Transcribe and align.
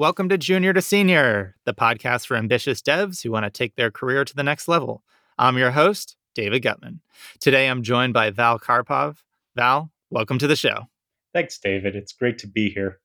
Welcome 0.00 0.30
to 0.30 0.38
Junior 0.38 0.72
to 0.72 0.80
Senior, 0.80 1.56
the 1.66 1.74
podcast 1.74 2.24
for 2.24 2.34
ambitious 2.34 2.80
devs 2.80 3.22
who 3.22 3.30
want 3.30 3.44
to 3.44 3.50
take 3.50 3.76
their 3.76 3.90
career 3.90 4.24
to 4.24 4.34
the 4.34 4.42
next 4.42 4.66
level. 4.66 5.02
I'm 5.38 5.58
your 5.58 5.72
host, 5.72 6.16
David 6.34 6.60
Gutman. 6.60 7.02
Today 7.38 7.68
I'm 7.68 7.82
joined 7.82 8.14
by 8.14 8.30
Val 8.30 8.58
Karpov. 8.58 9.18
Val, 9.56 9.90
welcome 10.08 10.38
to 10.38 10.46
the 10.46 10.56
show. 10.56 10.86
Thanks, 11.34 11.58
David. 11.58 11.96
It's 11.96 12.14
great 12.14 12.38
to 12.38 12.46
be 12.46 12.70
here. 12.70 13.00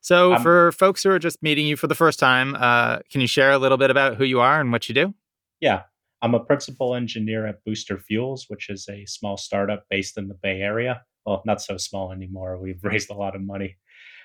So, 0.00 0.34
um, 0.34 0.42
for 0.42 0.72
folks 0.72 1.04
who 1.04 1.10
are 1.10 1.20
just 1.20 1.44
meeting 1.44 1.64
you 1.64 1.76
for 1.76 1.86
the 1.86 1.94
first 1.94 2.18
time, 2.18 2.56
uh, 2.58 2.98
can 3.08 3.20
you 3.20 3.28
share 3.28 3.52
a 3.52 3.58
little 3.58 3.78
bit 3.78 3.92
about 3.92 4.16
who 4.16 4.24
you 4.24 4.40
are 4.40 4.60
and 4.60 4.72
what 4.72 4.88
you 4.88 4.96
do? 4.96 5.14
Yeah, 5.60 5.82
I'm 6.22 6.34
a 6.34 6.40
principal 6.40 6.96
engineer 6.96 7.46
at 7.46 7.62
Booster 7.64 7.98
Fuels, 7.98 8.46
which 8.48 8.68
is 8.68 8.88
a 8.88 9.06
small 9.06 9.36
startup 9.36 9.84
based 9.90 10.18
in 10.18 10.26
the 10.26 10.34
Bay 10.34 10.60
Area. 10.60 11.02
Well, 11.24 11.40
not 11.46 11.62
so 11.62 11.76
small 11.76 12.10
anymore. 12.10 12.58
We've 12.58 12.80
raised 12.82 13.10
a 13.10 13.14
lot 13.14 13.36
of 13.36 13.42
money, 13.42 13.76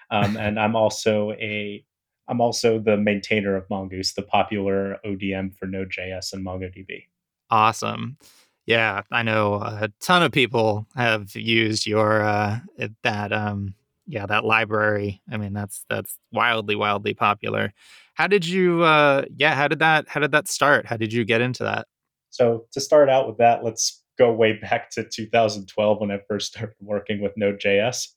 um, 0.10 0.36
and 0.36 0.60
I'm 0.60 0.76
also 0.76 1.34
a 1.34 1.86
I'm 2.28 2.42
also 2.42 2.80
the 2.80 2.98
maintainer 2.98 3.56
of 3.56 3.70
Mongoose, 3.70 4.14
the 4.14 4.22
popular 4.22 4.98
ODM 5.06 5.56
for 5.58 5.66
Node.js 5.66 6.34
and 6.34 6.46
MongoDB. 6.46 7.06
Awesome. 7.50 8.18
Yeah, 8.66 9.04
I 9.12 9.24
know 9.24 9.56
a 9.56 9.90
ton 10.02 10.24
of 10.24 10.34
people 10.34 10.88
have 10.96 11.36
used 11.36 11.88
your 11.88 12.22
uh, 12.22 12.60
that 13.04 13.32
um, 13.32 13.76
yeah 14.06 14.26
that 14.26 14.44
library. 14.44 15.22
I 15.32 15.38
mean 15.38 15.54
that's 15.54 15.86
that's 15.90 16.18
wildly 16.34 16.76
wildly 16.76 17.14
popular. 17.14 17.74
How 18.16 18.28
did 18.28 18.46
you 18.46 18.84
uh 18.84 19.24
yeah 19.38 19.56
how 19.56 19.70
did 19.70 19.80
that 19.80 20.10
how 20.10 20.20
did 20.20 20.32
that 20.32 20.50
start? 20.50 20.86
How 20.86 20.98
did 20.98 21.14
you 21.14 21.24
get 21.24 21.40
into 21.40 21.64
that? 21.64 21.88
So 22.30 22.66
to 22.74 22.82
start 22.82 23.10
out 23.10 23.28
with 23.28 23.38
that 23.38 23.64
let's 23.64 24.04
go 24.18 24.34
way 24.34 24.54
back 24.54 24.90
to 24.92 25.04
2012 25.04 26.02
when 26.02 26.12
i 26.12 26.20
first 26.28 26.48
started 26.48 26.76
working 26.82 27.22
with 27.22 27.34
node.js 27.38 28.10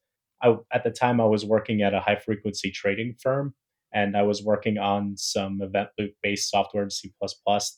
I, 0.42 0.56
at 0.72 0.84
the 0.84 0.90
time 0.90 1.20
i 1.20 1.24
was 1.24 1.44
working 1.44 1.82
at 1.82 1.94
a 1.94 2.00
high 2.00 2.16
frequency 2.16 2.70
trading 2.70 3.14
firm 3.20 3.54
and 3.92 4.16
i 4.16 4.22
was 4.22 4.42
working 4.42 4.78
on 4.78 5.16
some 5.16 5.60
event 5.62 5.88
loop 5.98 6.12
based 6.22 6.50
software 6.50 6.82
in 6.82 6.90
c++ 6.90 7.12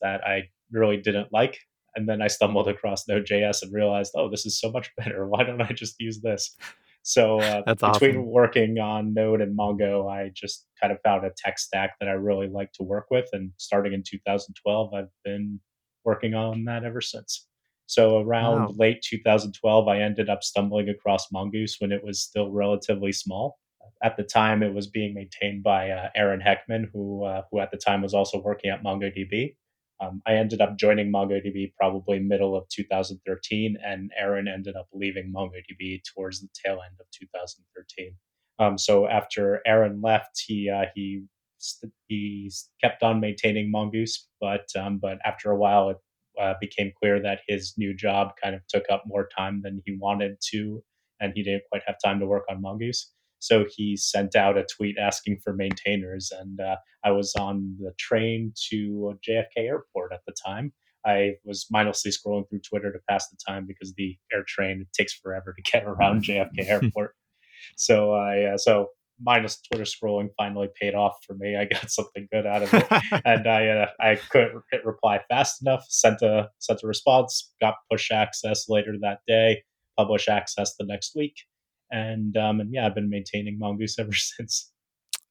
that 0.00 0.20
i 0.24 0.42
really 0.70 0.96
didn't 0.96 1.32
like 1.32 1.58
and 1.94 2.08
then 2.08 2.22
i 2.22 2.26
stumbled 2.26 2.68
across 2.68 3.06
node.js 3.08 3.62
and 3.62 3.72
realized 3.72 4.12
oh 4.16 4.30
this 4.30 4.46
is 4.46 4.58
so 4.58 4.70
much 4.70 4.90
better 4.96 5.26
why 5.28 5.42
don't 5.42 5.62
i 5.62 5.72
just 5.72 5.96
use 5.98 6.20
this 6.20 6.56
so 7.02 7.40
uh, 7.40 7.62
between 7.74 7.82
awesome. 7.82 8.30
working 8.30 8.78
on 8.78 9.12
Node 9.12 9.40
and 9.40 9.58
Mongo, 9.58 10.10
I 10.10 10.30
just 10.34 10.66
kind 10.80 10.92
of 10.92 11.00
found 11.04 11.24
a 11.24 11.32
tech 11.36 11.58
stack 11.58 11.94
that 11.98 12.08
I 12.08 12.12
really 12.12 12.46
like 12.46 12.70
to 12.74 12.84
work 12.84 13.06
with. 13.10 13.28
And 13.32 13.50
starting 13.56 13.92
in 13.92 14.04
2012, 14.06 14.94
I've 14.94 15.08
been 15.24 15.60
working 16.04 16.34
on 16.34 16.64
that 16.64 16.84
ever 16.84 17.00
since. 17.00 17.48
So 17.86 18.20
around 18.20 18.60
Wow. 18.60 18.74
late 18.76 19.02
2012, 19.02 19.88
I 19.88 20.00
ended 20.00 20.30
up 20.30 20.44
stumbling 20.44 20.88
across 20.88 21.30
Mongoose 21.32 21.76
when 21.80 21.92
it 21.92 22.02
was 22.04 22.22
still 22.22 22.50
relatively 22.50 23.12
small. 23.12 23.58
At 24.02 24.16
the 24.16 24.24
time, 24.24 24.62
it 24.62 24.74
was 24.74 24.88
being 24.88 25.14
maintained 25.14 25.62
by 25.62 25.90
uh, 25.90 26.08
Aaron 26.16 26.40
Heckman, 26.40 26.90
who 26.92 27.24
uh, 27.24 27.42
who 27.50 27.60
at 27.60 27.70
the 27.70 27.76
time 27.76 28.02
was 28.02 28.14
also 28.14 28.40
working 28.40 28.70
at 28.70 28.82
MongoDB. 28.82 29.56
Um, 30.00 30.20
I 30.26 30.34
ended 30.34 30.60
up 30.60 30.76
joining 30.76 31.12
MongoDB 31.12 31.72
probably 31.78 32.18
middle 32.18 32.56
of 32.56 32.68
2013, 32.68 33.78
and 33.84 34.10
Aaron 34.18 34.48
ended 34.48 34.74
up 34.74 34.88
leaving 34.92 35.32
MongoDB 35.32 36.02
towards 36.02 36.40
the 36.40 36.48
tail 36.64 36.80
end 36.84 36.96
of 36.98 37.06
2013. 37.12 38.16
Um, 38.58 38.76
so 38.76 39.06
after 39.06 39.60
Aaron 39.66 40.00
left, 40.02 40.42
he 40.46 40.68
uh, 40.68 40.86
he 40.94 41.24
he 42.08 42.50
kept 42.82 43.02
on 43.02 43.20
maintaining 43.20 43.70
Mongoose, 43.70 44.28
but 44.40 44.66
um, 44.76 44.98
but 44.98 45.18
after 45.24 45.50
a 45.50 45.56
while, 45.56 45.90
it 45.90 45.98
uh, 46.40 46.54
became 46.60 46.92
clear 47.00 47.20
that 47.22 47.40
his 47.46 47.74
new 47.76 47.94
job 47.94 48.32
kind 48.42 48.54
of 48.54 48.66
took 48.68 48.84
up 48.90 49.04
more 49.06 49.28
time 49.36 49.62
than 49.62 49.80
he 49.84 49.96
wanted 49.96 50.36
to, 50.50 50.82
and 51.20 51.32
he 51.34 51.42
didn't 51.42 51.64
quite 51.70 51.82
have 51.86 51.96
time 52.04 52.18
to 52.20 52.26
work 52.26 52.44
on 52.50 52.60
Mongoose. 52.60 53.12
So 53.42 53.64
he 53.68 53.96
sent 53.96 54.36
out 54.36 54.56
a 54.56 54.64
tweet 54.64 54.96
asking 54.98 55.40
for 55.42 55.52
maintainers, 55.52 56.30
and 56.30 56.60
uh, 56.60 56.76
I 57.04 57.10
was 57.10 57.34
on 57.34 57.76
the 57.80 57.92
train 57.98 58.52
to 58.70 59.18
JFK 59.28 59.56
Airport 59.56 60.12
at 60.12 60.20
the 60.28 60.34
time. 60.46 60.72
I 61.04 61.32
was 61.44 61.66
mindlessly 61.68 62.12
scrolling 62.12 62.48
through 62.48 62.60
Twitter 62.60 62.92
to 62.92 63.00
pass 63.10 63.28
the 63.28 63.36
time 63.44 63.66
because 63.66 63.94
the 63.94 64.16
air 64.32 64.44
train 64.46 64.86
takes 64.96 65.12
forever 65.12 65.52
to 65.56 65.72
get 65.72 65.82
around 65.82 66.22
JFK 66.24 66.68
Airport. 66.68 67.16
So 67.76 68.12
I 68.12 68.44
uh, 68.44 68.58
so 68.58 68.90
mindless 69.20 69.60
Twitter 69.60 69.86
scrolling 69.86 70.28
finally 70.38 70.68
paid 70.80 70.94
off 70.94 71.16
for 71.26 71.34
me. 71.34 71.56
I 71.56 71.64
got 71.64 71.90
something 71.90 72.28
good 72.30 72.46
out 72.46 72.62
of 72.62 72.72
it, 72.72 72.86
and 73.24 73.48
I 73.48 73.66
uh, 73.66 73.86
I 73.98 74.20
couldn't 74.30 74.62
hit 74.70 74.86
reply 74.86 75.20
fast 75.28 75.62
enough. 75.62 75.84
Sent 75.88 76.22
a 76.22 76.48
sent 76.60 76.84
a 76.84 76.86
response. 76.86 77.52
Got 77.60 77.74
push 77.90 78.12
access 78.12 78.68
later 78.68 78.94
that 79.00 79.18
day. 79.26 79.64
Publish 79.98 80.28
access 80.28 80.76
the 80.76 80.86
next 80.86 81.16
week 81.16 81.34
and 81.92 82.36
um, 82.36 82.60
and 82.60 82.72
yeah, 82.72 82.86
I've 82.86 82.94
been 82.94 83.10
maintaining 83.10 83.58
Mongoose 83.58 83.98
ever 83.98 84.12
since. 84.14 84.70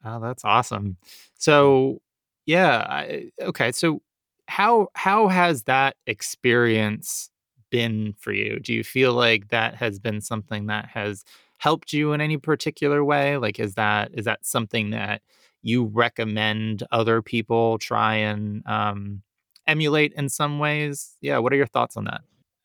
Oh, 0.06 0.20
that's 0.20 0.46
awesome. 0.46 0.98
So, 1.38 2.02
yeah, 2.46 2.86
I, 2.90 3.32
okay. 3.42 3.72
So, 3.72 4.02
how 4.48 4.90
how 4.96 5.28
has 5.28 5.64
that 5.64 5.96
experience 6.08 7.30
been 7.70 8.14
for 8.20 8.32
you? 8.32 8.60
Do 8.60 8.74
you 8.74 8.84
feel 8.84 9.14
like 9.14 9.50
that 9.50 9.76
has 9.76 10.00
been 10.00 10.22
something 10.22 10.68
that 10.68 10.88
has 10.88 11.24
helped 11.58 11.94
you 11.94 12.14
in 12.14 12.22
any 12.22 12.38
particular 12.38 13.04
way? 13.04 13.38
Like, 13.38 13.60
is 13.60 13.76
that 13.76 14.12
is 14.14 14.26
that 14.26 14.46
something 14.46 14.92
that 14.92 15.22
you 15.64 15.86
recommend 15.86 16.84
other 16.92 17.22
people 17.22 17.78
try 17.78 18.16
and 18.16 18.66
um, 18.68 19.22
emulate 19.68 20.14
in 20.14 20.30
some 20.30 20.60
ways? 20.60 21.16
Yeah. 21.22 21.38
What 21.40 21.54
are 21.54 21.58
your 21.58 21.68
thoughts 21.68 21.98
on 21.98 22.06
that? 22.06 22.22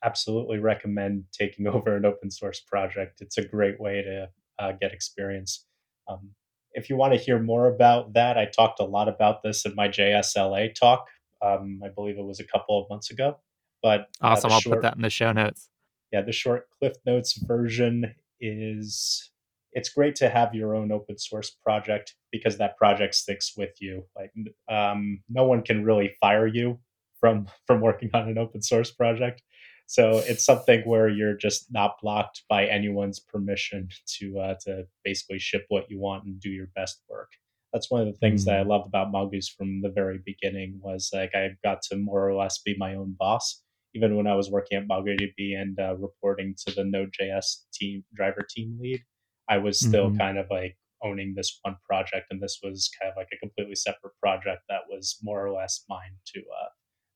Absolutely 0.06 0.59
recommend 0.59 1.25
taking 1.33 1.67
over 1.75 1.97
an 1.97 2.05
open 2.05 2.31
source 2.31 2.61
project. 2.61 3.21
It's 3.21 3.39
a 3.39 3.47
great 3.47 3.81
way 3.81 4.03
to 4.03 4.28
uh, 4.59 4.72
get 4.81 4.93
experience. 4.93 5.67
Um, 6.09 6.31
if 6.72 6.89
you 6.91 6.97
want 6.97 7.15
to 7.15 7.19
hear 7.19 7.39
more 7.39 7.69
about 7.69 8.12
that, 8.15 8.39
I 8.39 8.44
talked 8.44 8.81
a 8.81 8.84
lot 8.84 9.09
about 9.09 9.43
this 9.43 9.65
in 9.65 9.75
my 9.75 9.89
JSLA 9.89 10.75
talk. 10.75 11.06
Um, 11.43 11.81
I 11.84 11.89
believe 11.89 12.19
it 12.19 12.25
was 12.25 12.41
a 12.41 12.44
couple 12.44 12.81
of 12.81 12.89
months 12.89 13.11
ago. 13.11 13.39
But 13.83 14.00
uh, 14.22 14.28
Awesome. 14.28 14.53
I'll 14.53 14.61
put 14.61 14.83
that 14.83 14.97
in 14.97 15.03
the 15.03 15.11
show 15.11 15.33
notes. 15.33 15.69
yeah, 16.12 16.23
the 16.23 16.33
short 16.33 16.69
Cliff 16.78 16.94
Notes 17.05 17.34
version 17.37 18.15
is 18.41 19.31
it's 19.73 19.91
great 19.91 20.15
to 20.17 20.28
have 20.28 20.55
your 20.55 20.75
own 20.75 20.91
open 20.91 21.19
source 21.19 21.50
project 21.50 22.15
because 22.33 22.56
that 22.59 22.77
project 22.77 23.15
sticks 23.15 23.53
with 23.56 23.75
you. 23.81 24.05
Like 24.17 24.33
um, 24.69 25.23
no 25.28 25.44
one 25.44 25.62
can 25.62 25.84
really 25.84 26.15
fire 26.21 26.47
you 26.47 26.78
from 27.21 27.49
from 27.67 27.81
working 27.81 28.11
on 28.15 28.28
an 28.28 28.38
open 28.38 28.62
source 28.62 28.91
project. 28.91 29.43
So 29.86 30.19
it's 30.26 30.44
something 30.44 30.82
where 30.82 31.08
you're 31.08 31.36
just 31.36 31.72
not 31.72 32.00
blocked 32.02 32.42
by 32.48 32.66
anyone's 32.66 33.20
permission 33.20 33.88
to 34.19 34.38
uh, 34.41 34.54
to 34.64 34.86
basically 35.04 35.38
ship 35.38 35.64
what 35.69 35.91
you 35.91 35.98
want 36.00 36.24
and 36.24 36.41
do 36.41 36.50
your 36.50 36.69
best 36.74 37.02
work. 37.08 37.30
That's 37.72 37.91
one 37.91 38.00
of 38.00 38.06
the 38.06 38.19
things 38.19 38.44
that 38.44 38.58
I 38.58 38.62
Mm, 38.62 38.69
loved 38.69 38.86
about 38.88 39.12
Mongoose 39.12 39.48
from 39.48 39.82
the 39.82 39.91
very 39.91 40.19
beginning 40.25 40.80
was 40.82 41.10
like 41.12 41.34
I 41.34 41.56
got 41.62 41.82
to 41.82 41.96
more 41.96 42.28
or 42.28 42.34
less 42.34 42.58
be 42.58 42.75
my 42.78 42.94
own 42.94 43.14
boss 43.19 43.62
even 43.96 44.14
when 44.16 44.26
I 44.26 44.34
was 44.34 44.50
working 44.50 44.76
at 44.76 44.86
MongoDB 44.86 45.58
and 45.58 45.78
uh, 45.80 45.96
reporting 45.96 46.54
to 46.66 46.75
the 46.75 46.84
Node.js 46.84 47.62
team 47.72 48.04
driver 48.14 48.46
team 48.48 48.78
lead, 48.78 49.02
I 49.48 49.56
was 49.56 49.80
still 49.80 50.10
mhm. 50.10 50.19
kind 50.19 50.38
of 50.38 50.46
like 50.50 50.76
owning 51.02 51.34
this 51.34 51.58
one 51.62 51.76
project, 51.88 52.26
and 52.30 52.41
this 52.41 52.60
was 52.62 52.91
kind 53.00 53.10
of 53.10 53.16
like 53.16 53.28
a 53.32 53.38
completely 53.38 53.75
separate 53.75 54.12
project 54.20 54.62
that 54.69 54.82
was 54.91 55.19
more 55.22 55.44
or 55.44 55.52
less 55.52 55.84
mine 55.88 56.14
to 56.34 56.41
uh, 56.41 56.69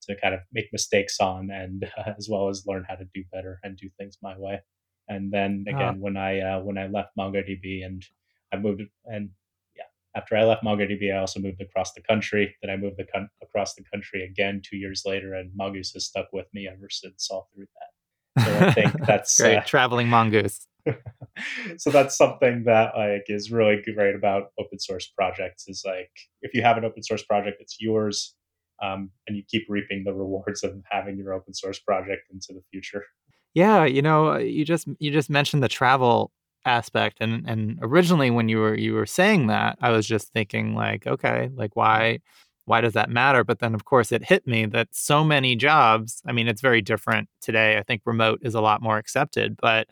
to 0.03 0.17
kind 0.21 0.35
of 0.35 0.41
make 0.53 0.73
mistakes 0.73 1.21
on, 1.21 1.51
and 1.51 1.85
uh, 1.99 2.13
as 2.19 2.29
well 2.29 2.49
as 2.49 2.67
learn 2.67 2.85
how 2.89 2.97
to 2.97 3.05
do 3.15 3.25
better 3.33 3.59
and 3.63 3.77
do 3.77 3.89
things 3.99 4.19
my 4.23 4.39
way. 4.39 4.61
And 5.09 5.33
then 5.33 5.65
Ah, 5.69 5.73
again, 5.73 6.01
when 6.01 6.17
I 6.17 6.41
uh, 6.41 6.61
when 6.61 6.79
I 6.79 6.87
left 6.87 7.17
MongoDB 7.19 7.85
and 7.85 8.05
I 8.53 8.57
moved 8.59 8.83
and 9.07 9.31
yeah, 9.77 9.85
after 10.15 10.37
I 10.37 10.45
left 10.45 10.65
MongoDB, 10.65 11.15
I 11.15 11.19
also 11.19 11.41
moved 11.41 11.61
across 11.61 11.93
the 11.93 12.03
country. 12.03 12.55
Then 12.63 12.71
I 12.71 12.77
moved 12.77 12.97
the 12.97 13.05
con- 13.05 13.31
across 13.43 13.75
the 13.75 13.85
country 13.93 14.25
again 14.25 14.63
two 14.65 14.77
years 14.77 15.03
later, 15.05 15.35
and 15.35 15.51
Mongoose 15.55 15.93
has 15.93 16.07
stuck 16.07 16.33
with 16.33 16.47
me 16.53 16.69
ever 16.69 16.89
since 16.91 17.29
all 17.31 17.49
through 17.55 17.67
that. 17.67 18.45
So 18.45 18.67
I 18.67 18.73
think 18.73 18.93
That's 18.99 19.07
that's 19.07 19.41
uh, 19.41 19.45
great. 19.45 19.67
Traveling 19.67 20.09
mongoose. 20.09 20.67
so 21.79 21.91
that's 21.91 22.17
something 22.17 22.65
that 22.65 22.97
like 22.97 23.25
is 23.29 23.51
really 23.51 23.83
great 23.83 24.15
about 24.15 24.53
open 24.59 24.79
source 24.79 25.07
projects. 25.07 25.69
Is 25.69 25.83
like 25.85 26.11
if 26.43 26.55
you 26.55 26.63
have 26.63 26.77
an 26.79 26.85
open 26.85 27.03
source 27.03 27.23
project, 27.23 27.61
it's 27.61 27.77
yours, 27.81 28.35
um, 28.83 29.11
and 29.27 29.37
you 29.37 29.43
keep 29.49 29.67
reaping 29.69 30.05
the 30.05 30.13
rewards 30.13 30.63
of 30.63 30.75
having 30.91 31.19
your 31.19 31.33
open 31.33 31.55
source 31.55 31.79
project 31.79 32.23
into 32.33 32.53
the 32.53 32.63
future. 32.71 33.05
Yeah, 33.55 33.85
you 33.85 34.03
know, 34.03 34.33
uh, 34.33 34.39
you 34.39 34.65
just 34.65 34.89
you 34.99 35.11
just 35.11 35.31
mentioned 35.31 35.63
the 35.63 35.69
travel 35.69 36.31
aspect 36.67 37.17
and 37.21 37.49
and 37.49 37.79
originally 37.81 38.31
when 38.31 38.49
you 38.51 38.59
were 38.59 38.77
you 38.77 38.95
were 38.95 39.07
saying 39.07 39.49
that, 39.49 39.79
I 39.81 39.91
was 39.91 40.07
just 40.07 40.33
thinking 40.33 40.75
like, 40.75 41.07
okay, 41.07 41.51
like 41.55 41.75
why 41.77 42.21
why 42.67 42.81
does 42.81 42.93
that 42.93 43.11
matter? 43.11 43.43
But 43.43 43.59
then 43.59 43.75
of 43.75 43.85
course 43.85 44.13
it 44.13 44.25
hit 44.25 44.47
me 44.47 44.67
that 44.67 44.89
so 44.93 45.25
many 45.25 45.57
jobs, 45.57 46.23
I 46.27 46.33
mean, 46.33 46.47
it's 46.49 46.61
very 46.61 46.81
different 46.83 47.29
today. 47.41 47.79
I 47.79 47.83
think 47.83 48.03
remote 48.05 48.41
is 48.43 48.55
a 48.55 48.61
lot 48.61 48.83
more 48.83 48.99
accepted, 48.99 49.57
but 49.61 49.89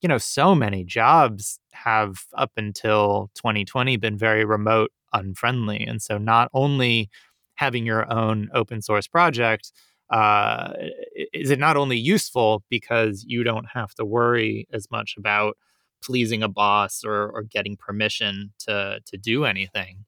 you 0.00 0.08
know, 0.08 0.18
so 0.18 0.54
many 0.54 0.84
jobs 0.84 1.58
have 1.72 2.24
up 2.36 2.52
until 2.56 3.30
2020 3.34 3.96
been 3.96 4.18
very 4.18 4.44
remote 4.44 4.92
unfriendly. 5.12 5.84
And 5.84 6.02
so 6.02 6.18
not 6.18 6.50
only 6.52 7.08
having 7.54 7.86
your 7.86 8.10
own 8.12 8.48
open 8.54 8.82
source 8.82 9.06
project 9.06 9.72
uh, 10.10 10.72
is 11.32 11.50
it 11.50 11.58
not 11.58 11.76
only 11.76 11.96
useful 11.96 12.62
because 12.68 13.24
you 13.26 13.42
don't 13.42 13.66
have 13.72 13.94
to 13.94 14.04
worry 14.04 14.68
as 14.72 14.90
much 14.90 15.14
about 15.18 15.56
pleasing 16.02 16.42
a 16.42 16.48
boss 16.48 17.02
or, 17.04 17.30
or 17.30 17.42
getting 17.42 17.76
permission 17.76 18.52
to 18.58 19.00
to 19.06 19.16
do 19.16 19.44
anything, 19.44 20.04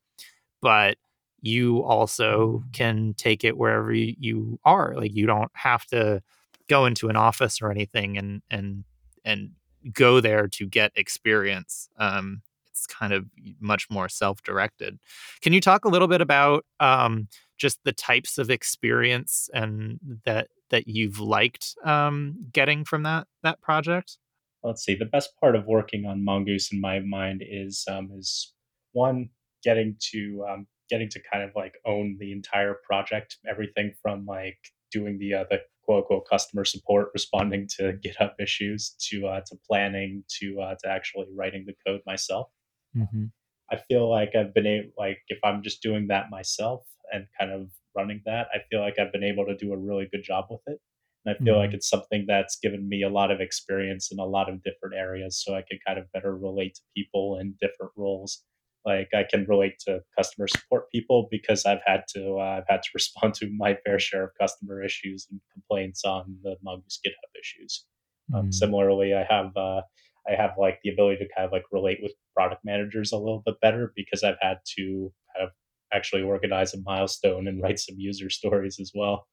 but 0.60 0.96
you 1.40 1.82
also 1.82 2.62
can 2.72 3.14
take 3.14 3.44
it 3.44 3.56
wherever 3.56 3.92
you, 3.92 4.58
are. 4.64 4.94
Like 4.96 5.14
you 5.14 5.26
don't 5.26 5.50
have 5.54 5.86
to 5.86 6.22
go 6.68 6.86
into 6.86 7.08
an 7.08 7.16
office 7.16 7.62
or 7.62 7.70
anything 7.70 8.18
and 8.18 8.42
and 8.50 8.84
and 9.24 9.52
go 9.92 10.20
there 10.20 10.48
to 10.48 10.66
get 10.66 10.92
experience. 10.94 11.88
Um, 11.98 12.42
it's 12.76 12.86
kind 12.86 13.12
of 13.12 13.26
much 13.60 13.88
more 13.90 14.08
self-directed. 14.08 14.98
Can 15.42 15.52
you 15.52 15.60
talk 15.60 15.84
a 15.84 15.88
little 15.88 16.08
bit 16.08 16.20
about 16.20 16.64
um, 16.80 17.28
just 17.58 17.78
the 17.84 17.92
types 17.92 18.38
of 18.38 18.50
experience 18.50 19.48
and 19.54 19.98
that 20.24 20.48
that 20.70 20.88
you've 20.88 21.20
liked 21.20 21.74
um, 21.84 22.36
getting 22.52 22.84
from 22.84 23.02
that 23.04 23.26
that 23.42 23.60
project? 23.60 24.18
Let's 24.62 24.84
see. 24.84 24.96
The 24.96 25.04
best 25.04 25.30
part 25.40 25.54
of 25.54 25.66
working 25.66 26.06
on 26.06 26.24
Mongoose 26.24 26.72
in 26.72 26.80
my 26.80 27.00
mind 27.00 27.42
is 27.48 27.84
um, 27.90 28.10
is 28.16 28.52
one 28.92 29.30
getting 29.62 29.96
to 30.12 30.44
um, 30.50 30.66
getting 30.90 31.08
to 31.10 31.20
kind 31.32 31.44
of 31.44 31.50
like 31.56 31.74
own 31.86 32.16
the 32.18 32.32
entire 32.32 32.76
project, 32.86 33.38
everything 33.48 33.92
from 34.02 34.26
like 34.26 34.58
doing 34.92 35.18
the 35.18 35.34
uh, 35.34 35.44
the 35.50 35.60
quote 35.82 36.02
unquote 36.02 36.28
customer 36.28 36.64
support, 36.64 37.08
responding 37.14 37.68
to 37.76 37.98
GitHub 38.04 38.32
issues, 38.40 38.94
to 39.08 39.26
uh, 39.26 39.40
to 39.46 39.56
planning, 39.68 40.24
to 40.40 40.60
uh, 40.60 40.74
to 40.82 40.88
actually 40.88 41.26
writing 41.34 41.64
the 41.66 41.74
code 41.86 42.00
myself. 42.06 42.48
Mm-hmm. 42.96 43.24
I 43.70 43.76
feel 43.88 44.08
like 44.08 44.34
I've 44.34 44.54
been 44.54 44.66
able, 44.66 44.90
like 44.96 45.18
if 45.28 45.38
I'm 45.44 45.62
just 45.62 45.82
doing 45.82 46.06
that 46.08 46.30
myself 46.30 46.82
and 47.12 47.26
kind 47.38 47.50
of 47.50 47.70
running 47.96 48.22
that, 48.26 48.48
I 48.54 48.58
feel 48.70 48.80
like 48.80 48.98
I've 48.98 49.12
been 49.12 49.24
able 49.24 49.44
to 49.46 49.56
do 49.56 49.72
a 49.72 49.76
really 49.76 50.08
good 50.10 50.22
job 50.22 50.46
with 50.50 50.60
it. 50.66 50.80
And 51.24 51.34
I 51.34 51.44
feel 51.44 51.54
mm-hmm. 51.54 51.62
like 51.62 51.72
it's 51.72 51.88
something 51.88 52.24
that's 52.28 52.58
given 52.62 52.88
me 52.88 53.02
a 53.02 53.08
lot 53.08 53.32
of 53.32 53.40
experience 53.40 54.12
in 54.12 54.20
a 54.20 54.24
lot 54.24 54.48
of 54.48 54.62
different 54.62 54.94
areas, 54.94 55.42
so 55.44 55.54
I 55.54 55.62
can 55.68 55.78
kind 55.84 55.98
of 55.98 56.10
better 56.12 56.36
relate 56.36 56.76
to 56.76 56.82
people 56.94 57.38
in 57.38 57.54
different 57.60 57.92
roles 57.96 58.44
like 58.86 59.08
I 59.12 59.24
can 59.28 59.44
relate 59.46 59.80
to 59.80 60.00
customer 60.16 60.46
support 60.46 60.90
people 60.92 61.26
because 61.30 61.66
I've 61.66 61.80
had 61.84 62.04
to 62.14 62.38
uh, 62.38 62.58
I've 62.58 62.68
had 62.68 62.82
to 62.82 62.88
respond 62.94 63.34
to 63.34 63.50
my 63.50 63.76
fair 63.84 63.98
share 63.98 64.24
of 64.24 64.30
customer 64.40 64.82
issues 64.82 65.26
and 65.30 65.40
complaints 65.52 66.04
on 66.04 66.38
the 66.42 66.56
Mongoose 66.62 67.00
GitHub 67.04 67.38
issues. 67.38 67.84
Um, 68.34 68.52
similarly, 68.52 69.14
I 69.14 69.24
have 69.28 69.56
uh, 69.56 69.82
I 70.28 70.34
have 70.36 70.52
like 70.58 70.78
the 70.82 70.90
ability 70.90 71.18
to 71.18 71.28
kind 71.36 71.46
of 71.46 71.52
like 71.52 71.64
relate 71.70 71.98
with 72.02 72.12
product 72.36 72.64
managers 72.64 73.12
a 73.12 73.16
little 73.16 73.42
bit 73.46 73.60
better 73.60 73.92
because 73.96 74.22
I've 74.22 74.36
had 74.40 74.58
to 74.76 75.12
kind 75.34 75.46
of 75.46 75.50
actually 75.92 76.22
organize 76.22 76.74
a 76.74 76.78
milestone 76.84 77.48
and 77.48 77.62
write 77.62 77.78
some 77.78 77.96
user 77.98 78.28
stories 78.28 78.78
as 78.80 78.92
well. 78.94 79.26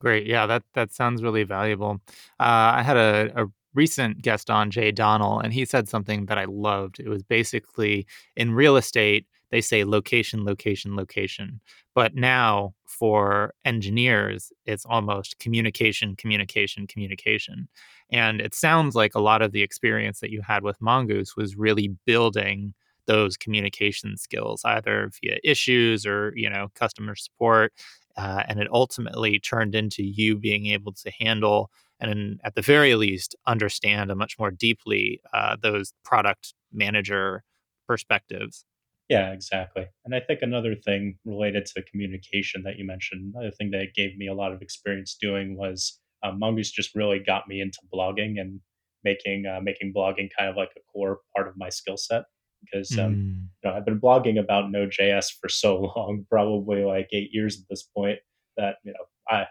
Great, 0.00 0.26
yeah, 0.26 0.46
that 0.46 0.64
that 0.74 0.92
sounds 0.92 1.22
really 1.22 1.44
valuable. 1.44 2.00
Uh, 2.40 2.74
I 2.74 2.82
had 2.82 2.96
a, 2.96 3.30
a 3.36 3.46
recent 3.74 4.22
guest 4.22 4.50
on, 4.50 4.70
Jay 4.70 4.90
Donnell, 4.90 5.40
and 5.40 5.52
he 5.52 5.64
said 5.64 5.88
something 5.88 6.26
that 6.26 6.38
I 6.38 6.44
loved. 6.46 6.98
It 6.98 7.08
was 7.08 7.22
basically 7.22 8.06
in 8.36 8.52
real 8.52 8.76
estate, 8.76 9.26
they 9.50 9.60
say 9.60 9.84
location, 9.84 10.44
location, 10.44 10.96
location. 10.96 11.60
But 11.94 12.14
now 12.14 12.74
for 12.86 13.54
engineers, 13.64 14.52
it's 14.64 14.86
almost 14.86 15.38
communication, 15.38 16.16
communication, 16.16 16.86
communication. 16.86 17.68
And 18.12 18.40
it 18.40 18.54
sounds 18.54 18.94
like 18.94 19.14
a 19.14 19.20
lot 19.20 19.42
of 19.42 19.52
the 19.52 19.62
experience 19.62 20.20
that 20.20 20.30
you 20.30 20.42
had 20.42 20.62
with 20.62 20.80
Mongoose 20.80 21.36
was 21.36 21.56
really 21.56 21.96
building 22.06 22.74
those 23.06 23.36
communication 23.36 24.16
skills, 24.16 24.62
either 24.64 25.10
via 25.20 25.38
issues 25.42 26.06
or, 26.06 26.32
you 26.36 26.48
know, 26.48 26.68
customer 26.74 27.16
support. 27.16 27.72
Uh, 28.16 28.42
and 28.46 28.60
it 28.60 28.68
ultimately 28.70 29.40
turned 29.40 29.74
into 29.74 30.04
you 30.04 30.36
being 30.36 30.66
able 30.66 30.92
to 30.92 31.10
handle 31.18 31.70
and 32.02 32.40
at 32.44 32.54
the 32.54 32.62
very 32.62 32.94
least 32.94 33.34
understand 33.46 34.10
a 34.10 34.14
much 34.14 34.38
more 34.38 34.50
deeply 34.50 35.20
uh, 35.32 35.56
those 35.62 35.94
product 36.04 36.54
manager 36.72 37.44
perspectives 37.86 38.64
yeah 39.08 39.32
exactly 39.32 39.86
and 40.04 40.14
i 40.14 40.20
think 40.20 40.40
another 40.42 40.74
thing 40.74 41.16
related 41.24 41.64
to 41.64 41.82
communication 41.82 42.62
that 42.62 42.76
you 42.76 42.84
mentioned 42.84 43.32
another 43.34 43.50
thing 43.50 43.70
that 43.70 43.94
gave 43.94 44.16
me 44.16 44.26
a 44.26 44.34
lot 44.34 44.52
of 44.52 44.60
experience 44.60 45.16
doing 45.20 45.56
was 45.56 46.00
um, 46.22 46.38
mongoose 46.38 46.70
just 46.70 46.94
really 46.94 47.18
got 47.18 47.48
me 47.48 47.60
into 47.60 47.78
blogging 47.92 48.40
and 48.40 48.60
making 49.04 49.46
uh, 49.46 49.60
making 49.62 49.92
blogging 49.94 50.30
kind 50.36 50.48
of 50.48 50.56
like 50.56 50.70
a 50.76 50.80
core 50.92 51.20
part 51.34 51.48
of 51.48 51.54
my 51.56 51.68
skill 51.68 51.96
set 51.96 52.24
because 52.62 52.96
um, 52.98 53.14
mm. 53.14 53.48
you 53.62 53.70
know, 53.70 53.76
I've 53.76 53.84
been 53.84 54.00
blogging 54.00 54.38
about 54.38 54.70
Node.js 54.70 55.26
for 55.40 55.48
so 55.48 55.80
long, 55.96 56.24
probably 56.30 56.84
like 56.84 57.08
eight 57.12 57.30
years 57.32 57.58
at 57.60 57.66
this 57.68 57.82
point, 57.82 58.18
that 58.56 58.76
you 58.84 58.92
know 58.92 59.04
I 59.28 59.46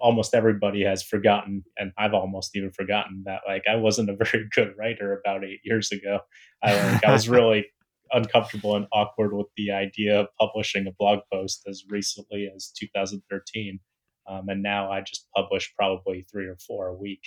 almost 0.00 0.34
everybody 0.34 0.84
has 0.84 1.02
forgotten, 1.02 1.64
and 1.76 1.92
I've 1.98 2.14
almost 2.14 2.56
even 2.56 2.70
forgotten 2.70 3.22
that 3.26 3.40
like 3.46 3.64
I 3.68 3.76
wasn't 3.76 4.10
a 4.10 4.16
very 4.24 4.48
good 4.54 4.74
writer 4.78 5.20
about 5.20 5.44
eight 5.44 5.60
years 5.64 5.92
ago. 5.92 6.20
I 6.62 6.92
like 6.92 7.04
I 7.04 7.12
was 7.12 7.28
really 7.28 7.66
uncomfortable 8.12 8.76
and 8.76 8.86
awkward 8.92 9.32
with 9.32 9.46
the 9.56 9.70
idea 9.70 10.20
of 10.20 10.26
publishing 10.38 10.86
a 10.86 10.92
blog 10.98 11.20
post 11.32 11.62
as 11.66 11.84
recently 11.88 12.50
as 12.54 12.70
2013, 12.78 13.80
um, 14.32 14.48
and 14.48 14.62
now 14.62 14.90
I 14.90 15.00
just 15.02 15.26
publish 15.36 15.72
probably 15.76 16.26
three 16.30 16.46
or 16.46 16.56
four 16.66 16.88
a 16.88 16.94
week. 16.94 17.22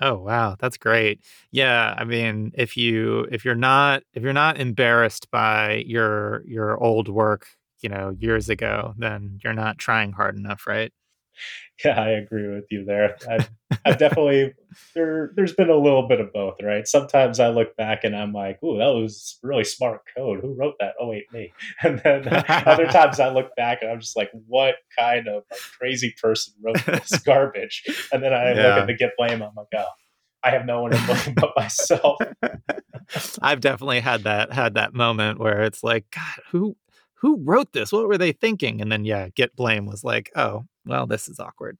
Oh 0.00 0.16
wow, 0.18 0.56
that's 0.58 0.76
great. 0.76 1.20
Yeah, 1.52 1.94
I 1.96 2.04
mean, 2.04 2.50
if 2.54 2.76
you 2.76 3.28
if 3.30 3.44
you're 3.44 3.54
not 3.54 4.02
if 4.12 4.22
you're 4.22 4.32
not 4.32 4.58
embarrassed 4.58 5.30
by 5.30 5.84
your 5.86 6.42
your 6.46 6.76
old 6.82 7.08
work, 7.08 7.46
you 7.80 7.88
know, 7.88 8.10
years 8.18 8.48
ago, 8.48 8.94
then 8.98 9.38
you're 9.44 9.52
not 9.54 9.78
trying 9.78 10.12
hard 10.12 10.36
enough, 10.36 10.66
right? 10.66 10.92
Yeah, 11.84 12.00
I 12.00 12.10
agree 12.10 12.46
with 12.54 12.66
you 12.70 12.84
there. 12.84 13.16
I've, 13.28 13.50
I've 13.84 13.98
definitely 13.98 14.54
there. 14.94 15.32
There's 15.34 15.54
been 15.54 15.70
a 15.70 15.76
little 15.76 16.06
bit 16.06 16.20
of 16.20 16.32
both, 16.32 16.62
right? 16.62 16.86
Sometimes 16.86 17.40
I 17.40 17.48
look 17.48 17.76
back 17.76 18.04
and 18.04 18.14
I'm 18.14 18.32
like, 18.32 18.62
"Ooh, 18.62 18.78
that 18.78 18.94
was 18.94 19.40
really 19.42 19.64
smart 19.64 20.02
code. 20.16 20.38
Who 20.40 20.54
wrote 20.54 20.76
that? 20.78 20.94
Oh 21.00 21.08
wait, 21.08 21.24
me." 21.32 21.52
And 21.82 21.98
then 22.04 22.28
other 22.48 22.86
times 22.86 23.18
I 23.18 23.30
look 23.30 23.56
back 23.56 23.82
and 23.82 23.90
I'm 23.90 24.00
just 24.00 24.16
like, 24.16 24.30
"What 24.46 24.76
kind 24.96 25.26
of 25.26 25.42
like, 25.50 25.60
crazy 25.78 26.14
person 26.22 26.54
wrote 26.62 26.80
this 26.86 27.18
garbage?" 27.24 27.82
And 28.12 28.22
then 28.22 28.32
I 28.32 28.52
yeah. 28.52 28.68
look 28.68 28.78
at 28.78 28.86
the 28.86 28.94
Git 28.94 29.10
blame. 29.18 29.42
I'm 29.42 29.50
like, 29.56 29.66
"Oh, 29.74 29.84
I 30.44 30.50
have 30.50 30.66
no 30.66 30.82
one 30.82 30.92
to 30.92 31.06
blame 31.06 31.34
but 31.34 31.54
myself." 31.56 32.18
I've 33.42 33.60
definitely 33.60 34.00
had 34.00 34.22
that 34.22 34.52
had 34.52 34.74
that 34.74 34.94
moment 34.94 35.40
where 35.40 35.62
it's 35.62 35.82
like, 35.82 36.06
God, 36.14 36.44
who 36.52 36.76
who 37.24 37.40
wrote 37.42 37.72
this? 37.72 37.90
What 37.90 38.06
were 38.06 38.18
they 38.18 38.32
thinking? 38.32 38.80
And 38.80 38.92
then 38.92 39.04
yeah, 39.04 39.28
Git 39.34 39.56
blame 39.56 39.86
was 39.86 40.04
like, 40.04 40.30
oh, 40.36 40.64
well, 40.86 41.06
this 41.06 41.28
is 41.28 41.38
awkward. 41.38 41.78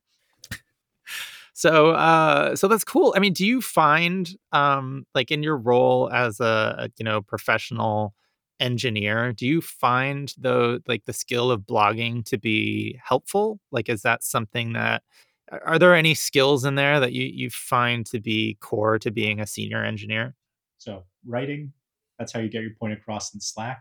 so 1.52 1.90
uh 1.90 2.56
so 2.56 2.68
that's 2.68 2.84
cool. 2.84 3.14
I 3.16 3.20
mean, 3.20 3.32
do 3.32 3.46
you 3.46 3.60
find 3.60 4.30
um 4.52 5.06
like 5.14 5.30
in 5.30 5.42
your 5.42 5.56
role 5.56 6.10
as 6.12 6.40
a, 6.40 6.74
a 6.78 6.90
you 6.98 7.04
know 7.04 7.22
professional 7.22 8.14
engineer, 8.60 9.32
do 9.32 9.46
you 9.46 9.60
find 9.60 10.32
the 10.38 10.82
like 10.86 11.04
the 11.04 11.12
skill 11.12 11.50
of 11.50 11.62
blogging 11.62 12.24
to 12.26 12.38
be 12.38 12.98
helpful? 13.02 13.60
Like 13.70 13.88
is 13.88 14.02
that 14.02 14.22
something 14.22 14.72
that 14.74 15.02
are 15.50 15.78
there 15.78 15.94
any 15.94 16.14
skills 16.14 16.64
in 16.64 16.74
there 16.74 17.00
that 17.00 17.12
you 17.12 17.24
you 17.24 17.50
find 17.50 18.06
to 18.06 18.20
be 18.20 18.56
core 18.60 18.98
to 18.98 19.10
being 19.10 19.40
a 19.40 19.46
senior 19.46 19.84
engineer? 19.84 20.34
So, 20.78 21.04
writing, 21.26 21.72
that's 22.18 22.32
how 22.32 22.40
you 22.40 22.48
get 22.48 22.62
your 22.62 22.74
point 22.78 22.92
across 22.92 23.34
in 23.34 23.40
Slack. 23.40 23.80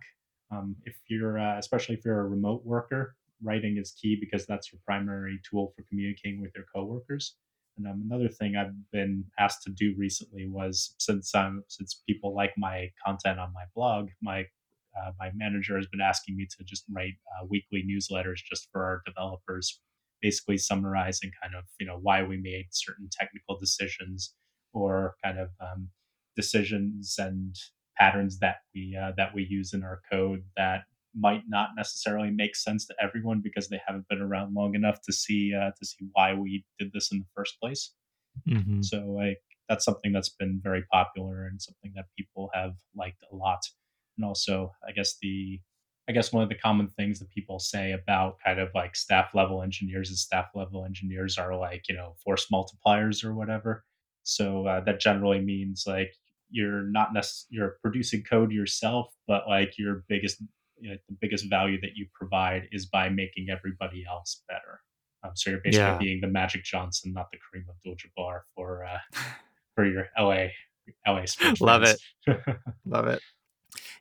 Um, 0.52 0.76
if 0.86 0.96
you're, 1.08 1.40
uh, 1.40 1.58
especially 1.58 1.96
if 1.96 2.06
you're 2.06 2.22
a 2.22 2.28
remote 2.28 2.64
worker, 2.66 3.16
writing 3.44 3.78
is 3.78 3.92
key 3.92 4.18
because 4.20 4.46
that's 4.46 4.72
your 4.72 4.80
primary 4.86 5.40
tool 5.50 5.74
for 5.76 5.84
communicating 5.90 6.42
with 6.42 6.52
your 6.56 6.66
coworkers. 6.74 7.36
And 7.78 7.88
um, 7.88 8.04
another 8.10 8.30
thing 8.30 8.56
I've 8.56 8.74
been 8.92 9.24
asked 9.40 9.64
to 9.64 9.72
do 9.72 9.96
recently 9.98 10.48
was 10.48 10.96
since 11.00 11.34
um, 11.34 11.64
since 11.68 12.04
people 12.08 12.36
like 12.36 12.54
my 12.58 12.90
content 13.06 13.40
on 13.40 13.52
my 13.54 13.64
blog, 13.76 14.10
my 14.22 14.42
uh, 14.96 15.12
my 15.20 15.32
manager 15.34 15.76
has 15.76 15.88
been 15.88 16.02
asking 16.02 16.38
me 16.38 16.46
to 16.46 16.64
just 16.64 16.86
write 16.92 17.14
uh, 17.32 17.46
weekly 17.50 17.84
newsletters 17.84 18.38
just 18.48 18.68
for 18.72 18.84
our 18.84 19.02
developers, 19.08 19.80
basically 20.22 20.58
summarizing 20.58 21.32
kind 21.42 21.56
of 21.56 21.64
you 21.80 21.88
know 21.88 21.98
why 22.00 22.22
we 22.24 22.38
made 22.38 22.66
certain 22.70 23.10
technical 23.12 23.58
decisions 23.60 24.36
or 24.74 25.16
kind 25.24 25.40
of 25.40 25.50
um, 25.60 25.90
decisions 26.36 27.16
and 27.18 27.56
patterns 27.98 28.40
that 28.40 28.58
we 28.76 28.96
uh, 29.02 29.12
that 29.18 29.34
we 29.34 29.48
use 29.50 29.74
in 29.74 29.84
our 29.84 30.02
code 30.12 30.44
that 30.58 30.84
might 31.16 31.44
not 31.48 31.70
necessarily 31.78 32.32
make 32.32 32.56
sense 32.56 32.86
to 32.88 32.96
everyone 33.02 33.42
because 33.42 33.70
they 33.70 33.80
haven't 33.86 34.08
been 34.08 34.22
around 34.22 34.54
long 34.54 34.76
enough 34.76 35.02
to 35.04 35.14
see 35.14 35.54
uh, 35.54 35.72
to 35.72 35.86
see 35.86 36.06
why 36.14 36.34
we 36.34 36.64
did 36.80 36.92
this 36.94 37.12
in 37.12 37.20
the 37.20 37.26
first 37.36 37.60
place. 37.62 37.94
Mm-hmm. 38.48 38.82
So 38.82 39.00
like 39.00 39.40
that's 39.70 39.86
something 39.86 40.12
that's 40.12 40.30
been 40.30 40.60
very 40.62 40.84
popular 40.92 41.48
and 41.48 41.62
something 41.62 41.94
that 41.96 42.06
people 42.18 42.50
have 42.54 42.74
liked 42.96 43.24
a 43.32 43.36
lot. 43.36 43.62
And 44.18 44.26
also, 44.26 44.72
I 44.88 44.92
guess 44.92 45.18
the 45.22 45.60
I 46.10 46.12
guess 46.12 46.34
one 46.34 46.44
of 46.44 46.50
the 46.50 46.56
common 46.56 46.90
things 46.90 47.20
that 47.20 47.30
people 47.30 47.60
say 47.60 47.94
about 47.94 48.38
kind 48.46 48.60
of 48.60 48.70
like 48.76 48.96
staff 48.96 49.30
level 49.34 49.62
engineers 49.62 50.10
is 50.10 50.22
staff 50.22 50.48
level 50.54 50.84
engineers 50.84 51.38
are 51.38 51.56
like 51.56 51.88
you 51.88 51.96
know 51.96 52.16
force 52.24 52.48
multipliers 52.52 53.24
or 53.24 53.34
whatever. 53.34 53.84
So 54.24 54.68
uh, 54.68 54.82
that 54.82 55.00
generally 55.00 55.40
means 55.40 55.84
like 55.88 56.14
you're 56.50 56.84
not 56.84 57.14
necessarily 57.14 57.58
you're 57.58 57.78
producing 57.82 58.24
code 58.24 58.52
yourself, 58.52 59.08
but 59.28 59.48
like 59.48 59.78
your 59.78 60.04
biggest 60.08 60.44
you 60.80 60.90
know, 60.90 60.98
the 61.08 61.16
biggest 61.22 61.50
value 61.50 61.80
that 61.82 61.92
you 61.96 62.08
provide 62.14 62.68
is 62.72 62.86
by 62.86 63.10
making 63.10 63.48
everybody 63.50 64.06
else 64.10 64.44
better. 64.48 64.82
Um, 65.24 65.32
so 65.36 65.52
you're 65.52 65.62
basically 65.64 65.80
yeah. 65.80 65.98
being 65.98 66.22
the 66.22 66.28
Magic 66.28 66.64
Johnson, 66.64 67.14
not 67.14 67.28
the 67.32 67.38
Kareem 67.38 67.64
Abdul-Jabbar 67.70 68.42
for 68.56 68.86
uh, 68.86 69.20
for 69.76 69.86
your 69.86 70.08
LA 70.20 70.48
LA 71.08 71.26
sports. 71.26 71.62
Love 71.62 71.84
it, 71.84 72.00
love 72.86 73.08
it. 73.08 73.22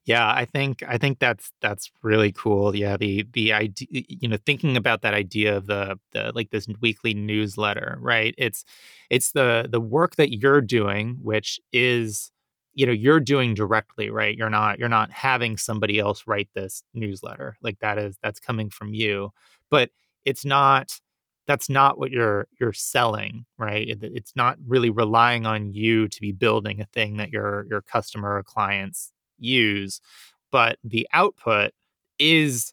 Yeah, 0.05 0.29
I 0.29 0.47
think 0.47 0.83
I 0.87 0.99
think 0.99 1.21
that's 1.21 1.53
that's 1.61 1.93
really 2.03 2.33
cool. 2.33 2.75
Yeah, 2.75 2.97
the 2.97 3.25
the 3.33 3.53
idea, 3.53 3.87
you 4.09 4.29
know, 4.29 4.37
thinking 4.45 4.77
about 4.77 5.03
that 5.03 5.15
idea 5.15 5.57
of 5.57 5.67
the 5.67 5.99
the 6.13 6.33
like 6.35 6.51
this 6.51 6.67
weekly 6.81 7.15
newsletter, 7.15 7.99
right? 8.01 8.35
It's 8.37 8.65
it's 9.11 9.31
the 9.31 9.69
the 9.71 9.81
work 9.81 10.17
that 10.17 10.37
you're 10.37 10.61
doing, 10.61 11.19
which 11.23 11.61
is 11.73 12.33
you 12.75 12.87
know 12.87 12.93
you're 12.93 13.21
doing 13.21 13.55
directly 13.55 14.11
right? 14.11 14.37
You're 14.37 14.51
not 14.51 14.79
you're 14.79 14.89
not 14.89 15.11
having 15.11 15.57
somebody 15.57 15.99
else 15.99 16.25
write 16.27 16.49
this 16.55 16.83
newsletter 16.95 17.57
like 17.63 17.79
that 17.81 17.99
is 17.99 18.17
that's 18.23 18.41
coming 18.41 18.71
from 18.71 18.95
you 18.95 19.31
but 19.71 19.91
it's 20.25 20.45
not 20.45 20.99
that's 21.47 21.69
not 21.69 21.99
what 21.99 22.11
you're 22.11 22.47
you're 22.61 22.73
selling 22.73 23.45
right? 23.59 23.89
It- 23.89 24.03
it's 24.15 24.35
not 24.37 24.59
really 24.67 24.91
relying 24.91 25.47
on 25.47 25.73
you 25.73 26.09
to 26.09 26.21
be 26.21 26.33
building 26.33 26.81
a 26.81 26.87
thing 26.87 27.17
that 27.19 27.31
your 27.33 27.67
your 27.71 27.83
customer 27.83 28.37
or 28.37 28.43
clients 28.43 29.13
use 29.39 30.01
but 30.51 30.79
the 30.85 31.07
output 31.13 31.73
is 32.19 32.73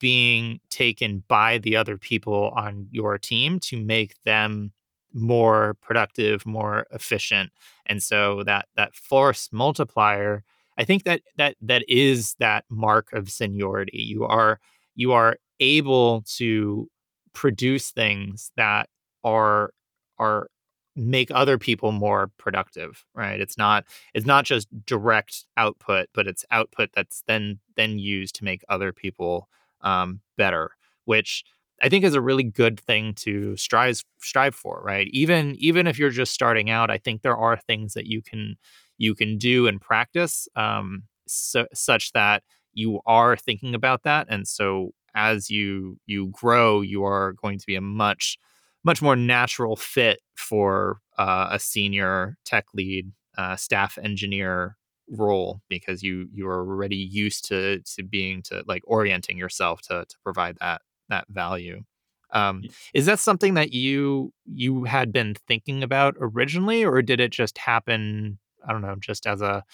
being 0.00 0.60
taken 0.70 1.22
by 1.28 1.58
the 1.58 1.76
other 1.76 1.96
people 1.98 2.50
on 2.56 2.88
your 2.90 3.18
team 3.18 3.58
to 3.60 3.76
make 3.76 4.14
them 4.24 4.72
more 5.18 5.76
productive, 5.82 6.46
more 6.46 6.86
efficient. 6.92 7.50
And 7.86 8.02
so 8.02 8.42
that 8.44 8.66
that 8.76 8.94
force 8.94 9.48
multiplier, 9.52 10.44
I 10.76 10.84
think 10.84 11.04
that 11.04 11.22
that 11.36 11.56
that 11.60 11.84
is 11.88 12.34
that 12.38 12.64
mark 12.70 13.12
of 13.12 13.30
seniority. 13.30 13.98
You 13.98 14.24
are 14.24 14.60
you 14.94 15.12
are 15.12 15.36
able 15.60 16.22
to 16.36 16.88
produce 17.32 17.90
things 17.90 18.52
that 18.56 18.88
are 19.24 19.72
are 20.18 20.48
make 20.96 21.30
other 21.30 21.58
people 21.58 21.92
more 21.92 22.28
productive 22.38 23.04
right 23.14 23.40
it's 23.40 23.56
not 23.56 23.84
it's 24.14 24.26
not 24.26 24.44
just 24.44 24.66
direct 24.84 25.44
output 25.56 26.08
but 26.12 26.26
it's 26.26 26.44
output 26.50 26.90
that's 26.92 27.22
then 27.28 27.60
then 27.76 28.00
used 28.00 28.34
to 28.34 28.42
make 28.42 28.62
other 28.68 28.92
people 28.92 29.48
um, 29.80 30.20
better, 30.36 30.70
which 31.04 31.44
I 31.82 31.88
think 31.88 32.04
is 32.04 32.14
a 32.14 32.20
really 32.20 32.42
good 32.44 32.80
thing 32.80 33.14
to 33.16 33.56
strive 33.56 34.02
strive 34.20 34.54
for, 34.54 34.82
right? 34.84 35.08
Even 35.12 35.54
even 35.58 35.86
if 35.86 35.98
you're 35.98 36.10
just 36.10 36.32
starting 36.34 36.70
out, 36.70 36.90
I 36.90 36.98
think 36.98 37.22
there 37.22 37.36
are 37.36 37.56
things 37.56 37.94
that 37.94 38.06
you 38.06 38.22
can 38.22 38.56
you 38.98 39.14
can 39.14 39.38
do 39.38 39.66
and 39.68 39.80
practice 39.80 40.48
um, 40.56 41.04
so, 41.28 41.66
such 41.72 42.12
that 42.12 42.42
you 42.74 43.00
are 43.06 43.36
thinking 43.36 43.74
about 43.74 44.02
that, 44.04 44.26
and 44.30 44.46
so 44.48 44.92
as 45.14 45.50
you 45.50 45.98
you 46.06 46.28
grow, 46.32 46.80
you 46.80 47.04
are 47.04 47.32
going 47.34 47.58
to 47.58 47.66
be 47.66 47.76
a 47.76 47.80
much 47.80 48.38
much 48.84 49.02
more 49.02 49.16
natural 49.16 49.76
fit 49.76 50.20
for 50.36 51.00
uh, 51.18 51.48
a 51.50 51.58
senior 51.58 52.36
tech 52.44 52.66
lead, 52.74 53.10
uh, 53.36 53.56
staff 53.56 53.98
engineer 54.02 54.76
role 55.10 55.60
because 55.68 56.02
you 56.02 56.28
you 56.32 56.46
are 56.46 56.58
already 56.60 56.96
used 56.96 57.44
to 57.46 57.80
to 57.80 58.02
being 58.02 58.42
to 58.42 58.62
like 58.66 58.82
orienting 58.86 59.38
yourself 59.38 59.80
to 59.82 60.04
to 60.08 60.16
provide 60.22 60.56
that 60.60 60.82
that 61.08 61.26
value. 61.28 61.84
Um, 62.30 62.64
is 62.92 63.06
that 63.06 63.18
something 63.18 63.54
that 63.54 63.72
you 63.72 64.32
you 64.44 64.84
had 64.84 65.12
been 65.12 65.34
thinking 65.46 65.82
about 65.82 66.14
originally, 66.20 66.84
or 66.84 67.00
did 67.02 67.20
it 67.20 67.32
just 67.32 67.58
happen? 67.58 68.38
I 68.66 68.72
don't 68.72 68.82
know, 68.82 68.96
just 69.00 69.26
as 69.26 69.40
a 69.40 69.64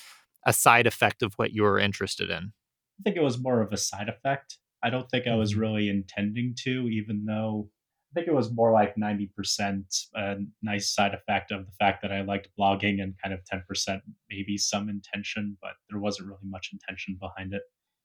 a 0.47 0.53
side 0.53 0.87
effect 0.87 1.23
of 1.23 1.35
what 1.35 1.53
you 1.53 1.63
were 1.63 1.79
interested 1.79 2.31
in. 2.31 2.53
I 3.01 3.03
think 3.03 3.17
it 3.17 3.23
was 3.23 3.39
more 3.41 3.61
of 3.61 3.73
a 3.73 3.77
side 3.77 4.09
effect. 4.09 4.59
I 4.83 4.91
don't 4.91 5.11
think 5.11 5.27
I 5.27 5.35
was 5.35 5.55
hmm 5.55 5.57
really 5.57 5.89
intending 5.89 6.55
to, 6.65 6.89
even 6.89 7.25
though 7.25 7.71
I 8.11 8.15
think 8.15 8.29
it 8.29 8.35
was 8.35 8.53
more 8.53 8.71
like 8.73 8.97
90% 8.97 9.85
a 10.15 10.37
nice 10.63 10.95
side 10.95 11.15
effect 11.15 11.51
of 11.51 11.67
the 11.67 11.73
fact 11.73 12.03
that 12.03 12.13
I 12.13 12.21
liked 12.23 12.51
blogging 12.59 13.03
and 13.03 13.15
kind 13.23 13.35
of 13.35 13.45
10% 13.45 14.03
maybe 14.31 14.57
some 14.57 14.89
intention, 14.89 15.57
but 15.61 15.73
there 15.91 15.99
wasn't 15.99 16.29
really 16.29 16.45
much 16.45 16.71
intention 16.73 17.17
behind 17.21 17.55
it. 17.55 17.63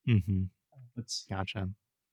Mm-hmm. 0.07 0.43
It's 0.97 1.27
Gotcha. 1.29 1.69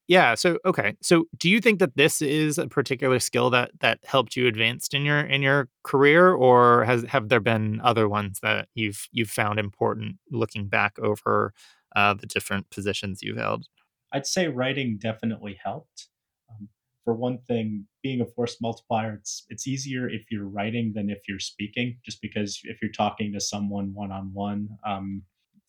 Yeah. 0.09 0.35
So 0.37 0.59
okay. 0.65 0.97
So 1.03 1.25
do 1.37 1.49
you 1.51 1.61
think 1.61 1.81
that 1.81 1.97
this 1.97 2.23
is 2.23 2.59
a 2.59 2.69
particular 2.69 3.19
skill 3.19 3.51
that 3.51 3.73
that 3.81 3.99
helped 4.05 4.37
you 4.37 4.47
advanced 4.47 4.95
in 4.95 5.05
your 5.05 5.21
in 5.21 5.43
your 5.43 5.69
career, 5.83 6.33
or 6.33 6.85
has 6.85 7.03
have 7.05 7.29
there 7.29 7.41
been 7.41 7.81
other 7.83 8.09
ones 8.09 8.39
that 8.41 8.69
you've 8.75 9.09
you've 9.11 9.31
found 9.31 9.59
important 9.59 10.17
looking 10.31 10.69
back 10.69 10.97
over 11.01 11.53
uh, 11.97 12.15
the 12.15 12.27
different 12.27 12.71
positions 12.71 13.21
you've 13.23 13.37
held? 13.39 13.67
I'd 14.13 14.27
say 14.27 14.47
writing 14.49 14.99
definitely 15.01 15.59
helped. 15.63 16.09
Um, 16.51 16.69
for 17.05 17.15
one 17.15 17.39
thing, 17.39 17.87
being 18.03 18.21
a 18.21 18.27
force 18.27 18.59
multiplier, 18.61 19.15
it's 19.15 19.45
it's 19.49 19.67
easier 19.67 20.09
if 20.09 20.31
you're 20.31 20.49
writing 20.49 20.93
than 20.95 21.11
if 21.11 21.19
you're 21.29 21.41
speaking. 21.41 21.99
Just 22.05 22.23
because 22.23 22.61
if 22.65 22.81
you're 22.81 22.93
talking 22.93 23.33
to 23.33 23.41
someone 23.41 23.93
one 23.93 24.13
on 24.13 24.31
one, 24.33 24.69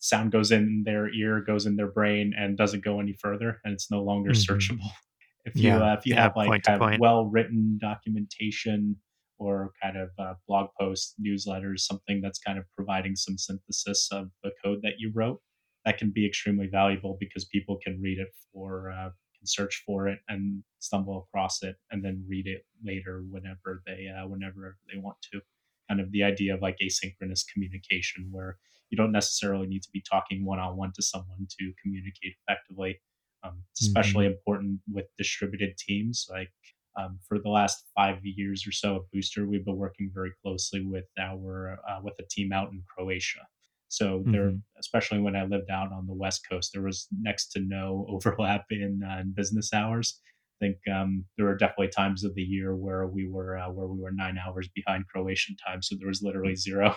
sound 0.00 0.32
goes 0.32 0.50
in 0.52 0.82
their 0.84 1.08
ear, 1.12 1.40
goes 1.40 1.66
in 1.66 1.76
their 1.76 1.90
brain, 1.90 2.32
and 2.36 2.56
doesn't 2.56 2.84
go 2.84 3.00
any 3.00 3.14
further, 3.14 3.60
and 3.64 3.72
it's 3.74 3.90
no 3.90 4.02
longer 4.02 4.30
hmm 4.30 4.32
searchable. 4.32 4.90
If 5.44 5.62
you 5.62 5.80
Yeah. 5.80 5.82
uh, 5.82 5.94
if 5.98 6.04
you 6.06 6.14
Yeah. 6.14 6.16
have 6.16 6.36
like 6.36 6.58
well 6.96 7.26
written 7.26 7.78
documentation 7.80 8.96
or 9.38 9.72
kind 9.82 9.96
of 9.96 10.10
uh, 10.18 10.34
blog 10.46 10.70
posts, 10.78 11.14
newsletters, 11.20 11.80
something 11.80 12.20
that's 12.20 12.38
kind 12.38 12.58
of 12.58 12.64
providing 12.76 13.16
some 13.16 13.38
synthesis 13.38 14.08
of 14.12 14.30
the 14.42 14.50
code 14.62 14.80
that 14.82 14.94
you 14.98 15.10
wrote, 15.14 15.40
that 15.84 15.96
can 15.98 16.10
be 16.10 16.26
extremely 16.26 16.66
valuable 16.66 17.16
because 17.20 17.44
people 17.44 17.78
can 17.82 18.00
read 18.00 18.18
it 18.18 18.28
for 18.52 18.90
uh, 18.90 19.10
can 19.38 19.46
search 19.46 19.82
for 19.86 20.08
it 20.08 20.18
and 20.28 20.64
stumble 20.80 21.18
across 21.28 21.62
it 21.62 21.76
and 21.90 22.04
then 22.04 22.24
read 22.28 22.46
it 22.46 22.66
later 22.84 23.22
whenever 23.30 23.82
they 23.86 24.08
uh, 24.08 24.26
whenever 24.26 24.76
they 24.92 24.98
want 24.98 25.16
to. 25.32 25.40
Kind 25.88 26.00
of 26.00 26.10
the 26.12 26.22
idea 26.24 26.54
of 26.54 26.60
like 26.60 26.76
asynchronous 26.82 27.44
communication 27.50 28.28
where 28.30 28.58
you 28.90 28.96
don't 28.96 29.12
necessarily 29.12 29.66
need 29.66 29.82
to 29.82 29.90
be 29.92 30.02
talking 30.10 30.44
one 30.44 30.58
on 30.58 30.76
one 30.76 30.92
to 30.96 31.02
someone 31.02 31.46
to 31.58 31.72
communicate 31.82 32.34
effectively. 32.48 33.00
Um, 33.44 33.62
it's 33.72 33.82
especially 33.82 34.26
hmm 34.26 34.26
important 34.26 34.80
with 34.90 35.06
distributed 35.16 35.76
teams. 35.78 36.26
Like 36.30 36.50
um, 36.98 37.18
for 37.28 37.38
the 37.38 37.48
last 37.48 37.86
five 37.94 38.18
years 38.24 38.66
or 38.66 38.72
so 38.72 38.96
at 38.96 39.02
Booster, 39.12 39.46
we've 39.46 39.64
been 39.64 39.76
working 39.76 40.10
very 40.12 40.32
closely 40.42 40.84
with 40.84 41.04
our 41.18 41.78
uh, 41.88 42.00
with 42.02 42.14
a 42.18 42.24
team 42.30 42.52
out 42.52 42.72
in 42.72 42.82
Croatia. 42.88 43.46
So 43.88 44.26
there, 44.30 44.52
hmm 44.52 44.62
especially 44.78 45.20
when 45.20 45.36
I 45.36 45.44
lived 45.44 45.70
out 45.70 45.92
on 45.92 46.06
the 46.06 46.12
West 46.14 46.46
Coast, 46.48 46.72
there 46.74 46.82
was 46.82 47.06
next 47.20 47.48
to 47.52 47.60
no 47.60 48.06
overlap 48.10 48.66
in, 48.70 49.00
uh, 49.08 49.18
in 49.20 49.32
business 49.32 49.72
hours. 49.72 50.20
I 50.60 50.66
think 50.66 50.78
um, 50.92 51.24
there 51.36 51.46
were 51.46 51.56
definitely 51.56 51.88
times 51.88 52.24
of 52.24 52.34
the 52.34 52.42
year 52.42 52.74
where 52.74 53.06
we 53.06 53.28
were 53.28 53.56
uh, 53.56 53.70
where 53.70 53.86
we 53.86 54.00
were 54.00 54.10
nine 54.10 54.36
hours 54.38 54.68
behind 54.74 55.06
Croatian 55.08 55.56
time, 55.64 55.82
so 55.82 55.94
there 55.96 56.08
was 56.08 56.22
literally 56.22 56.56
zero 56.56 56.96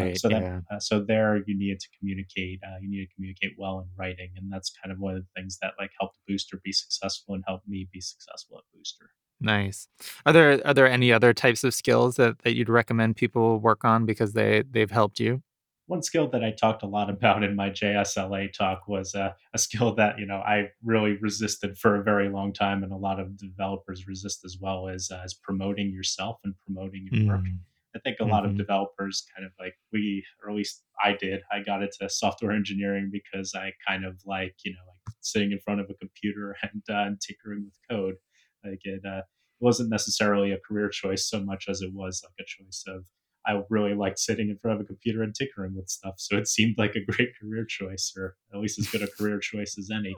uh, 0.00 0.06
Right. 0.06 0.16
so 0.16 0.28
that 0.28 0.42
Yeah. 0.42 0.60
uh, 0.70 0.78
so 0.78 1.00
there 1.04 1.36
you 1.46 1.56
needed 1.56 1.80
to 1.80 1.88
communicate. 1.98 2.60
Uh, 2.66 2.78
you 2.80 2.88
need 2.90 3.06
to 3.06 3.14
communicate 3.14 3.54
well 3.58 3.80
in 3.80 3.88
writing, 3.96 4.30
and 4.36 4.52
that's 4.52 4.70
kind 4.82 4.92
of 4.92 4.98
one 5.00 5.16
of 5.16 5.22
the 5.22 5.28
things 5.40 5.58
that 5.62 5.74
like 5.78 5.90
helped 6.00 6.18
Booster 6.28 6.60
be 6.64 6.72
successful 6.72 7.34
and 7.34 7.44
helped 7.46 7.68
me 7.68 7.88
be 7.92 8.00
successful 8.00 8.58
at 8.58 8.64
Booster. 8.76 9.10
Nice. 9.40 9.88
Are 10.26 10.32
there 10.32 10.66
are 10.66 10.74
there 10.74 10.88
any 10.88 11.12
other 11.12 11.34
types 11.34 11.64
of 11.64 11.74
skills 11.74 12.16
that, 12.16 12.38
that 12.40 12.54
you'd 12.54 12.68
recommend 12.68 13.16
people 13.16 13.58
work 13.58 13.84
on 13.84 14.06
because 14.06 14.32
they 14.32 14.62
they've 14.70 14.90
helped 14.90 15.20
you? 15.20 15.42
One 15.86 16.02
skill 16.02 16.28
that 16.30 16.42
I 16.42 16.50
talked 16.50 16.82
a 16.82 16.86
lot 16.86 17.10
about 17.16 17.42
in 17.42 17.54
my 17.56 17.68
JSLA 17.70 18.52
talk 18.52 18.88
was 18.88 19.14
uh, 19.14 19.32
a 19.52 19.58
skill 19.58 19.94
that 19.96 20.18
you 20.18 20.26
know 20.26 20.36
I 20.38 20.70
really 20.82 21.16
resisted 21.16 21.76
for 21.78 21.96
a 21.96 22.02
very 22.02 22.28
long 22.28 22.52
time, 22.52 22.82
and 22.82 22.92
a 22.92 22.96
lot 22.96 23.20
of 23.20 23.36
developers 23.36 24.06
resist 24.06 24.44
as 24.44 24.58
well. 24.60 24.88
Is 24.88 25.10
uh, 25.10 25.22
is 25.24 25.34
promoting 25.34 25.90
yourself 25.90 26.38
and 26.44 26.54
promoting 26.64 27.06
your 27.10 27.26
work 27.26 27.44
Mm. 27.44 27.58
I 27.94 28.00
think 28.00 28.18
a 28.20 28.24
lot 28.24 28.44
of 28.44 28.52
Mhm. 28.52 28.58
developers 28.58 29.26
kind 29.34 29.46
of 29.46 29.52
like 29.58 29.76
we, 29.92 30.24
or 30.42 30.50
at 30.50 30.56
least 30.56 30.82
I 31.02 31.12
did. 31.14 31.42
I 31.52 31.60
got 31.60 31.82
into 31.82 32.08
software 32.08 32.52
engineering 32.52 33.10
because 33.12 33.54
I 33.54 33.72
kind 33.86 34.04
of 34.04 34.20
like 34.24 34.56
you 34.64 34.72
know 34.72 34.80
like 34.88 35.14
sitting 35.20 35.52
in 35.52 35.60
front 35.60 35.80
of 35.80 35.88
a 35.90 35.94
computer 35.94 36.56
and, 36.62 36.82
uh, 36.88 37.06
and 37.06 37.20
tinkering 37.20 37.64
with 37.64 37.78
code. 37.90 38.16
Like 38.64 38.80
it 38.84 39.04
uh, 39.04 39.22
wasn't 39.60 39.90
necessarily 39.90 40.52
a 40.52 40.58
career 40.58 40.88
choice 40.88 41.28
so 41.28 41.40
much 41.40 41.66
as 41.68 41.82
it 41.82 41.92
was 41.92 42.22
like 42.24 42.34
a 42.40 42.44
choice 42.46 42.84
of 42.88 43.04
I 43.46 43.62
really 43.68 43.94
liked 43.94 44.18
sitting 44.18 44.48
in 44.48 44.58
front 44.58 44.80
of 44.80 44.84
a 44.84 44.88
computer 44.88 45.22
and 45.22 45.34
tinkering 45.34 45.74
with 45.76 45.88
stuff. 45.90 46.14
So 46.16 46.36
it 46.38 46.48
seemed 46.48 46.78
like 46.78 46.94
a 46.96 47.04
great 47.04 47.36
career 47.40 47.64
choice, 47.66 48.12
or 48.16 48.36
at 48.54 48.58
least 48.60 48.78
as 48.78 48.88
good 48.88 49.02
a 49.02 49.06
career 49.08 49.38
choice 49.38 49.76
as 49.78 49.90
any. 49.90 50.16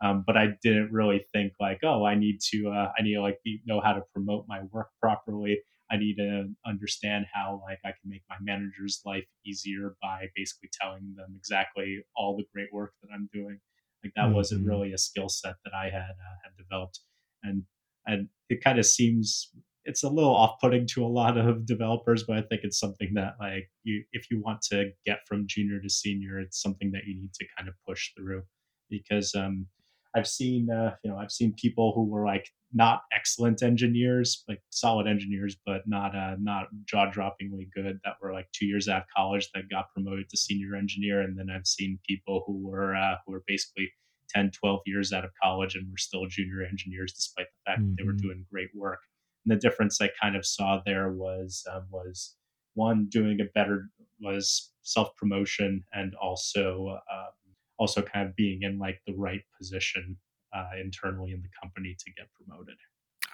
Um, 0.00 0.22
but 0.24 0.36
I 0.36 0.50
didn't 0.62 0.92
really 0.92 1.26
think 1.32 1.54
like, 1.58 1.80
oh, 1.82 2.04
I 2.04 2.14
need 2.14 2.38
to, 2.52 2.70
uh, 2.70 2.92
I 2.96 3.02
need 3.02 3.14
to 3.14 3.20
like 3.20 3.40
be, 3.44 3.60
know 3.66 3.80
how 3.80 3.94
to 3.94 4.02
promote 4.12 4.46
my 4.46 4.62
work 4.70 4.90
properly 5.00 5.60
I 5.90 5.96
need 5.96 6.16
to 6.16 6.48
understand 6.66 7.26
how 7.32 7.60
like 7.64 7.78
I 7.84 7.88
can 7.92 8.10
make 8.10 8.22
my 8.28 8.36
manager's 8.40 9.00
life 9.04 9.26
easier 9.46 9.96
by 10.02 10.28
basically 10.34 10.70
telling 10.80 11.14
them 11.16 11.34
exactly 11.36 12.04
all 12.16 12.36
the 12.36 12.44
great 12.52 12.72
work 12.72 12.94
that 13.02 13.10
I'm 13.12 13.28
doing. 13.32 13.60
Like 14.04 14.12
that 14.16 14.32
wasn't 14.32 14.64
Mhm. 14.64 14.66
really 14.66 14.92
a 14.92 14.98
skill 14.98 15.28
set 15.28 15.56
that 15.64 15.74
I 15.74 15.86
had 15.90 16.10
uh, 16.10 16.36
had 16.44 16.56
developed, 16.56 17.00
and 17.42 17.64
and 18.06 18.28
it 18.48 18.62
kind 18.62 18.78
of 18.78 18.86
seems 18.86 19.50
it's 19.84 20.02
a 20.02 20.08
little 20.10 20.34
off-putting 20.34 20.86
to 20.86 21.04
a 21.04 21.08
lot 21.08 21.38
of 21.38 21.64
developers, 21.66 22.24
but 22.24 22.36
I 22.36 22.42
think 22.42 22.60
it's 22.62 22.78
something 22.78 23.14
that 23.14 23.34
like 23.40 23.70
you 23.84 24.04
if 24.12 24.30
you 24.30 24.40
want 24.40 24.62
to 24.70 24.92
get 25.06 25.20
from 25.26 25.46
junior 25.46 25.80
to 25.80 25.88
senior, 25.90 26.38
it's 26.38 26.60
something 26.60 26.92
that 26.92 27.04
you 27.06 27.16
need 27.20 27.34
to 27.34 27.46
kind 27.56 27.68
of 27.68 27.74
push 27.86 28.12
through 28.16 28.44
because 28.90 29.34
um, 29.34 29.66
I've 30.16 30.26
seen 30.26 30.70
uh, 30.70 30.94
you 31.02 31.10
know 31.10 31.16
I've 31.16 31.32
seen 31.32 31.54
people 31.56 31.92
who 31.94 32.04
were 32.04 32.24
like 32.24 32.48
not 32.72 33.02
excellent 33.12 33.62
engineers, 33.62 34.44
like 34.48 34.60
solid 34.70 35.06
engineers, 35.06 35.56
but 35.64 35.82
not 35.86 36.14
uh, 36.14 36.36
not 36.40 36.66
jaw 36.84 37.10
droppingly 37.10 37.68
good 37.74 37.98
that 38.04 38.14
were 38.20 38.32
like 38.32 38.48
two 38.52 38.66
years 38.66 38.88
out 38.88 39.02
of 39.02 39.08
college 39.14 39.48
that 39.54 39.70
got 39.70 39.92
promoted 39.92 40.28
to 40.28 40.36
senior 40.36 40.74
engineer, 40.74 41.22
and 41.22 41.38
then 41.38 41.48
I've 41.50 41.66
seen 41.66 41.98
people 42.06 42.44
who 42.46 42.58
were 42.66 42.94
uh, 42.94 43.16
who 43.26 43.32
were 43.32 43.44
basically 43.46 43.90
10, 44.30 44.50
12 44.50 44.80
years 44.86 45.12
out 45.12 45.24
of 45.24 45.30
college 45.42 45.74
and 45.74 45.90
were 45.90 45.96
still 45.96 46.26
junior 46.26 46.62
engineers 46.62 47.12
despite 47.12 47.46
the 47.46 47.70
fact 47.70 47.80
mm-hmm. 47.80 47.90
that 47.90 47.96
they 47.96 48.06
were 48.06 48.12
mm-hmm. 48.12 48.28
doing 48.28 48.46
great 48.50 48.68
work. 48.74 49.00
And 49.44 49.56
the 49.56 49.60
difference 49.60 50.00
I 50.00 50.10
kind 50.20 50.36
of 50.36 50.44
saw 50.44 50.82
there 50.84 51.12
was 51.12 51.64
um, 51.72 51.84
was 51.90 52.36
one 52.74 53.06
doing 53.10 53.40
a 53.40 53.44
better 53.54 53.88
was 54.20 54.72
self 54.82 55.14
promotion 55.16 55.84
and 55.92 56.14
also 56.16 56.98
uh, 57.12 57.26
also 57.78 58.02
kind 58.02 58.28
of 58.28 58.36
being 58.36 58.62
in 58.62 58.78
like 58.78 59.00
the 59.06 59.14
right 59.14 59.42
position 59.56 60.16
uh, 60.54 60.70
internally 60.82 61.32
in 61.32 61.42
the 61.42 61.48
company 61.62 61.96
to 61.98 62.12
get 62.16 62.26
promoted. 62.32 62.76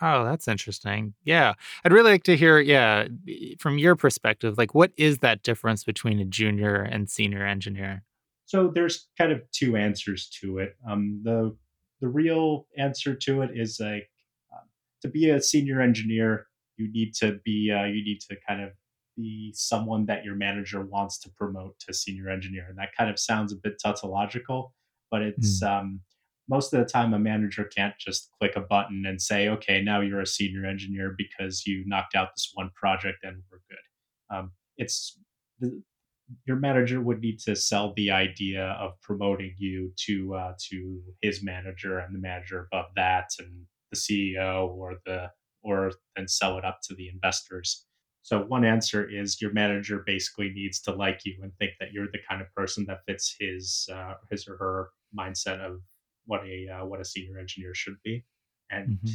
Oh, 0.01 0.25
that's 0.25 0.49
interesting. 0.49 1.15
Yeah. 1.25 1.55
I'd 1.85 1.93
really 1.93 2.13
like 2.13 2.25
to 2.25 2.37
hear, 2.37 2.59
yeah, 2.59 3.07
from 3.59 3.79
your 3.79 3.95
perspective, 3.95 4.59
like 4.59 4.75
what 4.75 4.93
is 4.97 5.19
that 5.19 5.43
difference 5.43 5.85
between 5.85 6.19
a 6.19 6.25
junior 6.25 6.83
and 6.83 7.09
senior 7.09 7.47
engineer? 7.47 8.03
So 8.47 8.71
there's 8.75 9.09
kind 9.17 9.33
of 9.33 9.43
two 9.53 9.77
answers 9.77 10.29
to 10.41 10.59
it. 10.59 10.77
Um, 10.89 11.21
the 11.25 11.57
the 12.01 12.09
real 12.09 12.67
answer 12.77 13.15
to 13.15 13.43
it 13.43 13.51
is 13.55 13.79
like 13.81 14.11
uh, 14.53 14.65
to 15.03 15.09
be 15.09 15.31
a 15.31 15.41
senior 15.41 15.81
engineer, 15.81 16.47
you 16.77 16.91
need 16.93 17.15
to 17.15 17.41
be 17.45 17.71
uh, 17.71 17.85
you 17.85 18.05
need 18.05 18.21
to 18.29 18.37
kind 18.47 18.63
of 18.63 18.71
be 19.17 19.53
someone 19.55 20.07
that 20.07 20.25
your 20.25 20.35
manager 20.35 20.83
wants 20.83 21.19
to 21.21 21.31
promote 21.31 21.79
to 21.81 21.95
senior 21.95 22.29
engineer, 22.29 22.67
and 22.69 22.79
that 22.79 22.95
kind 22.97 23.11
of 23.11 23.19
sounds 23.19 23.53
a 23.53 23.57
bit 23.57 23.81
tautological, 23.83 24.73
but 25.11 25.23
it's 25.23 25.63
mm. 25.63 25.69
um, 25.69 26.01
most 26.49 26.73
of 26.73 26.81
the 26.81 26.87
time 26.87 27.15
a 27.15 27.19
manager 27.19 27.65
can't 27.65 27.95
just 27.99 28.31
click 28.39 28.53
a 28.57 28.61
button 28.61 29.07
and 29.07 29.21
say, 29.21 29.49
okay, 29.49 29.81
now 29.81 30.01
you're 30.01 30.21
a 30.21 30.27
senior 30.27 30.67
engineer 30.67 31.15
because 31.17 31.67
you 31.67 31.85
knocked 31.87 32.15
out 32.15 32.29
this 32.37 32.51
one 32.55 32.71
project 32.75 33.19
and 33.23 33.43
we're 33.51 33.61
good. 33.69 34.37
Um, 34.37 34.53
it's 34.77 35.19
the, 35.61 35.83
your 36.47 36.57
manager 36.57 37.01
would 37.01 37.21
need 37.21 37.39
to 37.41 37.55
sell 37.55 37.93
the 37.97 38.11
idea 38.11 38.77
of 38.81 39.01
promoting 39.03 39.55
you 39.59 39.93
to 40.07 40.35
uh, 40.35 40.53
to 40.71 41.01
his 41.21 41.43
manager 41.43 41.99
and 41.99 42.15
the 42.15 42.19
manager 42.19 42.67
above 42.73 42.87
that 42.97 43.31
and 43.39 43.67
the 43.91 43.97
CEO 43.97 44.69
or 44.69 44.97
the 45.07 45.31
or 45.63 45.93
then 46.17 46.29
sell 46.29 46.59
it 46.59 46.65
up 46.65 46.81
to 46.83 46.95
the 46.95 47.09
investors. 47.09 47.87
So 48.25 48.41
one 48.41 48.65
answer 48.65 49.07
is 49.07 49.39
your 49.43 49.53
manager 49.53 50.03
basically 50.07 50.49
needs 50.49 50.81
to 50.81 50.93
like 50.95 51.21
you 51.27 51.39
and 51.43 51.53
think 51.59 51.73
that 51.79 51.93
you're 51.93 52.11
the 52.11 52.21
kind 52.27 52.41
of 52.41 52.51
person 52.55 52.87
that 52.89 53.05
fits 53.07 53.37
his 53.39 53.87
uh, 53.93 54.15
his 54.31 54.49
or 54.49 54.57
her 54.57 54.89
mindset 55.17 55.61
of 55.61 55.83
what 56.25 56.41
a 56.47 56.67
uh, 56.69 56.87
what 56.87 57.03
a 57.03 57.05
senior 57.05 57.39
engineer 57.39 57.75
should 57.75 57.97
be. 58.03 58.25
And 58.71 58.95
mm-hmm. 58.95 59.13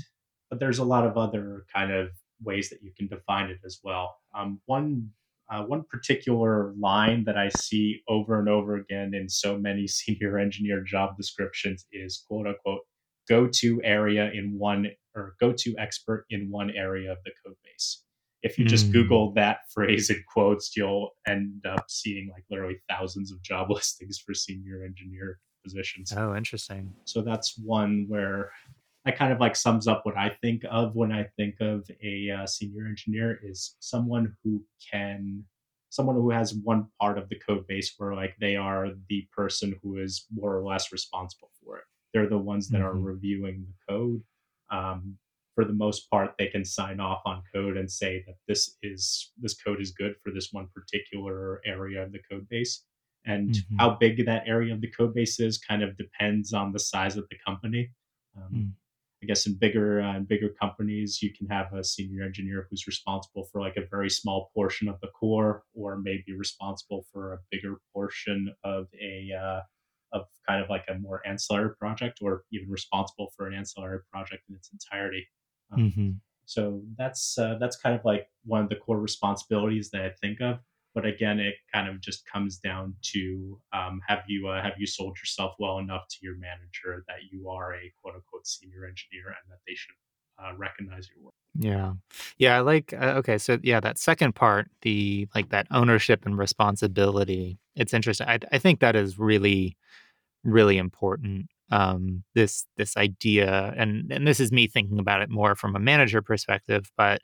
but 0.52 0.60
there's 0.60 0.78
a 0.78 0.84
lot 0.84 1.08
of 1.08 1.18
other 1.18 1.66
kind 1.74 1.92
of 1.92 2.10
ways 2.44 2.70
that 2.70 2.84
you 2.84 2.92
can 2.96 3.08
define 3.08 3.50
it 3.50 3.58
as 3.66 3.80
well. 3.84 4.16
Um, 4.36 4.62
one 4.68 5.10
uh, 5.50 5.64
one 5.64 5.86
particular 5.90 6.76
line 6.78 7.24
that 7.24 7.36
I 7.36 7.50
see 7.50 8.04
over 8.08 8.38
and 8.38 8.48
over 8.48 8.76
again 8.76 9.16
in 9.16 9.28
so 9.28 9.58
many 9.58 9.88
senior 10.00 10.38
engineer 10.38 10.84
job 10.84 11.18
descriptions 11.18 11.88
is 11.92 12.24
quote 12.28 12.46
unquote 12.46 12.82
go 13.28 13.48
to 13.48 13.82
area 13.84 14.30
in 14.36 14.56
one 14.60 14.86
or 15.16 15.34
go 15.40 15.52
to 15.52 15.76
expert 15.80 16.26
in 16.30 16.52
one 16.52 16.70
area 16.70 17.12
of 17.12 17.18
the 17.26 17.32
code 17.44 17.56
base. 17.64 18.04
If 18.42 18.58
you 18.58 18.66
just 18.66 18.90
mm. 18.90 18.94
Google 18.94 19.34
that 19.34 19.60
phrase 19.74 20.10
in 20.10 20.24
quotes, 20.32 20.76
you'll 20.76 21.12
end 21.28 21.66
up 21.68 21.86
seeing 21.90 22.30
like 22.32 22.44
literally 22.50 22.78
thousands 22.90 23.32
of 23.32 23.42
job 23.42 23.70
listings 23.72 24.20
for 24.20 24.34
senior 24.34 24.84
engineer 24.84 25.40
positions. 25.64 26.14
Oh, 26.16 26.36
interesting. 26.36 26.94
So 27.06 27.22
that's 27.22 27.58
one 27.58 28.06
where 28.08 28.52
that 29.06 29.18
kind 29.18 29.34
of 29.34 29.40
like 29.40 29.56
sums 29.56 29.88
up 29.88 30.02
what 30.06 30.18
I 30.18 30.30
think 30.42 30.64
of 30.70 30.96
when 30.96 31.12
I 31.12 31.28
think 31.38 31.56
of 31.62 31.90
a 32.04 32.30
uh, 32.30 32.46
senior 32.46 32.86
engineer 32.86 33.40
is 33.44 33.76
someone 33.80 34.36
who 34.44 34.64
can 34.92 35.44
someone 35.90 36.16
who 36.16 36.30
has 36.30 36.54
one 36.54 36.88
part 37.02 37.18
of 37.18 37.28
the 37.30 37.40
code 37.40 37.66
base 37.68 37.94
where 37.98 38.14
like 38.14 38.36
they 38.40 38.56
are 38.56 38.90
the 39.10 39.28
person 39.36 39.76
who 39.82 39.98
is 39.98 40.26
more 40.32 40.56
or 40.56 40.64
less 40.64 40.92
responsible 40.92 41.50
for 41.64 41.78
it. 41.78 41.84
They're 42.14 42.30
the 42.30 42.38
ones 42.38 42.70
that 42.70 42.78
mm-hmm. 42.78 42.88
are 42.88 43.00
reviewing 43.00 43.66
the 43.66 43.94
code. 43.94 44.22
Um, 44.72 45.18
for 45.60 45.66
the 45.66 45.74
most 45.74 46.10
part, 46.10 46.36
they 46.40 46.48
can 46.48 46.64
sign 46.64 47.02
off 47.02 47.22
on 47.26 47.44
code 47.54 47.76
and 47.76 47.92
say 47.92 48.24
that 48.26 48.36
this 48.48 48.78
is 48.82 49.34
this 49.42 49.56
code 49.62 49.82
is 49.82 49.92
good 49.92 50.16
for 50.24 50.32
this 50.32 50.50
one 50.54 50.70
particular 50.74 51.60
area 51.66 52.02
of 52.02 52.14
the 52.14 52.20
code 52.32 52.48
base. 52.50 52.86
And 53.26 53.50
mm-hmm. 53.50 53.76
how 53.78 53.98
big 54.00 54.26
that 54.26 54.44
area 54.48 54.74
of 54.74 54.80
the 54.80 54.90
code 54.90 55.14
base 55.14 55.38
is 55.42 55.58
kind 55.58 55.84
of 55.84 55.98
depends 55.98 56.54
on 56.54 56.72
the 56.72 56.80
size 56.80 57.18
of 57.18 57.26
the 57.30 57.36
company. 57.46 57.92
Um, 58.38 58.54
mm. 58.56 58.72
I 59.22 59.26
guess 59.26 59.46
in 59.48 59.56
bigger 59.56 60.02
uh, 60.02 60.16
in 60.16 60.24
bigger 60.24 60.54
companies, 60.62 61.22
you 61.22 61.34
can 61.38 61.46
have 61.48 61.74
a 61.74 61.84
senior 61.84 62.24
engineer 62.24 62.68
who's 62.70 62.88
responsible 62.88 63.50
for 63.52 63.60
like 63.60 63.76
a 63.76 63.86
very 63.92 64.10
small 64.10 64.50
portion 64.56 64.88
of 64.88 64.98
the 65.02 65.10
core, 65.10 65.64
or 65.74 65.98
maybe 65.98 66.34
responsible 66.38 67.06
for 67.12 67.34
a 67.34 67.40
bigger 67.52 67.82
portion 67.94 68.54
of 68.64 68.88
a 69.02 69.32
uh, 69.38 69.60
of 70.14 70.26
kind 70.48 70.64
of 70.64 70.70
like 70.70 70.86
a 70.88 70.98
more 70.98 71.22
ancillary 71.28 71.76
project, 71.76 72.20
or 72.22 72.44
even 72.54 72.70
responsible 72.70 73.34
for 73.36 73.46
an 73.46 73.54
ancillary 73.54 74.00
project 74.10 74.44
in 74.48 74.56
its 74.56 74.70
entirety. 74.72 75.28
Um, 75.72 75.80
mm-hmm. 75.80 76.10
So 76.46 76.82
that's 76.98 77.38
uh, 77.38 77.58
that's 77.60 77.78
kind 77.78 77.96
of 77.96 78.04
like 78.04 78.28
one 78.44 78.64
of 78.64 78.70
the 78.70 78.76
core 78.76 79.00
responsibilities 79.00 79.92
that 79.92 80.02
I 80.02 80.10
think 80.22 80.42
of. 80.42 80.60
But 80.96 81.06
again 81.06 81.40
it 81.40 81.56
kind 81.72 81.88
of 81.88 82.02
just 82.02 82.26
comes 82.26 82.58
down 82.58 82.96
to 83.14 83.60
um, 83.72 84.02
have 84.08 84.24
you 84.28 84.48
uh, 84.48 84.62
have 84.62 84.74
you 84.80 84.88
sold 84.88 85.18
yourself 85.18 85.54
well 85.60 85.78
enough 85.78 86.08
to 86.10 86.18
your 86.22 86.36
manager 86.38 87.06
that 87.08 87.18
you 87.32 87.50
are 87.50 87.76
a 87.76 87.94
quote 88.02 88.16
unquote 88.16 88.48
senior 88.48 88.86
engineer 88.86 89.28
and 89.28 89.52
that 89.52 89.60
they 89.68 89.76
should 89.76 89.94
uh, 90.44 90.56
recognize 90.58 91.08
your 91.10 91.26
work? 91.26 91.34
Yeah. 91.54 91.94
Yeah 92.38 92.58
i 92.58 92.60
like 92.62 92.94
uh, 92.94 93.14
okay 93.18 93.38
so 93.38 93.60
yeah 93.62 93.80
that 93.80 94.00
second 94.00 94.34
part 94.34 94.70
the 94.82 95.28
like 95.36 95.50
that 95.50 95.68
ownership 95.72 96.26
and 96.26 96.38
responsibility 96.38 97.60
it's 97.76 97.94
interesting. 97.94 98.28
I, 98.28 98.40
I 98.52 98.58
think 98.58 98.80
that 98.80 98.96
is 98.96 99.20
really 99.20 99.78
really 100.44 100.78
important 100.78 101.48
um, 101.72 102.24
this 102.36 102.66
this 102.78 102.98
idea 102.98 103.74
and 103.78 104.12
and 104.12 104.28
this 104.28 104.40
is 104.40 104.52
me 104.52 104.68
thinking 104.68 105.00
about 105.00 105.22
it 105.22 105.30
more 105.30 105.56
from 105.56 105.76
a 105.76 105.80
manager 105.80 106.22
perspective 106.22 106.92
but 106.98 107.22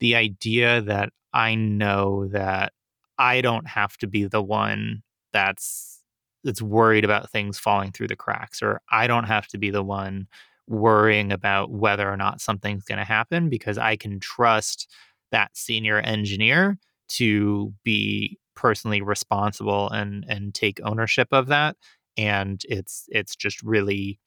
the 0.00 0.14
idea 0.14 0.80
that 0.82 1.10
i 1.32 1.54
know 1.54 2.26
that 2.28 2.72
I 3.18 3.40
don't 3.40 3.66
have 3.66 3.96
to 3.98 4.06
be 4.06 4.24
the 4.24 4.42
one 4.42 5.02
that's 5.32 6.02
that's 6.44 6.62
worried 6.62 7.04
about 7.04 7.30
things 7.30 7.58
falling 7.58 7.90
through 7.90 8.06
the 8.06 8.16
cracks 8.16 8.62
or 8.62 8.80
I 8.90 9.08
don't 9.08 9.24
have 9.24 9.48
to 9.48 9.58
be 9.58 9.70
the 9.70 9.82
one 9.82 10.28
worrying 10.68 11.32
about 11.32 11.70
whether 11.70 12.08
or 12.08 12.16
not 12.16 12.40
something's 12.40 12.84
going 12.84 12.98
to 12.98 13.04
happen 13.04 13.48
because 13.48 13.76
I 13.76 13.96
can 13.96 14.20
trust 14.20 14.88
that 15.32 15.56
senior 15.56 15.98
engineer 15.98 16.78
to 17.08 17.74
be 17.82 18.38
personally 18.54 19.02
responsible 19.02 19.90
and 19.90 20.24
and 20.28 20.54
take 20.54 20.80
ownership 20.84 21.28
of 21.32 21.48
that 21.48 21.76
and 22.18 22.62
it's 22.68 23.04
it's 23.08 23.36
just 23.36 23.62
really 23.62 24.18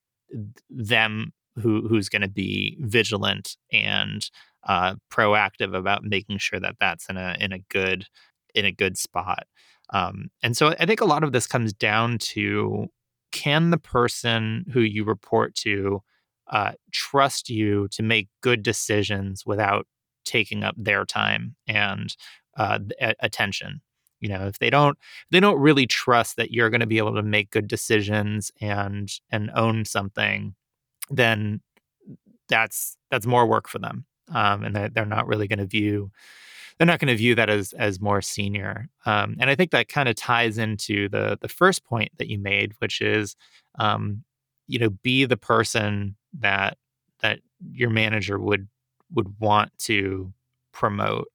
them 0.69 1.33
who 1.61 1.87
who's 1.87 2.09
going 2.09 2.21
to 2.21 2.29
be 2.29 2.77
vigilant 2.79 3.57
and 3.71 4.31
uh, 4.63 4.95
proactive 5.11 5.75
about 5.75 6.03
making 6.03 6.37
sure 6.37 6.59
that 6.59 6.77
that's 6.79 7.09
in 7.09 7.17
a 7.17 7.35
in 7.39 7.51
a 7.51 7.59
good 7.69 8.07
in 8.55 8.65
a 8.65 8.71
good 8.71 8.97
spot. 8.97 9.45
Um, 9.91 10.29
and 10.41 10.55
so 10.55 10.73
I 10.79 10.85
think 10.85 11.01
a 11.01 11.05
lot 11.05 11.23
of 11.23 11.33
this 11.33 11.47
comes 11.47 11.73
down 11.73 12.17
to 12.19 12.87
can 13.31 13.69
the 13.69 13.77
person 13.77 14.65
who 14.73 14.81
you 14.81 15.03
report 15.03 15.53
to 15.55 16.01
uh, 16.49 16.71
trust 16.91 17.49
you 17.49 17.87
to 17.89 18.03
make 18.03 18.29
good 18.41 18.63
decisions 18.63 19.45
without 19.45 19.85
taking 20.25 20.63
up 20.63 20.75
their 20.77 21.05
time 21.05 21.55
and 21.67 22.15
uh, 22.57 22.79
attention 23.19 23.81
you 24.21 24.29
know 24.29 24.47
if 24.47 24.59
they 24.59 24.69
don't 24.69 24.97
they 25.31 25.39
don't 25.39 25.59
really 25.59 25.87
trust 25.87 26.37
that 26.37 26.51
you're 26.51 26.69
going 26.69 26.81
to 26.81 26.87
be 26.87 26.97
able 26.99 27.15
to 27.15 27.23
make 27.23 27.51
good 27.51 27.67
decisions 27.67 28.51
and 28.61 29.11
and 29.31 29.51
own 29.55 29.85
something 29.85 30.55
then 31.09 31.61
that's 32.49 32.97
that's 33.09 33.25
more 33.25 33.45
work 33.45 33.67
for 33.67 33.79
them 33.79 34.05
um, 34.33 34.63
and 34.63 34.75
they're 34.93 35.05
not 35.05 35.27
really 35.27 35.47
going 35.47 35.59
to 35.59 35.65
view 35.65 36.11
they're 36.77 36.87
not 36.87 36.99
going 36.99 37.09
to 37.09 37.15
view 37.15 37.35
that 37.35 37.49
as 37.49 37.73
as 37.73 38.01
more 38.01 38.21
senior. 38.21 38.89
Um, 39.05 39.37
and 39.39 39.49
I 39.49 39.55
think 39.55 39.71
that 39.71 39.87
kind 39.87 40.09
of 40.09 40.15
ties 40.15 40.57
into 40.57 41.09
the 41.09 41.37
the 41.41 41.47
first 41.47 41.85
point 41.85 42.11
that 42.17 42.27
you 42.27 42.39
made, 42.39 42.73
which 42.79 43.01
is, 43.01 43.35
um, 43.77 44.23
you 44.67 44.79
know, 44.79 44.89
be 44.89 45.25
the 45.25 45.37
person 45.37 46.15
that 46.39 46.77
that 47.21 47.39
your 47.71 47.89
manager 47.91 48.39
would 48.39 48.67
would 49.13 49.39
want 49.39 49.71
to 49.79 50.33
promote. 50.71 51.27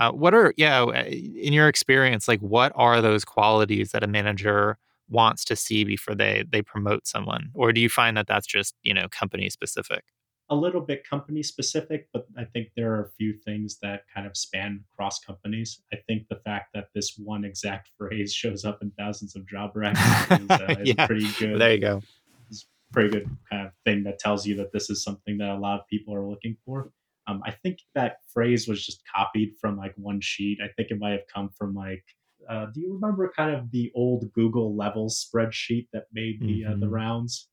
Uh, 0.00 0.10
what 0.10 0.34
are 0.34 0.54
yeah, 0.56 0.84
in 1.04 1.52
your 1.52 1.68
experience, 1.68 2.26
like 2.26 2.40
what 2.40 2.72
are 2.74 3.00
those 3.00 3.24
qualities 3.24 3.92
that 3.92 4.02
a 4.02 4.06
manager 4.06 4.78
wants 5.08 5.44
to 5.44 5.54
see 5.54 5.84
before 5.84 6.14
they 6.14 6.44
they 6.50 6.62
promote 6.62 7.06
someone, 7.06 7.50
or 7.54 7.72
do 7.72 7.80
you 7.80 7.88
find 7.88 8.16
that 8.16 8.26
that's 8.26 8.46
just 8.46 8.74
you 8.82 8.94
know 8.94 9.06
company 9.10 9.50
specific? 9.50 10.04
a 10.50 10.54
little 10.54 10.80
bit 10.80 11.08
company 11.08 11.44
specific, 11.44 12.08
but 12.12 12.26
I 12.36 12.44
think 12.44 12.70
there 12.76 12.92
are 12.92 13.04
a 13.04 13.10
few 13.10 13.32
things 13.32 13.78
that 13.82 14.02
kind 14.12 14.26
of 14.26 14.36
span 14.36 14.84
across 14.92 15.20
companies. 15.20 15.80
I 15.92 15.98
think 16.08 16.26
the 16.28 16.40
fact 16.44 16.70
that 16.74 16.88
this 16.92 17.14
one 17.16 17.44
exact 17.44 17.90
phrase 17.98 18.34
shows 18.34 18.64
up 18.64 18.82
in 18.82 18.90
thousands 18.98 19.36
of 19.36 19.48
job 19.48 19.74
recs 19.76 20.40
is, 20.40 20.50
uh, 20.50 20.80
is 20.80 21.06
pretty 21.06 21.30
good. 21.38 21.60
There 21.60 21.72
you 21.72 21.80
go. 21.80 22.02
It's 22.50 22.66
pretty 22.92 23.10
good 23.10 23.30
kind 23.48 23.68
of 23.68 23.72
thing 23.84 24.02
that 24.04 24.18
tells 24.18 24.44
you 24.44 24.56
that 24.56 24.72
this 24.72 24.90
is 24.90 25.04
something 25.04 25.38
that 25.38 25.50
a 25.50 25.58
lot 25.58 25.78
of 25.78 25.86
people 25.86 26.14
are 26.14 26.26
looking 26.26 26.56
for. 26.64 26.90
Um, 27.30 27.42
I 27.44 27.52
think 27.52 27.78
that 27.94 28.16
phrase 28.32 28.66
was 28.66 28.84
just 28.84 29.02
copied 29.14 29.54
from 29.60 29.76
like 29.76 29.94
one 29.96 30.20
sheet. 30.20 30.58
I 30.62 30.68
think 30.76 30.90
it 30.90 30.98
might 30.98 31.12
have 31.12 31.26
come 31.32 31.50
from 31.56 31.74
like, 31.74 32.04
uh, 32.48 32.66
do 32.74 32.80
you 32.80 32.92
remember 32.94 33.32
kind 33.36 33.54
of 33.54 33.70
the 33.70 33.92
old 33.94 34.32
Google 34.32 34.76
levels 34.76 35.24
spreadsheet 35.24 35.88
that 35.92 36.04
made 36.12 36.40
the 36.40 36.64
uh, 36.64 36.70
the 36.80 36.86
hmm 36.86 36.92
rounds? 36.92 37.48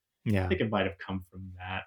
I 0.45 0.47
think 0.47 0.61
it 0.61 0.69
might 0.69 0.85
have 0.85 0.97
come 1.05 1.23
from 1.31 1.51
that. 1.57 1.83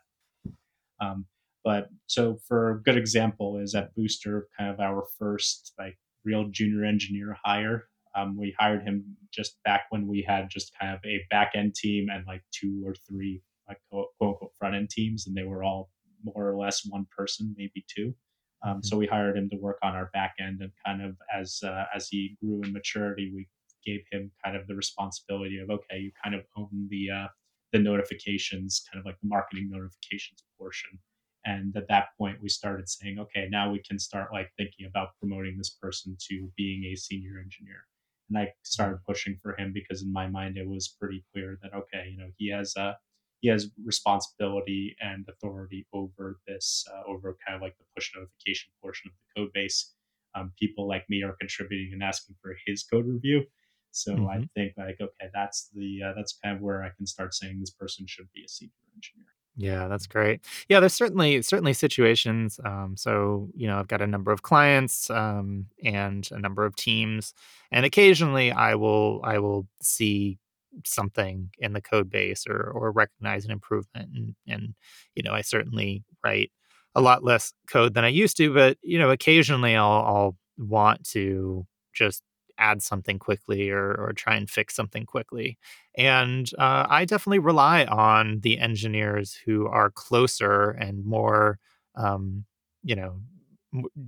Um, 1.01 1.27
but 1.65 1.89
so 2.07 2.39
for 2.47 2.71
a 2.71 2.83
good 2.83 2.97
example 2.97 3.59
is 3.59 3.75
at 3.75 3.95
Booster, 3.95 4.49
kind 4.57 4.71
of 4.71 4.81
our 4.81 5.05
first 5.19 5.73
like 5.79 5.99
real 6.25 6.49
junior 6.51 6.85
engineer 6.85 7.37
hire. 7.43 7.89
Um, 8.15 8.37
we 8.37 8.55
hired 8.59 8.83
him 8.83 9.17
just 9.33 9.57
back 9.65 9.83
when 9.91 10.07
we 10.07 10.23
had 10.23 10.49
just 10.51 10.73
kind 10.79 10.95
of 10.95 11.01
a 11.05 11.21
back 11.31 11.53
end 11.55 11.75
team 11.75 12.09
and 12.11 12.27
like 12.27 12.43
two 12.53 12.83
or 12.85 12.95
three 12.95 13.43
like 13.69 13.79
quote 13.91 14.09
unquote 14.21 14.53
front 14.59 14.75
end 14.75 14.91
teams, 14.91 15.27
and 15.27 15.37
they 15.37 15.45
were 15.45 15.63
all 15.63 15.91
more 16.25 16.49
or 16.49 16.57
less 16.57 16.87
one 16.87 17.07
person, 17.17 17.55
maybe 17.57 17.85
two. 17.89 18.15
Um, 18.63 18.75
hmm 18.75 18.81
so 18.83 18.97
we 18.97 19.07
hired 19.07 19.37
him 19.39 19.49
to 19.51 19.57
work 19.57 19.79
on 19.83 19.95
our 19.95 20.11
back 20.13 20.35
end, 20.39 20.61
and 20.61 20.73
kind 20.85 21.03
of 21.03 21.17
as 21.35 21.61
uh, 21.65 21.85
as 21.95 22.09
he 22.09 22.37
grew 22.43 22.63
in 22.63 22.73
maturity, 22.73 23.33
we 23.35 23.49
gave 23.85 24.03
him 24.13 24.31
kind 24.45 24.57
of 24.57 24.67
the 24.67 24.75
responsibility 24.75 25.59
of 25.59 25.71
okay, 25.71 25.99
you 25.99 26.13
kind 26.23 26.35
of 26.35 26.45
own 26.57 26.89
the 26.91 27.11
uh, 27.11 27.29
the 27.73 27.79
notifications, 27.79 28.85
kind 28.91 29.01
of 29.01 29.07
like 29.07 29.19
the 29.23 29.29
marketing 29.29 29.69
notifications 29.71 30.43
portion. 30.59 30.99
And 31.47 31.75
at 31.77 31.89
that 31.89 32.09
point 32.19 32.43
we 32.43 32.49
started 32.51 32.89
saying 32.89 33.19
okay 33.19 33.49
now 33.51 33.71
we 33.71 33.81
can 33.89 33.99
start 33.99 34.33
like 34.33 34.51
thinking 34.59 34.87
about 34.87 35.17
promoting 35.19 35.57
this 35.57 35.71
person 35.71 36.17
to 36.29 36.51
being 36.57 36.85
a 36.85 36.97
senior 36.97 37.39
engineer. 37.43 37.87
And 38.29 38.39
i 38.39 38.53
started 38.63 38.99
pushing 39.07 39.39
for 39.43 39.57
him 39.57 39.73
because 39.73 40.03
in 40.03 40.13
my 40.13 40.27
mind 40.29 40.57
it 40.59 40.69
was 40.69 40.89
pretty 41.01 41.25
clear 41.33 41.59
that 41.63 41.75
okay 41.75 42.09
you 42.11 42.19
know 42.19 42.31
he 42.37 42.51
has 42.51 42.77
a 42.77 42.97
he 43.41 43.49
has 43.49 43.71
responsibility 43.85 44.97
and 45.01 45.29
authority 45.29 45.87
over 45.93 46.41
this 46.47 46.85
uh, 46.93 47.03
over 47.07 47.37
kind 47.47 47.57
of 47.57 47.63
like 47.63 47.77
the 47.79 47.85
push 47.95 48.13
notification 48.15 48.73
portion 48.83 49.11
of 49.11 49.15
the 49.17 49.41
code 49.43 49.53
base 49.53 49.95
um, 50.35 50.53
people 50.59 50.87
like 50.87 51.09
me 51.09 51.23
are 51.23 51.37
contributing 51.41 51.93
and 51.93 52.03
asking 52.03 52.37
for 52.43 52.57
his 52.67 52.83
code 52.85 53.07
review 53.07 53.45
so 53.91 54.29
i 54.29 54.39
hmm 54.39 54.51
think 54.55 54.73
like 54.77 55.01
okay 55.01 55.29
that's 55.35 55.69
the 55.75 56.03
uh, 56.03 56.13
that's 56.15 56.39
kind 56.43 56.57
of 56.57 56.63
where 56.63 56.83
i 56.85 56.91
can 56.97 57.07
start 57.07 57.35
saying 57.35 57.59
this 57.59 57.71
person 57.71 58.07
should 58.07 58.31
be 58.33 58.45
a 58.45 58.49
senior 58.49 58.73
engineer 58.95 59.27
Yeah, 59.57 59.89
that's 59.89 60.07
great. 60.07 60.45
Yeah, 60.69 60.81
there's 60.81 60.95
certainly 60.95 61.43
certainly 61.43 61.73
situations. 61.75 62.61
Um, 62.65 62.97
so 62.97 63.51
you 63.55 63.67
know, 63.67 63.79
I've 63.79 63.89
got 63.89 64.01
a 64.01 64.07
number 64.07 64.31
of 64.33 64.43
clients 64.43 65.11
um, 65.11 65.67
and 65.85 66.29
a 66.33 66.39
number 66.39 66.65
of 66.65 66.77
teams, 66.77 67.35
and 67.71 67.85
occasionally 67.85 68.53
I 68.53 68.75
will 68.77 69.21
I 69.25 69.39
will 69.39 69.69
see 69.83 70.39
something 70.85 71.51
in 71.59 71.73
the 71.73 71.81
code 71.81 72.11
base 72.11 72.45
or 72.49 72.71
or 72.71 72.93
recognize 72.93 73.45
an 73.45 73.51
improvement, 73.51 74.11
and 74.15 74.35
and 74.49 74.75
you 75.15 75.23
know, 75.23 75.33
I 75.33 75.43
certainly 75.43 76.05
write 76.25 76.51
a 76.95 77.01
lot 77.01 77.25
less 77.25 77.53
code 77.71 77.95
than 77.95 78.05
I 78.05 78.09
used 78.09 78.37
to, 78.39 78.53
but 78.53 78.79
you 78.83 78.99
know, 78.99 79.11
occasionally 79.11 79.77
I'll 79.77 80.03
I'll 80.05 80.37
want 80.59 81.07
to 81.11 81.67
just 81.95 82.23
add 82.59 82.83
something 82.83 83.19
quickly 83.19 83.71
or 83.71 83.95
or 83.95 84.13
try 84.13 84.37
and 84.37 84.49
fix 84.51 84.75
something 84.75 85.07
quickly. 85.07 85.59
And 85.97 86.51
uh, 86.59 86.87
I 86.89 87.05
definitely 87.05 87.39
rely 87.41 87.85
on 87.87 88.41
the 88.41 88.59
engineers 88.59 89.39
who 89.47 89.67
are 89.67 89.91
closer 89.91 90.71
and 90.71 91.05
more, 91.05 91.59
um, 91.97 92.45
you 92.83 92.97
know, 92.97 93.21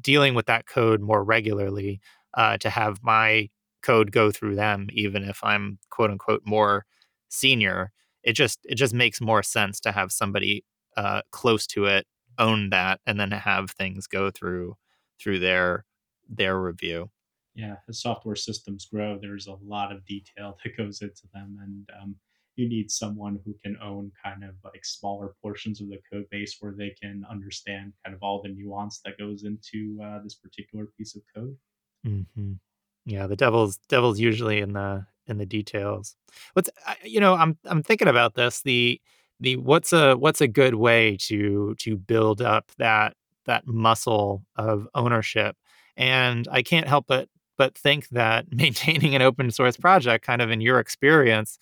dealing 0.01 0.35
with 0.35 0.47
that 0.47 0.67
code 0.67 1.01
more 1.01 1.23
regularly 1.25 2.01
uh, 2.35 2.57
to 2.59 2.71
have 2.71 3.03
my 3.03 3.49
code 3.83 4.13
go 4.13 4.31
through 4.31 4.55
them, 4.57 4.89
even 4.93 5.25
if 5.25 5.43
I'm 5.45 5.79
quote 5.91 6.11
unquote 6.11 6.43
more 6.45 6.87
senior. 7.29 7.93
It 8.23 8.35
just 8.35 8.61
it 8.65 8.77
just 8.77 8.95
makes 8.95 9.21
more 9.21 9.43
sense 9.43 9.81
to 9.81 9.93
have 9.93 10.13
somebody 10.13 10.65
uh, 10.97 11.23
close 11.33 11.67
to 11.69 11.87
it 11.87 12.07
own 12.39 12.71
that, 12.71 13.01
and 13.07 13.19
then 13.21 13.31
have 13.33 13.71
things 13.73 14.07
go 14.07 14.31
through 14.31 14.77
through 15.21 15.41
their 15.41 15.85
their 16.29 16.61
review. 16.61 17.11
yeah, 17.55 17.77
as 17.89 18.01
software 18.01 18.37
systems 18.37 18.87
grow, 18.87 19.19
there's 19.19 19.47
a 19.47 19.55
lot 19.55 19.93
of 19.93 20.05
detail 20.07 20.57
that 20.65 20.77
goes 20.77 21.03
into 21.03 21.29
them, 21.35 21.59
and 21.61 21.89
um, 22.01 22.17
you 22.57 22.69
need 22.69 22.91
someone 22.91 23.41
who 23.45 23.55
can 23.65 23.77
own 23.83 24.13
kind 24.23 24.45
of 24.45 24.55
like 24.65 24.85
smaller 24.85 25.35
portions 25.43 25.81
of 25.81 25.89
the 25.89 25.99
code 26.11 26.27
base 26.31 26.57
where 26.61 26.75
they 26.77 26.91
can 26.91 27.25
understand 27.31 27.93
kind 28.05 28.15
of 28.15 28.23
all 28.23 28.43
the 28.43 28.49
nuance 28.49 29.01
that 29.05 29.19
goes 29.19 29.45
into 29.45 29.99
uh, 30.03 30.23
this 30.23 30.35
particular 30.35 30.87
piece 30.99 31.15
of 31.17 31.23
code. 31.35 31.57
Mhm. 32.05 32.61
Yeah, 33.05 33.27
the 33.27 33.37
devil's 33.37 33.79
devil's 33.89 34.21
usually 34.21 34.61
in 34.61 34.73
the 34.73 35.07
in 35.27 35.39
the 35.39 35.47
details. 35.47 36.17
What's 36.53 36.71
you 37.05 37.21
know, 37.21 37.35
I'm 37.35 37.59
I'm 37.65 37.83
thinking 37.83 38.09
about 38.09 38.35
this, 38.35 38.63
the 38.63 39.01
the 39.41 39.57
what's 39.57 39.93
a 39.93 40.15
what's 40.15 40.41
a 40.41 40.49
good 40.49 40.77
way 40.77 41.17
to 41.23 41.75
to 41.79 41.97
build 41.97 42.41
up 42.41 42.71
that 42.79 43.15
that 43.47 43.67
muscle 43.67 44.45
of 44.57 44.87
ownership, 44.95 45.57
and 45.97 46.47
I 46.51 46.63
can't 46.63 46.87
help 46.87 47.07
but 47.09 47.29
but 47.59 47.77
think 47.77 48.09
that 48.11 48.47
maintaining 48.53 49.15
an 49.15 49.23
open 49.23 49.51
source 49.51 49.77
project 49.77 50.25
kind 50.25 50.43
of 50.43 50.51
in 50.51 50.61
your 50.61 50.79
experience 50.79 51.59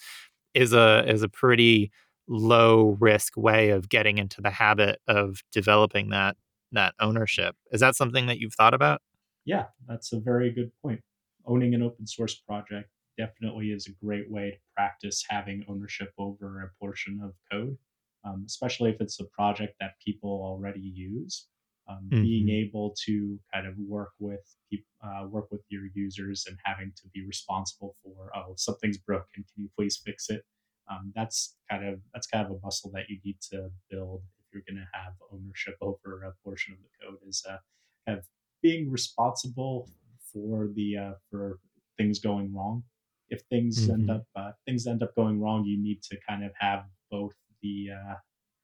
is 0.55 0.72
a 0.72 1.05
is 1.09 1.22
a 1.22 1.29
pretty 1.29 1.90
low 2.29 2.96
risk 3.00 3.37
way 3.37 3.70
of 3.70 3.88
getting 3.88 4.18
into 4.18 4.40
the 4.40 4.50
habit 4.50 5.00
of 5.09 5.42
developing 5.53 6.11
that 6.11 6.37
that 6.72 6.94
ownership. 7.00 7.57
Is 7.72 7.81
that 7.81 7.96
something 7.96 8.26
that 8.26 8.38
you've 8.38 8.55
thought 8.55 8.74
about? 8.74 9.03
Yeah, 9.44 9.66
that's 9.88 10.12
a 10.12 10.20
very 10.20 10.50
good 10.53 10.70
point. 10.83 11.00
Owning 11.46 11.74
an 11.74 11.83
open 11.83 12.07
source 12.07 12.35
project 12.37 12.90
definitely 13.18 13.70
is 13.72 13.87
a 13.87 13.92
great 14.05 14.31
way 14.31 14.50
to 14.53 14.59
practice 14.76 15.24
having 15.29 15.64
ownership 15.68 16.12
over 16.18 16.62
a 16.62 16.70
portion 16.79 17.20
of 17.22 17.35
code, 17.50 17.76
um, 18.24 18.44
especially 18.46 18.90
if 18.90 19.00
it's 19.00 19.20
a 19.20 19.24
project 19.26 19.76
that 19.81 19.94
people 20.05 20.31
already 20.31 20.81
use. 20.81 21.48
Um, 21.88 22.14
being 22.20 22.48
Mhm. 22.48 22.50
able 22.50 22.94
to 23.07 23.40
kind 23.53 23.66
of 23.66 23.76
work 23.79 24.12
with 24.20 24.57
uh, 25.03 25.26
work 25.29 25.50
with 25.50 25.62
your 25.70 25.87
users 25.94 26.46
and 26.46 26.57
having 26.64 26.92
to 26.94 27.09
be 27.09 27.24
responsible 27.26 27.96
for 28.03 28.31
oh 28.37 28.55
something's 28.57 28.98
broken 28.98 29.42
can 29.42 29.62
you 29.64 29.70
please 29.76 29.96
fix 29.96 30.29
it 30.31 30.44
um, 30.90 31.12
that's 31.16 31.57
kind 31.70 31.85
of 31.85 32.00
that's 32.12 32.26
kind 32.29 32.44
of 32.46 32.53
a 32.53 32.61
muscle 32.62 32.90
that 32.92 33.09
you 33.09 33.18
need 33.24 33.40
to 33.40 33.70
build 33.90 34.22
if 34.38 34.46
you're 34.53 34.62
going 34.68 34.76
to 34.76 34.88
have 34.96 35.14
ownership 35.33 35.76
over 35.81 36.22
a 36.22 36.33
portion 36.44 36.74
of 36.74 36.81
the 36.81 36.88
code 37.05 37.18
is 37.26 37.44
uh, 37.48 37.59
kind 38.07 38.18
of 38.18 38.26
being 38.62 38.90
responsible 38.90 39.88
for 40.33 40.69
the 40.75 40.97
uh, 40.97 41.12
for 41.31 41.61
things 41.99 42.19
going 42.21 42.55
wrong. 42.55 42.85
If 43.29 43.43
things 43.51 43.88
end 43.88 44.09
Mhm. 44.09 44.11
up 44.11 44.25
uh, 44.37 44.53
things 44.66 44.87
end 44.87 45.03
up 45.03 45.14
going 45.14 45.40
wrong, 45.40 45.64
you 45.64 45.81
need 45.81 46.03
to 46.05 46.19
kind 46.29 46.45
of 46.45 46.53
have 46.59 46.85
both 47.11 47.35
the 47.62 47.90
uh, 47.93 48.14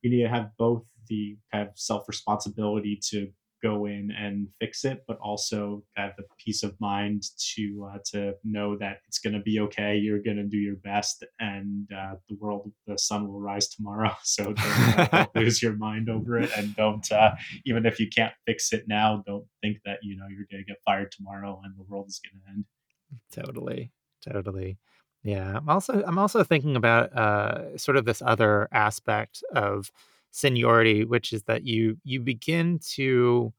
you 0.01 0.09
need 0.09 0.23
to 0.23 0.29
have 0.29 0.51
both 0.57 0.83
the 1.07 1.37
kind 1.51 1.67
of 1.69 1.77
self 1.77 2.07
responsibility 2.07 2.99
to 3.11 3.31
go 3.61 3.85
in 3.85 4.11
and 4.11 4.47
fix 4.59 4.85
it, 4.85 5.03
but 5.07 5.17
also 5.17 5.83
have 5.95 6.11
the 6.17 6.23
peace 6.43 6.63
of 6.63 6.79
mind 6.79 7.23
to 7.55 7.89
uh, 7.93 7.97
to 8.11 8.33
know 8.43 8.77
that 8.77 8.99
it's 9.07 9.19
going 9.19 9.33
to 9.33 9.41
be 9.41 9.59
okay. 9.59 9.95
You're 9.97 10.21
going 10.21 10.37
to 10.37 10.43
do 10.43 10.57
your 10.57 10.75
best, 10.75 11.23
and 11.39 11.87
uh, 11.91 12.15
the 12.29 12.35
world, 12.35 12.71
the 12.85 12.97
sun 12.97 13.27
will 13.27 13.39
rise 13.39 13.67
tomorrow. 13.67 14.11
So 14.23 14.53
don't 14.53 14.99
uh, 14.99 15.07
don't 15.07 15.35
lose 15.45 15.61
your 15.61 15.75
mind 15.77 16.09
over 16.09 16.37
it, 16.37 16.51
and 16.55 16.75
don't 16.75 17.09
uh, 17.11 17.31
even 17.65 17.85
if 17.85 17.99
you 17.99 18.07
can't 18.09 18.33
fix 18.45 18.73
it 18.73 18.85
now, 18.87 19.23
don't 19.25 19.45
think 19.61 19.77
that 19.85 19.99
you 20.03 20.15
know 20.17 20.25
you're 20.29 20.47
going 20.51 20.63
to 20.63 20.67
get 20.67 20.77
fired 20.85 21.11
tomorrow 21.11 21.61
and 21.63 21.73
the 21.77 21.83
world 21.83 22.07
is 22.07 22.19
going 22.19 22.41
to 22.41 22.49
end. 22.51 22.65
Totally, 23.31 23.91
totally. 24.21 24.77
Yeah, 25.23 25.57
I'm 25.57 25.69
also 25.69 26.03
I'm 26.05 26.19
also 26.19 26.43
thinking 26.43 26.75
about 26.75 27.11
uh, 27.13 27.77
sort 27.77 27.97
of 27.97 28.05
this 28.05 28.21
other 28.21 28.67
aspect 28.71 29.43
of 29.53 29.91
seniority, 30.37 31.03
which 31.05 31.33
is 31.33 31.43
that 31.43 31.63
you 31.65 31.97
you 32.03 32.19
begin 32.21 32.79
to 32.95 33.53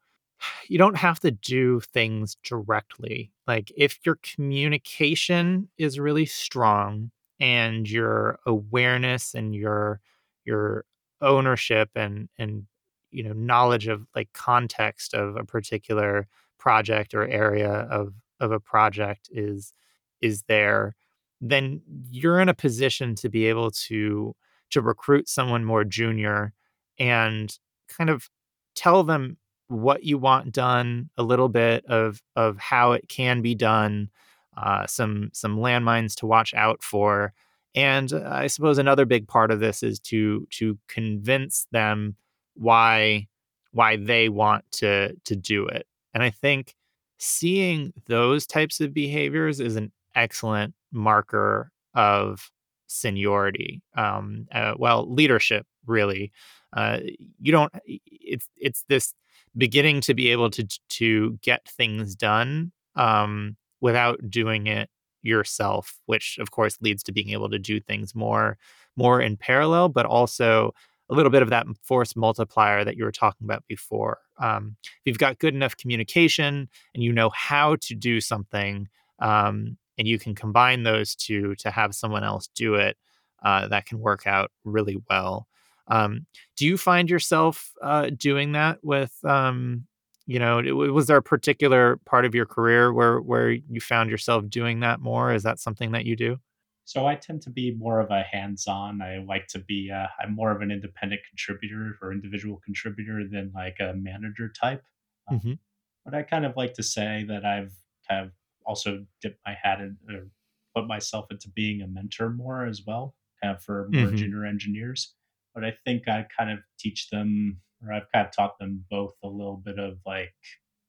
you 0.69 0.79
don't 0.79 0.97
have 0.97 1.21
to 1.21 1.31
do 1.31 1.81
things 1.81 2.37
directly. 2.45 3.33
Like 3.47 3.73
if 3.77 3.99
your 4.05 4.19
communication 4.23 5.69
is 5.79 5.99
really 5.99 6.27
strong 6.27 7.11
and 7.41 7.88
your 7.91 8.38
awareness 8.47 9.35
and 9.35 9.55
your 9.55 10.01
your 10.45 10.85
ownership 11.21 11.91
and 11.97 12.29
and 12.38 12.67
you 13.11 13.23
know 13.25 13.33
knowledge 13.33 13.88
of 13.88 14.07
like 14.14 14.33
context 14.33 15.14
of 15.14 15.37
a 15.37 15.45
particular 15.45 16.27
project 16.59 17.14
or 17.14 17.27
area 17.27 17.73
of 17.91 18.14
of 18.41 18.53
a 18.53 18.61
project 18.61 19.29
is 19.33 19.73
is 20.21 20.43
there 20.49 20.95
then 21.41 21.81
you're 22.11 22.41
in 22.41 22.49
a 22.49 22.55
position 22.55 23.14
to 23.14 23.29
be 23.29 23.47
able 23.47 23.71
to 23.71 24.35
to 24.71 24.81
recruit 24.83 25.29
someone 25.29 25.64
more 25.64 25.85
junior 25.85 26.53
and 26.98 27.56
kind 27.88 28.11
of 28.11 28.28
tell 28.74 29.02
them 29.02 29.37
what 29.68 30.04
you 30.04 30.18
want 30.18 30.52
done, 30.52 31.11
a 31.18 31.22
little 31.22 31.48
bit 31.48 31.84
of 31.87 32.22
of 32.37 32.58
how 32.58 32.92
it 32.92 33.08
can 33.08 33.42
be 33.42 33.54
done, 33.54 34.11
uh, 34.56 34.87
some 34.87 35.30
some 35.32 35.58
landmines 35.58 36.14
to 36.16 36.26
watch 36.26 36.54
out 36.54 36.82
for, 36.82 37.32
and 37.74 38.12
uh, 38.12 38.22
I 38.30 38.46
suppose 38.46 38.78
another 38.78 39.04
big 39.04 39.28
part 39.28 39.50
of 39.50 39.61
this 39.61 39.82
is 39.82 40.00
to 40.00 40.46
to 40.52 40.78
convince 40.88 41.66
them 41.70 42.16
why 42.54 43.28
why 43.72 43.96
they 43.96 44.28
want 44.28 44.64
to 44.72 45.14
to 45.24 45.37
do 45.37 45.66
it. 45.66 45.87
And 46.14 46.22
I 46.22 46.30
think 46.30 46.74
seeing 47.18 47.92
those 48.06 48.46
types 48.46 48.80
of 48.80 48.94
behaviors 48.94 49.61
is 49.61 49.76
an 49.76 49.92
excellent 50.14 50.74
marker 50.92 51.70
of 51.94 52.50
seniority. 52.87 53.82
Um, 53.96 54.46
uh, 54.52 54.74
well, 54.78 55.12
leadership 55.12 55.66
really. 55.87 56.32
Uh, 56.76 56.98
you 57.40 57.52
don't. 57.52 57.72
It's 57.87 58.48
it's 58.57 58.85
this 58.88 59.14
beginning 59.57 60.00
to 60.02 60.14
be 60.14 60.31
able 60.31 60.50
to 60.50 60.66
to 60.90 61.38
get 61.42 61.68
things 61.68 62.14
done 62.14 62.72
um, 62.96 63.57
without 63.81 64.31
doing 64.31 64.66
it 64.66 64.90
yourself, 65.22 65.98
which 66.07 66.38
of 66.40 66.50
course 66.50 66.78
leads 66.81 67.02
to 67.04 67.12
being 67.12 67.31
able 67.31 67.50
to 67.50 67.59
do 67.59 67.81
things 67.81 68.14
more 68.14 68.59
more 68.96 69.20
in 69.20 69.37
parallel, 69.37 69.88
but 69.88 70.07
also 70.07 70.72
a 71.11 71.14
little 71.14 71.31
bit 71.31 71.42
of 71.42 71.50
that 71.50 71.66
force 71.83 72.14
multiplier 72.16 72.85
that 72.85 72.96
you 72.96 73.04
were 73.04 73.12
talking 73.12 73.44
about 73.46 73.64
before. 73.66 74.18
Um, 74.38 74.76
if 74.83 75.00
you've 75.07 75.18
got 75.18 75.38
good 75.38 75.54
enough 75.54 75.76
communication 75.76 76.68
and 76.94 77.02
you 77.02 77.12
know 77.12 77.31
how 77.31 77.76
to 77.76 77.94
do 77.94 78.20
something, 78.20 78.88
um, 79.20 79.78
and 79.96 80.07
you 80.07 80.18
can 80.18 80.35
combine 80.35 80.83
those 80.83 81.14
two 81.14 81.54
to 81.57 81.70
have 81.70 81.94
someone 81.94 82.24
else 82.24 82.48
do 82.54 82.74
it, 82.74 82.96
uh, 83.42 83.68
that 83.68 83.87
can 83.87 84.00
work 84.00 84.26
out 84.26 84.50
really 84.64 84.98
well. 85.09 85.46
Um, 85.88 86.27
do 86.57 86.66
you 86.66 86.77
find 86.79 87.09
yourself 87.11 87.72
uh, 87.83 88.11
doing 88.11 88.53
that 88.53 88.79
with, 88.83 89.14
um, 89.24 89.87
you 90.27 90.38
know, 90.38 90.61
was 90.74 91.07
there 91.07 91.16
a 91.16 91.22
particular 91.22 91.96
part 92.05 92.24
of 92.27 92.35
your 92.35 92.46
career 92.46 92.92
where 92.92 93.20
where 93.20 93.51
you 93.53 93.81
found 93.81 94.11
yourself 94.11 94.48
doing 94.48 94.81
that 94.81 95.01
more? 95.01 95.33
Is 95.33 95.42
that 95.44 95.59
something 95.59 95.92
that 95.92 96.05
you 96.05 96.16
do? 96.16 96.38
So 96.85 97.07
I 97.07 97.16
tend 97.16 97.42
to 97.42 97.51
be 97.51 97.74
more 97.74 98.01
of 98.01 98.11
a 98.11 98.22
hands-on. 98.22 99.03
I 99.03 99.18
like 99.18 99.46
to 99.48 99.59
be. 99.59 99.90
Uh, 99.90 100.09
I'm 100.18 100.35
more 100.35 100.51
of 100.51 100.62
an 100.62 100.70
independent 100.70 101.20
contributor 101.29 101.98
or 102.01 102.12
individual 102.12 102.59
contributor 102.64 103.29
than 103.29 103.53
like 103.55 103.77
a 103.79 103.92
manager 103.94 104.48
type. 104.48 104.85
Uh, 105.27 105.40
hmm 105.42 105.59
but 106.05 106.14
I 106.14 106.22
kind 106.24 106.46
of 106.46 106.57
like 106.57 106.74
to 106.74 106.85
say 106.85 107.24
that 107.29 107.44
I've 107.44 107.74
kind 108.09 108.27
of 108.27 108.33
also 108.66 109.07
dipped 109.22 109.40
my 109.46 109.55
hat 109.55 109.81
in 109.81 109.98
or 110.11 110.31
put 110.77 110.87
myself 110.88 111.31
into 111.31 111.51
being 111.51 111.83
a 111.83 111.88
mentor 111.88 112.31
more 112.31 112.66
as 112.66 112.85
well, 112.87 113.16
kind 113.42 113.57
of 113.57 113.62
for 113.62 113.90
more 113.90 114.12
hmm 114.12 114.12
junior 114.12 114.46
engineers. 114.46 115.16
But 115.59 115.66
I 115.66 115.75
think 115.85 116.07
I 116.07 116.25
kind 116.38 116.53
of 116.53 116.61
teach 116.79 117.11
them, 117.11 117.61
or 117.85 117.92
I've 117.92 118.07
kind 118.14 118.25
of 118.25 118.33
taught 118.33 118.61
them 118.61 118.85
both 118.88 119.14
a 119.25 119.27
little 119.27 119.57
bit 119.57 119.77
of 119.77 119.99
like 120.07 120.33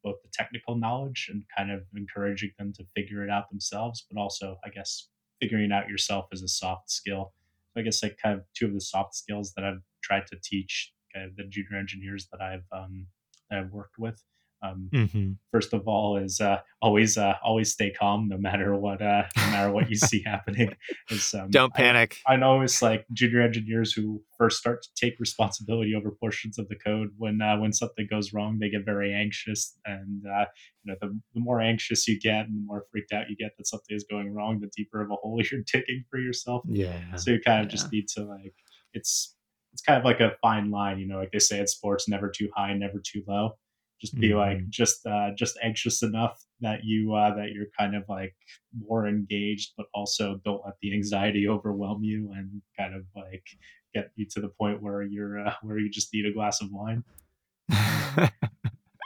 both 0.04 0.22
the 0.22 0.30
technical 0.32 0.78
knowledge 0.78 1.28
and 1.32 1.44
kind 1.58 1.72
of 1.72 1.82
encouraging 1.96 2.52
them 2.60 2.72
to 2.74 2.86
figure 2.96 3.24
it 3.24 3.32
out 3.32 3.50
themselves, 3.50 4.06
but 4.08 4.22
also, 4.22 4.60
I 4.64 4.70
guess, 4.70 5.10
figuring 5.42 5.72
out 5.72 5.90
yourself 5.90 6.28
as 6.32 6.44
a 6.44 6.48
soft 6.48 6.92
skill. 6.92 7.34
So 7.74 7.80
I 7.80 7.84
guess 7.84 8.04
like 8.04 8.20
kind 8.22 8.38
of 8.38 8.46
two 8.56 8.68
of 8.68 8.76
the 8.76 8.82
soft 8.82 9.16
skills 9.16 9.54
that 9.56 9.66
I've 9.66 9.82
tried 10.04 10.28
to 10.28 10.38
teach 10.44 10.94
kind 11.12 11.26
of 11.26 11.36
the 11.36 11.46
junior 11.46 11.76
engineers 11.76 12.28
that 12.32 12.40
I've 12.40 12.66
um, 12.72 13.08
that 13.50 13.58
I've 13.58 13.72
worked 13.72 13.98
with. 13.98 14.22
Um, 14.62 14.90
hmm 14.94 15.32
first 15.52 15.74
of 15.74 15.88
all 15.88 16.18
is 16.18 16.40
uh, 16.40 16.60
always 16.82 17.18
uh, 17.18 17.34
always 17.44 17.72
stay 17.72 17.92
calm 17.92 18.28
no 18.28 18.38
matter 18.38 18.76
what 18.76 19.02
uh, 19.02 19.24
no 19.38 19.48
matter 19.48 19.72
what 19.72 19.90
you 19.90 19.96
see 19.96 20.24
happening. 20.26 20.74
Is 21.10 21.34
um, 21.34 21.50
Don't 21.50 21.74
panic. 21.74 22.18
I 22.28 22.36
know 22.36 22.62
it's 22.62 22.82
like 22.82 23.06
junior 23.14 23.42
engineers 23.42 23.92
who 23.94 24.22
first 24.38 24.58
start 24.58 24.84
to 24.84 24.90
take 24.96 25.20
responsibility 25.20 25.96
over 25.96 26.12
portions 26.12 26.58
of 26.60 26.68
the 26.70 26.76
code. 26.76 27.10
When 27.18 27.42
uh, 27.42 27.58
when 27.58 27.74
something 27.74 28.08
goes 28.10 28.34
wrong, 28.34 28.60
they 28.60 28.70
get 28.70 28.86
very 28.86 29.14
anxious, 29.14 29.78
and 29.86 30.24
uh, 30.26 30.46
you 30.84 30.92
know 30.92 30.96
the, 31.02 31.08
the 31.34 31.40
more 31.40 31.62
anxious 31.62 32.08
you 32.08 32.20
get, 32.20 32.46
and 32.46 32.56
the 32.56 32.66
more 32.66 32.86
freaked 32.92 33.14
out 33.14 33.30
you 33.30 33.36
get 33.36 33.52
that 33.58 33.68
something 33.68 33.96
is 33.96 34.06
going 34.10 34.34
wrong, 34.34 34.60
the 34.60 34.72
deeper 34.76 35.02
of 35.02 35.12
a 35.12 35.16
hole 35.16 35.42
you're 35.52 35.62
digging 35.72 36.04
for 36.10 36.20
yourself. 36.20 36.64
Yeah, 36.68 37.16
So 37.16 37.32
you 37.32 37.42
kind 37.42 37.62
of 37.62 37.68
yeah. 37.68 37.78
just 37.78 37.92
need 37.92 38.08
to 38.10 38.26
like 38.26 38.54
it's 38.94 39.36
it's 39.72 39.84
kind 39.84 40.00
of 40.00 40.06
like 40.06 40.20
a 40.20 40.32
fine 40.42 40.72
line, 40.72 41.00
you 41.00 41.08
know, 41.08 41.20
like 41.20 41.32
they 41.32 41.38
say 41.40 41.60
in 41.60 41.68
sports, 41.68 42.10
never 42.10 42.28
too 42.28 42.50
high, 42.56 42.74
never 42.74 43.00
too 43.00 43.24
low 43.28 43.54
just 44.02 44.20
be 44.20 44.34
like 44.34 44.60
hmm 44.60 44.70
just 44.70 45.06
uh 45.06 45.30
just 45.36 45.58
anxious 45.64 46.04
enough 46.04 46.44
that 46.62 46.84
you 46.84 47.14
uh 47.14 47.34
that 47.36 47.52
you're 47.52 47.68
kind 47.78 47.96
of 47.96 48.04
like 48.10 48.36
more 48.78 49.08
engaged 49.08 49.74
but 49.78 49.88
also 49.94 50.40
don't 50.46 50.64
let 50.66 50.76
the 50.82 50.94
anxiety 50.94 51.48
overwhelm 51.56 52.04
you 52.04 52.32
and 52.36 52.62
kind 52.78 52.94
of 52.96 53.06
like 53.16 53.44
get 53.94 54.12
you 54.16 54.26
to 54.30 54.40
the 54.42 54.50
point 54.50 54.82
where 54.82 55.02
you're 55.02 55.40
uh, 55.48 55.54
where 55.62 55.78
you 55.80 55.90
just 55.90 56.14
need 56.14 56.26
a 56.26 56.34
glass 56.34 56.62
of 56.62 56.70
wine 56.72 57.04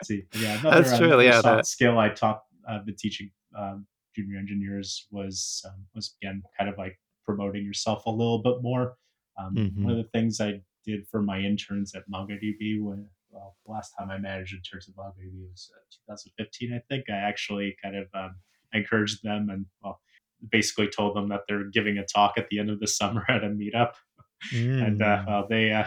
see 0.01 0.23
yeah 0.33 0.55
another 0.55 0.81
That's 0.83 0.97
true. 0.97 1.07
another 1.07 1.21
Yeah, 1.21 1.41
that. 1.41 1.65
skill 1.65 1.97
i 1.99 2.09
taught 2.09 2.43
uh, 2.67 2.79
the 2.85 2.93
teaching 2.93 3.31
um, 3.57 3.85
junior 4.15 4.37
engineers 4.37 5.07
was 5.11 5.63
um, 5.67 5.85
was 5.95 6.15
again 6.21 6.43
kind 6.57 6.69
of 6.69 6.77
like 6.77 6.99
promoting 7.25 7.63
yourself 7.63 8.05
a 8.05 8.09
little 8.09 8.39
bit 8.41 8.61
more 8.61 8.95
um, 9.37 9.63
one 9.81 9.93
hmm 9.93 9.97
of 9.97 9.97
the 10.03 10.09
things 10.11 10.41
i 10.41 10.61
did 10.85 11.07
for 11.07 11.21
my 11.21 11.39
interns 11.39 11.95
at 11.95 12.03
mongodb 12.09 12.81
when 12.81 13.07
well, 13.33 13.55
the 13.65 13.71
last 13.71 13.93
time 13.97 14.11
I 14.11 14.17
managed 14.17 14.53
in 14.53 14.59
interns 14.59 14.87
at 14.87 14.95
MongoDB 14.95 15.49
was 15.49 15.71
uh, 15.75 16.13
2015, 16.13 16.73
I 16.73 16.81
think. 16.87 17.05
I 17.09 17.15
actually 17.15 17.75
kind 17.83 17.95
of 17.95 18.07
um, 18.13 18.35
encouraged 18.73 19.23
them 19.23 19.49
and 19.49 19.65
well, 19.83 19.99
basically 20.51 20.87
told 20.87 21.15
them 21.15 21.29
that 21.29 21.41
they're 21.47 21.65
giving 21.65 21.97
a 21.97 22.05
talk 22.05 22.33
at 22.37 22.47
the 22.49 22.59
end 22.59 22.69
of 22.69 22.79
the 22.79 22.87
summer 22.99 23.25
at 23.29 23.43
a 23.43 23.47
meetup, 23.47 23.93
and 24.51 25.01
uh, 25.01 25.23
Mm. 25.23 25.27
well, 25.27 25.47
they 25.49 25.71
uh, 25.71 25.85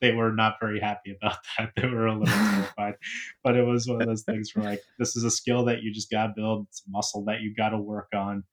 they 0.00 0.12
were 0.12 0.32
not 0.32 0.56
very 0.60 0.80
happy 0.80 1.16
about 1.20 1.38
that. 1.58 1.72
They 1.76 1.88
were 1.88 2.06
a 2.06 2.18
little 2.18 2.26
terrified, 2.34 2.94
but 3.42 3.56
it 3.56 3.62
was 3.64 3.86
one 3.88 4.00
of 4.00 4.06
those 4.06 4.22
things 4.22 4.50
where 4.54 4.64
like 4.64 4.82
this 4.98 5.16
is 5.16 5.24
a 5.24 5.30
skill 5.30 5.64
that 5.66 5.82
you 5.82 5.92
just 5.92 6.10
got 6.10 6.28
to 6.28 6.32
build. 6.36 6.66
It's 6.68 6.82
a 6.86 6.90
muscle 6.90 7.24
that 7.24 7.40
you 7.40 7.54
got 7.54 7.70
to 7.70 7.78
work 7.78 8.08
on. 8.14 8.44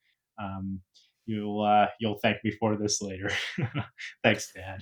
Um, 0.41 0.81
you'll 1.25 1.61
uh, 1.61 1.87
you'll 1.99 2.19
thank 2.21 2.43
me 2.43 2.51
for 2.51 2.75
this 2.75 3.01
later. 3.01 3.31
Thanks, 4.23 4.51
Dad. 4.53 4.81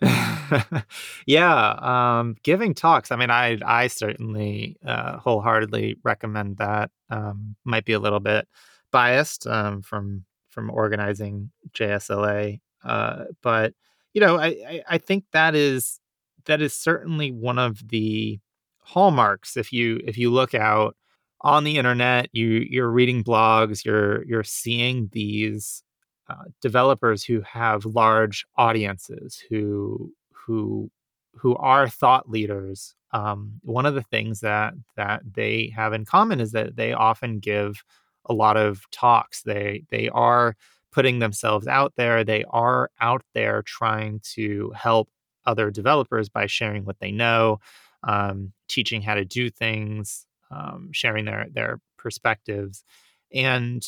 yeah, 1.26 2.18
um, 2.20 2.36
giving 2.42 2.74
talks. 2.74 3.10
I 3.12 3.16
mean, 3.16 3.30
I 3.30 3.58
I 3.64 3.86
certainly 3.88 4.76
uh, 4.84 5.18
wholeheartedly 5.18 5.96
recommend 6.02 6.56
that. 6.58 6.90
Um, 7.10 7.56
might 7.64 7.84
be 7.84 7.92
a 7.92 7.98
little 7.98 8.20
bit 8.20 8.48
biased 8.92 9.46
um, 9.46 9.82
from 9.82 10.24
from 10.48 10.70
organizing 10.70 11.50
JSLA, 11.74 12.60
uh, 12.84 13.24
but 13.42 13.74
you 14.14 14.20
know, 14.20 14.38
I, 14.38 14.46
I 14.46 14.82
I 14.88 14.98
think 14.98 15.24
that 15.32 15.54
is 15.54 16.00
that 16.46 16.62
is 16.62 16.72
certainly 16.74 17.30
one 17.30 17.58
of 17.58 17.88
the 17.88 18.40
hallmarks. 18.80 19.56
If 19.56 19.72
you 19.72 20.00
if 20.06 20.16
you 20.16 20.30
look 20.30 20.54
out 20.54 20.96
on 21.42 21.64
the 21.64 21.76
internet, 21.78 22.28
you 22.32 22.46
you're 22.68 22.90
reading 22.90 23.22
blogs, 23.22 23.84
you're 23.84 24.24
you're 24.24 24.44
seeing 24.44 25.10
these 25.12 25.82
uh, 26.30 26.44
developers 26.60 27.24
who 27.24 27.40
have 27.42 27.84
large 27.84 28.46
audiences 28.56 29.42
who 29.50 30.12
who 30.32 30.90
who 31.34 31.56
are 31.56 31.88
thought 31.88 32.30
leaders 32.30 32.94
um, 33.12 33.54
one 33.62 33.86
of 33.86 33.94
the 33.94 34.02
things 34.02 34.40
that 34.40 34.74
that 34.96 35.22
they 35.34 35.72
have 35.74 35.92
in 35.92 36.04
common 36.04 36.40
is 36.40 36.52
that 36.52 36.76
they 36.76 36.92
often 36.92 37.38
give 37.38 37.82
a 38.26 38.32
lot 38.32 38.56
of 38.56 38.88
talks. 38.90 39.42
They 39.42 39.84
they 39.90 40.08
are 40.10 40.56
putting 40.92 41.18
themselves 41.18 41.66
out 41.66 41.94
there. 41.96 42.24
They 42.24 42.44
are 42.50 42.90
out 43.00 43.22
there 43.34 43.62
trying 43.62 44.20
to 44.34 44.72
help 44.76 45.08
other 45.46 45.70
developers 45.70 46.28
by 46.28 46.46
sharing 46.46 46.84
what 46.84 47.00
they 47.00 47.10
know 47.10 47.58
um, 48.04 48.52
teaching 48.68 49.02
how 49.02 49.14
to 49.14 49.24
do 49.24 49.50
things 49.50 50.26
um, 50.50 50.90
sharing 50.92 51.24
their 51.24 51.46
their 51.52 51.80
perspectives. 51.96 52.84
And 53.32 53.84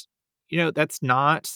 you 0.49 0.59
know 0.59 0.71
that's 0.71 1.03
not 1.03 1.51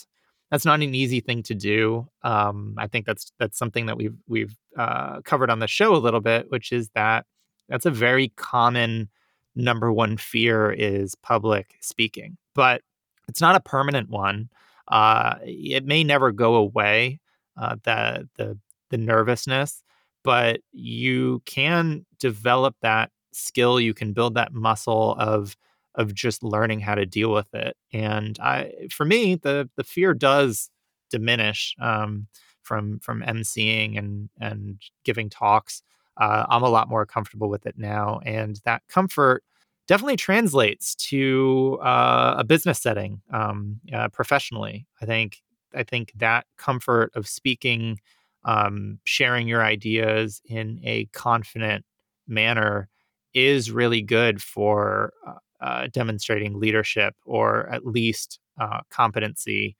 that's 0.50 0.64
not 0.64 0.82
an 0.82 0.94
easy 0.94 1.20
thing 1.20 1.42
to 1.44 1.54
do. 1.54 2.08
Um, 2.22 2.74
I 2.78 2.86
think 2.86 3.06
that's 3.06 3.32
that's 3.38 3.58
something 3.58 3.86
that 3.86 3.96
we've 3.96 4.16
we've 4.28 4.56
uh, 4.76 5.20
covered 5.22 5.50
on 5.50 5.58
the 5.58 5.66
show 5.66 5.94
a 5.94 5.98
little 5.98 6.20
bit, 6.20 6.50
which 6.50 6.72
is 6.72 6.90
that 6.94 7.26
that's 7.68 7.86
a 7.86 7.90
very 7.90 8.28
common 8.36 9.08
number 9.56 9.92
one 9.92 10.16
fear 10.16 10.70
is 10.70 11.14
public 11.16 11.74
speaking, 11.80 12.36
but 12.54 12.82
it's 13.28 13.40
not 13.40 13.56
a 13.56 13.60
permanent 13.60 14.10
one. 14.10 14.48
Uh, 14.88 15.36
it 15.42 15.84
may 15.84 16.04
never 16.04 16.30
go 16.30 16.54
away. 16.54 17.20
Uh, 17.56 17.76
the 17.84 18.28
the 18.36 18.58
the 18.90 18.98
nervousness, 18.98 19.82
but 20.22 20.60
you 20.72 21.42
can 21.46 22.04
develop 22.20 22.76
that 22.82 23.10
skill. 23.32 23.80
You 23.80 23.94
can 23.94 24.12
build 24.12 24.34
that 24.34 24.52
muscle 24.52 25.16
of 25.18 25.56
of 25.96 26.14
just 26.14 26.42
learning 26.42 26.80
how 26.80 26.94
to 26.94 27.06
deal 27.06 27.32
with 27.32 27.52
it. 27.54 27.76
And 27.92 28.38
I, 28.40 28.72
for 28.90 29.04
me, 29.04 29.36
the 29.36 29.68
the 29.76 29.84
fear 29.84 30.14
does 30.14 30.70
diminish 31.10 31.74
um, 31.80 32.26
from 32.62 32.98
from 33.00 33.22
emceeing 33.22 33.98
and 33.98 34.28
and 34.40 34.80
giving 35.04 35.30
talks. 35.30 35.82
Uh, 36.18 36.46
I'm 36.48 36.62
a 36.62 36.68
lot 36.70 36.88
more 36.88 37.04
comfortable 37.06 37.48
with 37.48 37.66
it 37.66 37.76
now, 37.78 38.20
and 38.24 38.60
that 38.64 38.82
comfort 38.88 39.42
definitely 39.86 40.16
translates 40.16 40.94
to 40.96 41.78
uh, 41.82 42.34
a 42.38 42.44
business 42.44 42.80
setting 42.80 43.20
um, 43.32 43.80
uh, 43.92 44.08
professionally. 44.08 44.86
I 45.00 45.06
think 45.06 45.42
I 45.74 45.82
think 45.82 46.12
that 46.16 46.46
comfort 46.58 47.12
of 47.14 47.28
speaking, 47.28 48.00
um, 48.44 48.98
sharing 49.04 49.46
your 49.48 49.62
ideas 49.62 50.40
in 50.46 50.80
a 50.84 51.06
confident 51.06 51.84
manner 52.26 52.88
is 53.34 53.70
really 53.70 54.02
good 54.02 54.42
for 54.42 55.12
uh, 55.60 55.88
demonstrating 55.92 56.58
leadership 56.58 57.14
or 57.24 57.68
at 57.70 57.86
least 57.86 58.38
uh, 58.60 58.80
competency 58.90 59.76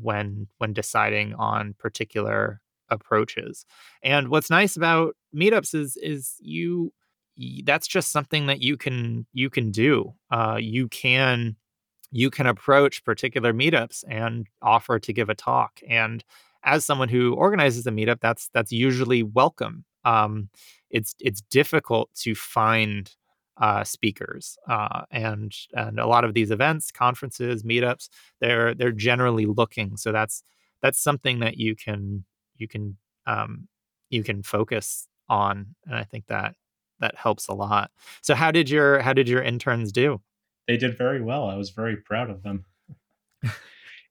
when 0.00 0.46
when 0.58 0.72
deciding 0.72 1.34
on 1.34 1.74
particular 1.78 2.60
approaches. 2.90 3.64
And 4.02 4.28
what's 4.28 4.50
nice 4.50 4.76
about 4.76 5.16
meetups 5.34 5.74
is 5.74 5.96
is 5.96 6.36
you 6.40 6.92
that's 7.64 7.86
just 7.86 8.12
something 8.12 8.46
that 8.46 8.62
you 8.62 8.76
can 8.76 9.26
you 9.32 9.50
can 9.50 9.70
do. 9.70 10.12
Uh, 10.30 10.58
you 10.60 10.88
can 10.88 11.56
you 12.12 12.30
can 12.30 12.46
approach 12.46 13.04
particular 13.04 13.52
meetups 13.52 14.04
and 14.08 14.46
offer 14.62 14.98
to 14.98 15.12
give 15.12 15.28
a 15.28 15.34
talk 15.34 15.80
and 15.88 16.24
as 16.64 16.84
someone 16.84 17.08
who 17.08 17.34
organizes 17.34 17.86
a 17.86 17.90
meetup, 17.90 18.20
that's 18.20 18.48
that's 18.52 18.72
usually 18.72 19.22
welcome. 19.22 19.84
Um, 20.04 20.48
it's 20.90 21.14
it's 21.20 21.40
difficult 21.42 22.10
to 22.16 22.34
find 22.34 23.10
uh, 23.60 23.84
speakers, 23.84 24.56
uh, 24.68 25.02
and 25.10 25.54
and 25.74 26.00
a 26.00 26.06
lot 26.06 26.24
of 26.24 26.34
these 26.34 26.50
events, 26.50 26.90
conferences, 26.90 27.62
meetups, 27.62 28.08
they're 28.40 28.74
they're 28.74 28.90
generally 28.90 29.46
looking. 29.46 29.96
So 29.96 30.12
that's 30.12 30.42
that's 30.82 31.00
something 31.00 31.40
that 31.40 31.58
you 31.58 31.76
can 31.76 32.24
you 32.56 32.66
can 32.66 32.96
um, 33.26 33.68
you 34.08 34.24
can 34.24 34.42
focus 34.42 35.06
on, 35.28 35.74
and 35.86 35.94
I 35.94 36.04
think 36.04 36.26
that 36.26 36.54
that 37.00 37.16
helps 37.16 37.48
a 37.48 37.54
lot. 37.54 37.90
So 38.22 38.34
how 38.34 38.50
did 38.50 38.70
your 38.70 39.00
how 39.00 39.12
did 39.12 39.28
your 39.28 39.42
interns 39.42 39.92
do? 39.92 40.20
They 40.66 40.76
did 40.76 40.96
very 40.96 41.20
well. 41.20 41.48
I 41.48 41.56
was 41.56 41.70
very 41.70 41.96
proud 41.96 42.30
of 42.30 42.42
them. 42.42 42.64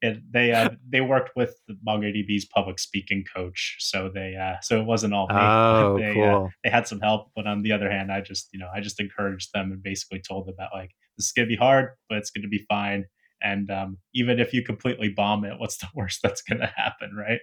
and 0.02 0.22
they 0.32 0.52
uh, 0.52 0.70
they 0.88 1.02
worked 1.02 1.32
with 1.36 1.56
MongoDB's 1.86 2.46
public 2.46 2.80
speaking 2.80 3.26
coach, 3.36 3.76
so 3.80 4.10
they 4.14 4.36
uh, 4.36 4.60
so 4.62 4.80
it 4.80 4.86
wasn't 4.86 5.14
all 5.14 5.28
me. 5.28 5.36
Oh, 5.38 5.98
they, 5.98 6.10
uh, 6.10 6.14
cool. 6.14 6.46
Uh, 6.46 6.50
they 6.64 6.70
had 6.70 6.88
some 6.88 7.02
help, 7.02 7.32
but 7.36 7.48
on 7.48 7.64
the 7.64 7.72
other 7.72 7.90
hand, 7.90 8.12
I 8.12 8.22
just 8.22 8.50
you 8.54 8.60
know 8.60 8.70
I 8.74 8.80
just 8.80 9.00
encouraged 9.00 9.50
them 9.54 9.72
and 9.72 9.84
basically 9.84 10.22
told 10.22 10.48
them 10.48 10.56
that 10.58 10.70
like 10.74 10.92
this 11.18 11.28
is 11.28 11.32
gonna 11.34 11.48
be 11.48 11.56
hard, 11.56 11.90
but 12.08 12.18
it's 12.18 12.32
gonna 12.32 12.48
be 12.48 12.66
fine. 12.70 13.06
And 13.42 13.70
um, 13.72 13.98
even 14.14 14.40
if 14.40 14.54
you 14.54 14.64
completely 14.64 15.10
bomb 15.10 15.46
it, 15.46 15.60
what's 15.60 15.78
the 15.78 15.88
worst 15.96 16.22
that's 16.24 16.42
gonna 16.42 16.72
happen, 16.76 17.16
right? 17.16 17.40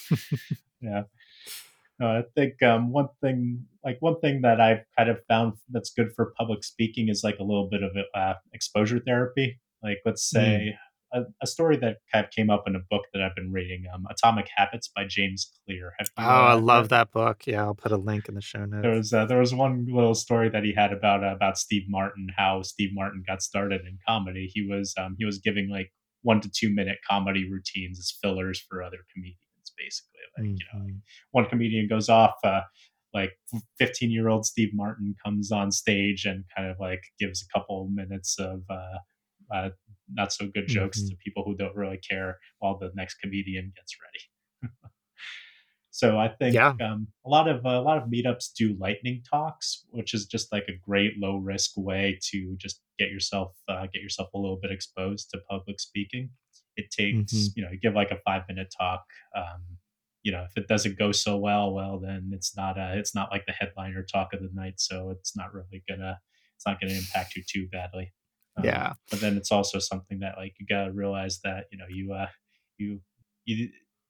yeah. 0.80 1.02
No, 1.98 2.08
I 2.08 2.24
think 2.34 2.62
um, 2.62 2.92
one 2.92 3.08
thing, 3.22 3.64
like 3.82 3.96
one 4.00 4.20
thing 4.20 4.42
that 4.42 4.60
I've 4.60 4.84
kind 4.98 5.08
of 5.08 5.18
found 5.28 5.54
that's 5.70 5.90
good 5.94 6.12
for 6.14 6.34
public 6.38 6.62
speaking 6.62 7.08
is 7.08 7.24
like 7.24 7.38
a 7.38 7.42
little 7.42 7.70
bit 7.70 7.82
of 7.82 7.96
uh, 8.14 8.34
exposure 8.52 8.98
therapy. 8.98 9.58
Like, 9.82 9.98
let's 10.04 10.28
say 10.28 10.74
mm 10.74 10.85
a, 11.16 11.24
a, 11.42 11.46
story 11.46 11.76
that 11.78 11.96
kind 12.12 12.24
of 12.24 12.30
came 12.30 12.50
up 12.50 12.64
in 12.66 12.76
a 12.76 12.80
book 12.90 13.02
that 13.12 13.22
I've 13.22 13.34
been 13.34 13.52
reading, 13.52 13.84
um, 13.92 14.04
Atomic 14.10 14.48
Habits 14.54 14.90
by 14.94 15.04
James 15.08 15.50
Clear. 15.64 15.92
Oh, 16.18 16.22
I 16.22 16.54
love 16.54 16.88
that 16.90 17.10
book. 17.10 17.46
Yeah, 17.46 17.62
I'll 17.62 17.74
put 17.74 17.92
a 17.92 17.96
link 17.96 18.28
in 18.28 18.34
the 18.34 18.40
show 18.40 18.64
notes. 18.64 18.82
There 18.82 18.96
was 18.96 19.12
uh, 19.12 19.26
there 19.26 19.38
was 19.38 19.54
one 19.54 19.86
little 19.88 20.14
story 20.14 20.48
that 20.50 20.64
he 20.64 20.74
had 20.74 20.92
about 20.92 21.24
uh, 21.24 21.34
about 21.34 21.58
Steve 21.58 21.84
Martin, 21.88 22.28
how 22.36 22.62
Steve 22.62 22.90
Martin 22.92 23.22
got 23.26 23.42
started 23.42 23.82
in 23.82 23.98
comedy. 24.06 24.50
He 24.52 24.66
was 24.68 24.94
um, 24.98 25.16
he 25.18 25.24
was 25.24 25.38
giving 25.38 25.68
like 25.70 25.92
one 26.22 26.40
to 26.40 26.50
two 26.50 26.72
minute 26.74 26.98
comedy 27.08 27.48
routines 27.50 27.98
as 27.98 28.12
fillers 28.22 28.64
for 28.68 28.82
other 28.82 28.98
comedians, 29.12 29.38
basically. 29.78 30.20
Like 30.36 30.46
mm-hmm. 30.46 30.54
you 30.54 30.66
know, 30.72 30.84
like 30.84 30.94
mm-hmm. 30.94 31.30
one 31.32 31.46
comedian 31.46 31.88
goes 31.88 32.08
off. 32.08 32.34
Uh, 32.44 32.62
like 33.14 33.30
15 33.78 34.10
year 34.10 34.28
old 34.28 34.44
Steve 34.44 34.70
Martin 34.74 35.14
comes 35.24 35.50
on 35.50 35.72
stage 35.72 36.26
and 36.26 36.44
kind 36.54 36.68
of 36.68 36.76
like 36.78 37.00
gives 37.18 37.42
a 37.42 37.58
couple 37.58 37.88
minutes 37.90 38.36
of 38.38 38.60
uh, 38.68 38.98
uh, 39.52 39.70
not 40.10 40.32
so 40.32 40.46
good 40.46 40.68
jokes 40.68 41.00
mm-hmm. 41.00 41.08
to 41.08 41.16
people 41.16 41.44
who 41.44 41.54
don't 41.54 41.74
really 41.74 41.98
care 41.98 42.38
while 42.58 42.78
the 42.78 42.90
next 42.94 43.16
comedian 43.16 43.72
gets 43.76 43.96
ready. 44.02 44.72
so 45.90 46.18
I 46.18 46.28
think 46.28 46.54
yeah. 46.54 46.74
um, 46.80 47.08
a 47.24 47.28
lot 47.28 47.48
of 47.48 47.64
uh, 47.64 47.70
a 47.70 47.82
lot 47.82 47.98
of 47.98 48.08
meetups 48.08 48.52
do 48.56 48.76
lightning 48.78 49.22
talks, 49.28 49.84
which 49.90 50.14
is 50.14 50.26
just 50.26 50.52
like 50.52 50.64
a 50.68 50.78
great 50.84 51.12
low 51.18 51.36
risk 51.36 51.72
way 51.76 52.18
to 52.30 52.56
just 52.58 52.80
get 52.98 53.10
yourself 53.10 53.52
uh, 53.68 53.86
get 53.92 54.02
yourself 54.02 54.28
a 54.34 54.38
little 54.38 54.58
bit 54.60 54.70
exposed 54.70 55.30
to 55.30 55.40
public 55.50 55.80
speaking. 55.80 56.30
It 56.76 56.90
takes 56.90 57.32
mm-hmm. 57.32 57.46
you 57.56 57.64
know 57.64 57.70
you 57.72 57.78
give 57.78 57.94
like 57.94 58.10
a 58.10 58.18
five 58.24 58.42
minute 58.48 58.72
talk. 58.78 59.04
Um, 59.34 59.62
you 60.22 60.32
know 60.32 60.44
if 60.48 60.56
it 60.56 60.66
doesn't 60.66 60.98
go 60.98 61.12
so 61.12 61.36
well, 61.36 61.72
well 61.72 61.98
then 62.00 62.30
it's 62.32 62.56
not 62.56 62.78
a, 62.78 62.98
it's 62.98 63.14
not 63.14 63.30
like 63.30 63.46
the 63.46 63.52
headliner 63.52 64.02
talk 64.02 64.32
of 64.32 64.40
the 64.40 64.50
night, 64.52 64.74
so 64.78 65.10
it's 65.10 65.36
not 65.36 65.54
really 65.54 65.82
gonna 65.88 66.18
it's 66.56 66.66
not 66.66 66.80
gonna 66.80 66.94
impact 66.94 67.36
you 67.36 67.42
too 67.48 67.68
badly. 67.70 68.12
Um, 68.56 68.64
yeah. 68.64 68.94
But 69.10 69.20
then 69.20 69.36
it's 69.36 69.52
also 69.52 69.78
something 69.78 70.20
that 70.20 70.36
like 70.38 70.54
you 70.58 70.66
gotta 70.66 70.92
realize 70.92 71.40
that 71.44 71.64
you 71.70 71.78
know 71.78 71.86
you 71.88 72.12
uh 72.12 72.28
you 72.78 73.00
you 73.44 73.68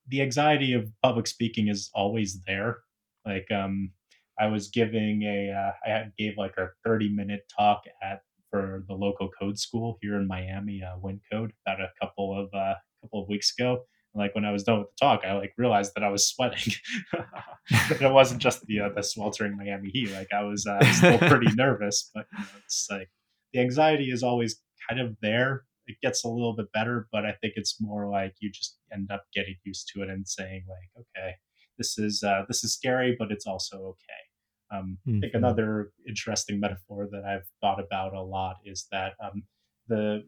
the 0.08 0.22
anxiety 0.22 0.72
of 0.72 0.90
public 1.02 1.26
speaking 1.26 1.68
is 1.68 1.90
always 1.94 2.40
there. 2.46 2.78
Like 3.24 3.50
um 3.50 3.92
I 4.38 4.46
was 4.48 4.68
giving 4.68 5.22
a 5.22 5.50
uh, 5.50 5.90
I 5.90 6.04
gave 6.18 6.36
like 6.36 6.56
a 6.58 6.68
30 6.84 7.08
minute 7.10 7.50
talk 7.56 7.82
at 8.02 8.20
for 8.50 8.84
the 8.88 8.94
local 8.94 9.28
code 9.28 9.58
school 9.58 9.98
here 10.00 10.16
in 10.16 10.26
Miami, 10.28 10.82
uh, 10.82 10.96
Wyncode, 10.98 11.50
about 11.66 11.80
a 11.80 11.90
couple 12.00 12.38
of 12.38 12.48
uh, 12.54 12.74
couple 13.02 13.22
of 13.22 13.28
weeks 13.28 13.52
ago. 13.58 13.82
And, 14.14 14.22
like 14.22 14.34
when 14.34 14.44
I 14.44 14.52
was 14.52 14.62
done 14.62 14.78
with 14.78 14.88
the 14.88 15.06
talk, 15.06 15.22
I 15.24 15.34
like 15.34 15.52
realized 15.56 15.92
that 15.94 16.04
I 16.04 16.10
was 16.10 16.28
sweating. 16.28 16.74
it 18.00 18.12
wasn't 18.12 18.40
just 18.40 18.64
the 18.66 18.80
uh, 18.80 18.88
the 18.94 19.02
sweltering 19.02 19.56
Miami 19.56 19.90
heat. 19.90 20.12
Like 20.12 20.32
I 20.32 20.42
was 20.42 20.66
uh, 20.66 20.80
still 20.92 21.18
pretty 21.30 21.54
nervous, 21.54 22.10
but 22.14 22.26
you 22.32 22.38
know, 22.38 22.50
it's 22.64 22.88
like 22.90 23.10
the 23.56 23.62
anxiety 23.62 24.10
is 24.10 24.22
always 24.22 24.60
kind 24.88 25.00
of 25.00 25.16
there. 25.22 25.64
It 25.86 25.96
gets 26.02 26.24
a 26.24 26.28
little 26.28 26.54
bit 26.54 26.70
better, 26.72 27.08
but 27.10 27.24
I 27.24 27.32
think 27.40 27.54
it's 27.56 27.80
more 27.80 28.08
like 28.08 28.34
you 28.40 28.50
just 28.50 28.78
end 28.92 29.10
up 29.10 29.24
getting 29.32 29.54
used 29.64 29.90
to 29.94 30.02
it 30.02 30.10
and 30.10 30.28
saying 30.28 30.64
like, 30.68 31.04
okay, 31.16 31.36
this 31.78 31.96
is 31.98 32.22
uh, 32.22 32.42
this 32.48 32.64
is 32.64 32.74
scary, 32.74 33.16
but 33.18 33.30
it's 33.30 33.46
also 33.46 33.76
okay. 33.76 34.76
Um, 34.76 34.98
mm-hmm. 35.06 35.18
I 35.18 35.20
think 35.20 35.32
mm-hmm. 35.32 35.44
another 35.44 35.92
interesting 36.06 36.60
metaphor 36.60 37.08
that 37.10 37.24
I've 37.24 37.48
thought 37.60 37.80
about 37.80 38.12
a 38.14 38.22
lot 38.22 38.56
is 38.64 38.86
that 38.92 39.12
um, 39.24 39.44
the 39.88 40.24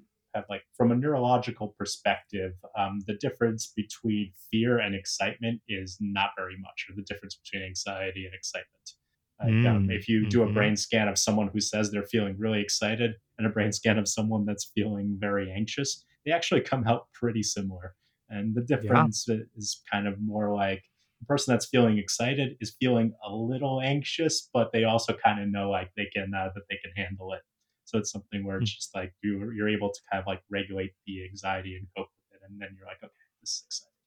like 0.48 0.62
from 0.76 0.92
a 0.92 0.94
neurological 0.94 1.74
perspective, 1.76 2.52
um, 2.78 3.00
the 3.06 3.14
difference 3.14 3.72
between 3.74 4.32
fear 4.50 4.78
and 4.78 4.94
excitement 4.94 5.60
is 5.68 5.96
not 6.00 6.30
very 6.38 6.56
much, 6.60 6.86
or 6.88 6.94
the 6.94 7.02
difference 7.02 7.36
between 7.44 7.66
anxiety 7.66 8.24
and 8.24 8.34
excitement. 8.34 8.92
Like, 9.40 9.52
mm, 9.52 9.68
um, 9.68 9.90
if 9.90 10.08
you 10.08 10.28
do 10.28 10.42
a 10.42 10.46
mm-hmm. 10.46 10.54
brain 10.54 10.76
scan 10.76 11.06
of 11.06 11.16
someone 11.16 11.48
who 11.52 11.60
says 11.60 11.90
they're 11.90 12.02
feeling 12.02 12.36
really 12.38 12.60
excited 12.60 13.14
and 13.38 13.46
a 13.46 13.50
brain 13.50 13.72
scan 13.72 13.98
of 13.98 14.08
someone 14.08 14.44
that's 14.44 14.72
feeling 14.74 15.16
very 15.18 15.52
anxious, 15.52 16.04
they 16.26 16.32
actually 16.32 16.60
come 16.60 16.84
out 16.86 17.06
pretty 17.12 17.42
similar. 17.42 17.94
And 18.28 18.54
the 18.54 18.62
difference 18.62 19.26
yeah. 19.28 19.36
is 19.56 19.80
kind 19.90 20.06
of 20.08 20.20
more 20.20 20.54
like 20.54 20.82
the 21.20 21.26
person 21.26 21.52
that's 21.52 21.66
feeling 21.66 21.98
excited 21.98 22.56
is 22.60 22.76
feeling 22.80 23.12
a 23.26 23.32
little 23.32 23.80
anxious, 23.80 24.48
but 24.52 24.72
they 24.72 24.84
also 24.84 25.14
kind 25.14 25.40
of 25.40 25.48
know 25.48 25.70
like 25.70 25.90
they 25.96 26.06
can 26.06 26.32
uh, 26.34 26.50
that 26.54 26.64
they 26.68 26.76
can 26.76 26.92
handle 26.96 27.32
it. 27.32 27.40
So 27.84 27.98
it's 27.98 28.12
something 28.12 28.44
where 28.44 28.58
it's 28.58 28.70
mm. 28.70 28.74
just 28.74 28.94
like 28.94 29.14
you 29.22 29.50
you're 29.52 29.68
able 29.68 29.90
to 29.90 30.00
kind 30.10 30.20
of 30.20 30.26
like 30.26 30.42
regulate 30.50 30.92
the 31.06 31.24
anxiety 31.24 31.76
and 31.76 31.86
cope 31.96 32.08
with 32.30 32.40
it, 32.40 32.46
and 32.48 32.60
then 32.60 32.68
you're 32.76 32.86
like, 32.86 33.02
okay, 33.02 33.12
this 33.40 33.50
is 33.50 33.64
exciting. 33.66 33.97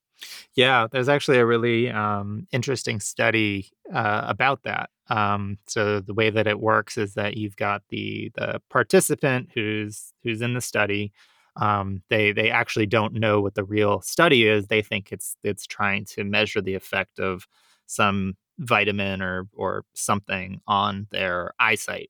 Yeah, 0.55 0.87
there's 0.91 1.09
actually 1.09 1.37
a 1.37 1.45
really 1.45 1.89
um, 1.89 2.47
interesting 2.51 2.99
study 2.99 3.71
uh, 3.93 4.23
about 4.27 4.63
that. 4.63 4.89
Um, 5.09 5.57
so 5.67 5.99
the 5.99 6.13
way 6.13 6.29
that 6.29 6.47
it 6.47 6.59
works 6.59 6.97
is 6.97 7.13
that 7.15 7.35
you've 7.37 7.55
got 7.57 7.83
the 7.89 8.31
the 8.35 8.61
participant 8.69 9.49
who's 9.53 10.13
who's 10.23 10.41
in 10.41 10.53
the 10.53 10.61
study. 10.61 11.11
Um, 11.57 12.01
they 12.09 12.31
they 12.31 12.49
actually 12.49 12.85
don't 12.85 13.13
know 13.15 13.41
what 13.41 13.55
the 13.55 13.63
real 13.63 14.01
study 14.01 14.47
is. 14.47 14.67
They 14.67 14.81
think 14.81 15.11
it's 15.11 15.35
it's 15.43 15.65
trying 15.67 16.05
to 16.05 16.23
measure 16.23 16.61
the 16.61 16.75
effect 16.75 17.19
of 17.19 17.47
some 17.87 18.35
vitamin 18.59 19.21
or 19.21 19.47
or 19.53 19.83
something 19.93 20.61
on 20.67 21.07
their 21.11 21.51
eyesight. 21.59 22.09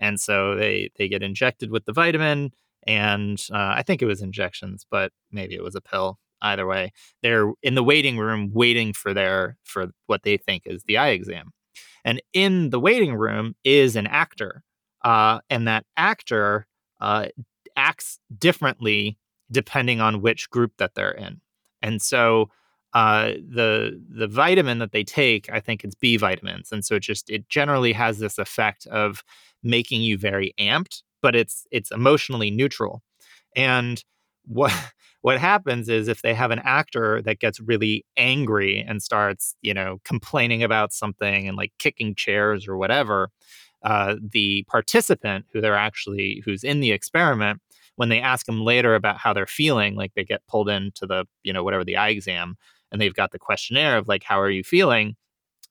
And 0.00 0.20
so 0.20 0.56
they 0.56 0.90
they 0.96 1.08
get 1.08 1.22
injected 1.22 1.70
with 1.70 1.84
the 1.86 1.92
vitamin, 1.92 2.52
and 2.86 3.38
uh, 3.52 3.74
I 3.76 3.82
think 3.86 4.02
it 4.02 4.06
was 4.06 4.22
injections, 4.22 4.86
but 4.90 5.12
maybe 5.32 5.54
it 5.54 5.62
was 5.64 5.76
a 5.76 5.80
pill 5.82 6.18
either 6.44 6.66
way. 6.66 6.92
They're 7.22 7.52
in 7.62 7.74
the 7.74 7.82
waiting 7.82 8.18
room 8.18 8.50
waiting 8.52 8.92
for 8.92 9.12
their 9.12 9.56
for 9.64 9.88
what 10.06 10.22
they 10.22 10.36
think 10.36 10.62
is 10.66 10.84
the 10.84 10.98
eye 10.98 11.08
exam. 11.10 11.50
And 12.04 12.22
in 12.32 12.70
the 12.70 12.80
waiting 12.80 13.14
room 13.14 13.54
is 13.64 13.96
an 13.96 14.06
actor 14.06 14.62
uh, 15.04 15.40
and 15.50 15.66
that 15.66 15.84
actor 15.96 16.66
uh, 17.00 17.26
acts 17.76 18.18
differently 18.38 19.18
depending 19.50 20.00
on 20.00 20.22
which 20.22 20.50
group 20.50 20.72
that 20.78 20.94
they're 20.94 21.12
in. 21.12 21.40
And 21.82 22.00
so 22.00 22.50
uh, 22.94 23.32
the 23.48 24.00
the 24.08 24.28
vitamin 24.28 24.78
that 24.78 24.92
they 24.92 25.04
take, 25.04 25.50
I 25.50 25.60
think 25.60 25.82
it's 25.82 25.96
B 25.96 26.16
vitamins, 26.16 26.70
and 26.70 26.84
so 26.84 26.94
it 26.94 27.00
just 27.00 27.28
it 27.28 27.48
generally 27.48 27.92
has 27.92 28.18
this 28.20 28.38
effect 28.38 28.86
of 28.86 29.24
making 29.64 30.02
you 30.02 30.16
very 30.16 30.54
amped, 30.60 31.02
but 31.20 31.34
it's 31.34 31.66
it's 31.72 31.90
emotionally 31.90 32.50
neutral. 32.52 33.02
And 33.56 34.02
what 34.46 34.72
what 35.22 35.38
happens 35.38 35.88
is 35.88 36.08
if 36.08 36.20
they 36.22 36.34
have 36.34 36.50
an 36.50 36.60
actor 36.64 37.22
that 37.22 37.38
gets 37.38 37.58
really 37.60 38.04
angry 38.16 38.84
and 38.86 39.02
starts, 39.02 39.56
you 39.62 39.72
know, 39.72 39.98
complaining 40.04 40.62
about 40.62 40.92
something 40.92 41.48
and 41.48 41.56
like 41.56 41.72
kicking 41.78 42.14
chairs 42.14 42.68
or 42.68 42.76
whatever, 42.76 43.30
uh, 43.84 44.16
the 44.20 44.64
participant 44.68 45.46
who 45.52 45.60
they're 45.62 45.76
actually 45.76 46.42
who's 46.44 46.62
in 46.62 46.80
the 46.80 46.92
experiment, 46.92 47.60
when 47.96 48.08
they 48.10 48.20
ask 48.20 48.46
them 48.46 48.60
later 48.62 48.94
about 48.94 49.18
how 49.18 49.32
they're 49.32 49.46
feeling, 49.46 49.94
like 49.94 50.12
they 50.14 50.24
get 50.24 50.46
pulled 50.46 50.68
into 50.68 51.06
the, 51.06 51.24
you 51.42 51.52
know, 51.52 51.62
whatever 51.64 51.84
the 51.84 51.96
eye 51.96 52.10
exam, 52.10 52.56
and 52.92 53.00
they've 53.00 53.14
got 53.14 53.30
the 53.32 53.38
questionnaire 53.38 53.96
of 53.96 54.08
like, 54.08 54.24
how 54.24 54.40
are 54.40 54.50
you 54.50 54.64
feeling? 54.64 55.16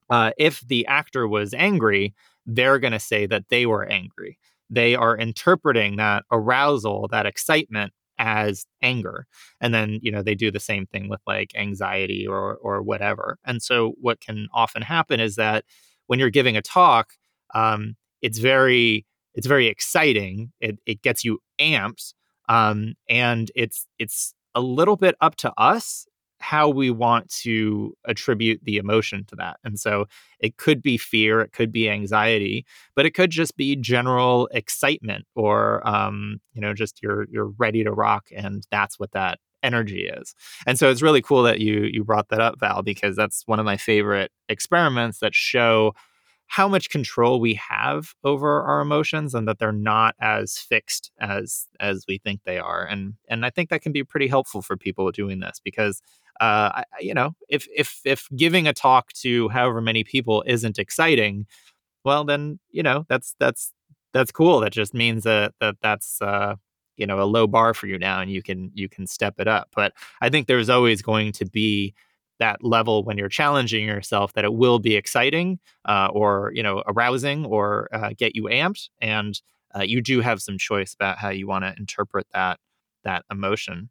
Uh, 0.10 0.32
if 0.38 0.62
the 0.62 0.86
actor 0.88 1.28
was 1.28 1.54
angry, 1.54 2.14
they're 2.46 2.80
going 2.80 2.94
to 2.94 3.00
say 3.00 3.26
that 3.26 3.50
they 3.50 3.66
were 3.66 3.86
angry. 3.86 4.38
They 4.70 4.96
are 4.96 5.18
interpreting 5.18 5.98
that 5.98 6.24
arousal, 6.32 7.08
that 7.10 7.26
excitement 7.26 7.94
as 8.18 8.66
anger 8.82 9.26
and 9.60 9.74
then 9.74 10.00
you 10.02 10.12
know 10.12 10.22
they 10.22 10.36
do 10.36 10.52
the 10.52 10.60
same 10.60 10.86
thing 10.86 11.10
with 11.10 11.20
like 11.26 11.52
anxiety 11.56 12.26
or 12.28 12.56
or 12.58 12.82
whatever 12.82 13.38
and 13.46 13.62
so 13.62 13.94
what 14.00 14.20
can 14.20 14.48
often 14.54 14.82
happen 14.82 15.20
is 15.20 15.36
that 15.36 15.66
when 16.08 16.20
you're 16.20 16.30
giving 16.30 16.56
a 16.56 16.62
talk 16.62 17.14
um, 17.56 17.96
it's 18.22 18.38
very 18.38 19.06
it's 19.34 19.48
very 19.48 19.68
exciting 19.68 20.52
it, 20.60 20.78
it 20.86 21.02
gets 21.02 21.24
you 21.24 21.40
amped 21.60 22.14
um, 22.50 22.94
and 23.10 23.52
it's 23.56 23.88
it's 24.00 24.34
a 24.56 24.62
little 24.62 24.96
bit 24.96 25.16
up 25.22 25.36
to 25.36 25.52
us 25.58 26.06
how 26.44 26.68
we 26.68 26.92
want 26.92 27.30
to 27.30 27.96
attribute 28.06 28.60
the 28.64 28.76
emotion 28.76 29.24
to 29.26 29.36
that. 29.38 29.58
And 29.64 29.80
so 29.80 30.08
it 30.40 30.58
could 30.58 30.82
be 30.82 30.98
fear, 30.98 31.40
it 31.40 31.54
could 31.54 31.72
be 31.72 31.90
anxiety, 31.90 32.66
but 32.96 33.06
it 33.06 33.12
could 33.12 33.32
just 33.32 33.56
be 33.56 33.78
general 33.78 34.50
excitement 34.52 35.26
or 35.36 35.88
um, 35.88 36.42
you 36.54 36.60
know, 36.60 36.74
just 36.74 37.02
you're 37.02 37.26
you're 37.32 37.54
ready 37.58 37.82
to 37.86 37.94
rock 37.94 38.28
and 38.36 38.68
that's 38.72 39.00
what 39.00 39.14
that 39.14 39.40
energy 39.64 40.06
is. 40.06 40.36
And 40.68 40.78
so 40.78 40.90
it's 40.90 41.02
really 41.02 41.22
cool 41.22 41.44
that 41.44 41.62
you 41.62 41.84
you 41.84 42.04
brought 42.04 42.28
that 42.28 42.42
up 42.42 42.60
Val 42.60 42.84
because 42.84 43.16
that's 43.16 43.44
one 43.46 43.60
of 43.60 43.66
my 43.66 43.78
favorite 43.78 44.30
experiments 44.50 45.20
that 45.20 45.34
show 45.34 45.94
how 46.48 46.68
much 46.68 46.90
control 46.90 47.40
we 47.40 47.56
have 47.56 48.14
over 48.24 48.62
our 48.62 48.82
emotions 48.82 49.34
and 49.34 49.48
that 49.48 49.60
they're 49.60 49.72
not 49.72 50.14
as 50.20 50.58
fixed 50.58 51.12
as 51.20 51.68
as 51.80 52.06
we 52.08 52.18
think 52.20 52.42
they 52.46 52.60
are 52.60 52.86
and 52.86 53.14
and 53.28 53.46
i 53.46 53.50
think 53.50 53.70
that 53.70 53.82
can 53.82 53.92
be 53.92 54.04
pretty 54.04 54.28
helpful 54.28 54.62
for 54.62 54.78
people 54.78 55.10
doing 55.12 55.40
this 55.40 55.60
because 55.64 56.02
uh 56.42 56.82
I, 56.82 56.84
you 57.00 57.14
know 57.14 57.36
if 57.50 57.68
if 57.76 58.02
if 58.06 58.28
giving 58.36 58.68
a 58.68 58.74
talk 58.74 59.14
to 59.22 59.50
however 59.50 59.82
many 59.82 60.04
people 60.04 60.44
isn't 60.48 60.80
exciting 60.80 61.46
well 62.04 62.24
then 62.24 62.60
you 62.72 62.84
know 62.84 63.06
that's 63.10 63.36
that's 63.40 63.72
that's 64.14 64.32
cool. 64.32 64.60
That 64.60 64.72
just 64.72 64.94
means 64.94 65.24
that 65.24 65.54
that 65.60 65.76
that's 65.82 66.22
uh 66.22 66.56
you 66.98 67.08
know 67.08 67.22
a 67.22 67.26
low 67.26 67.48
bar 67.48 67.74
for 67.74 67.88
you 67.88 67.98
now 67.98 68.22
and 68.22 68.32
you 68.32 68.44
can 68.44 68.72
you 68.74 68.88
can 68.90 69.08
step 69.08 69.36
it 69.40 69.48
up. 69.48 69.70
But 69.76 69.94
i 70.22 70.30
think 70.30 70.48
there's 70.48 70.70
always 70.70 71.02
going 71.02 71.32
to 71.34 71.46
be 71.46 71.94
that 72.40 72.64
level 72.64 73.04
when 73.04 73.18
you're 73.18 73.30
challenging 73.30 73.86
yourself 73.86 74.34
that 74.34 74.44
it 74.46 74.54
will 74.54 74.80
be 74.80 74.96
exciting 74.96 75.60
uh, 75.86 76.10
or 76.12 76.52
you 76.56 76.64
know 76.64 76.84
arousing 76.88 77.46
or 77.46 77.90
uh, 77.94 78.12
get 78.18 78.36
you 78.36 78.44
amped. 78.46 78.90
And 79.02 79.40
uh, 79.76 79.84
you 79.84 80.02
do 80.02 80.22
have 80.22 80.42
some 80.42 80.58
choice 80.58 80.94
about 80.94 81.18
how 81.18 81.30
you 81.30 81.48
want 81.48 81.66
to 81.66 81.74
interpret 81.78 82.28
that 82.34 82.60
that 83.04 83.26
emotion. 83.32 83.90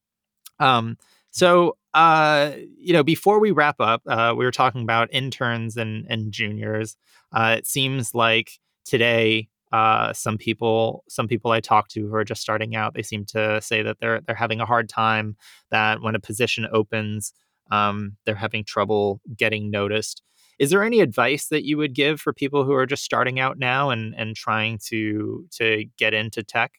Um, 0.61 0.97
so 1.33 1.77
uh, 1.95 2.53
you 2.79 2.93
know 2.93 3.03
before 3.03 3.41
we 3.41 3.51
wrap 3.51 3.77
up 3.81 4.03
uh, 4.07 4.33
we 4.37 4.45
were 4.45 4.53
talking 4.53 4.83
about 4.83 5.09
interns 5.13 5.77
and 5.77 6.07
and 6.09 6.33
juniors 6.33 6.97
uh, 7.33 7.57
it 7.59 7.67
seems 7.67 8.15
like 8.15 8.53
today 8.85 9.49
uh, 9.73 10.13
some 10.13 10.37
people, 10.37 11.03
some 11.09 11.27
people 11.27 11.51
I 11.51 11.61
talk 11.61 11.89
to 11.89 12.07
who 12.07 12.15
are 12.15 12.25
just 12.25 12.43
starting 12.43 12.77
out, 12.77 12.93
they 12.95 13.03
seem 13.03 13.25
to 13.27 13.61
say 13.63 13.83
that 13.83 13.99
they're 14.01 14.21
they're 14.21 14.37
having 14.37 14.61
a 14.61 14.67
hard 14.67 14.89
time. 14.89 15.37
That 15.71 16.03
when 16.03 16.15
a 16.15 16.21
position 16.21 16.69
opens, 16.71 17.33
um, 17.71 18.17
they're 18.27 18.35
having 18.35 18.65
trouble 18.65 19.21
getting 19.35 19.71
noticed. 19.71 20.23
Is 20.59 20.71
there 20.71 20.85
any 20.85 21.01
advice 21.01 21.47
that 21.49 21.65
you 21.65 21.79
would 21.79 21.95
give 21.95 22.21
for 22.21 22.35
people 22.35 22.65
who 22.65 22.75
are 22.75 22.87
just 22.87 23.03
starting 23.03 23.41
out 23.41 23.59
now 23.59 23.89
and 23.89 24.15
and 24.15 24.37
trying 24.37 24.79
to 24.89 25.47
to 25.53 25.87
get 25.97 26.13
into 26.13 26.43
tech? 26.43 26.73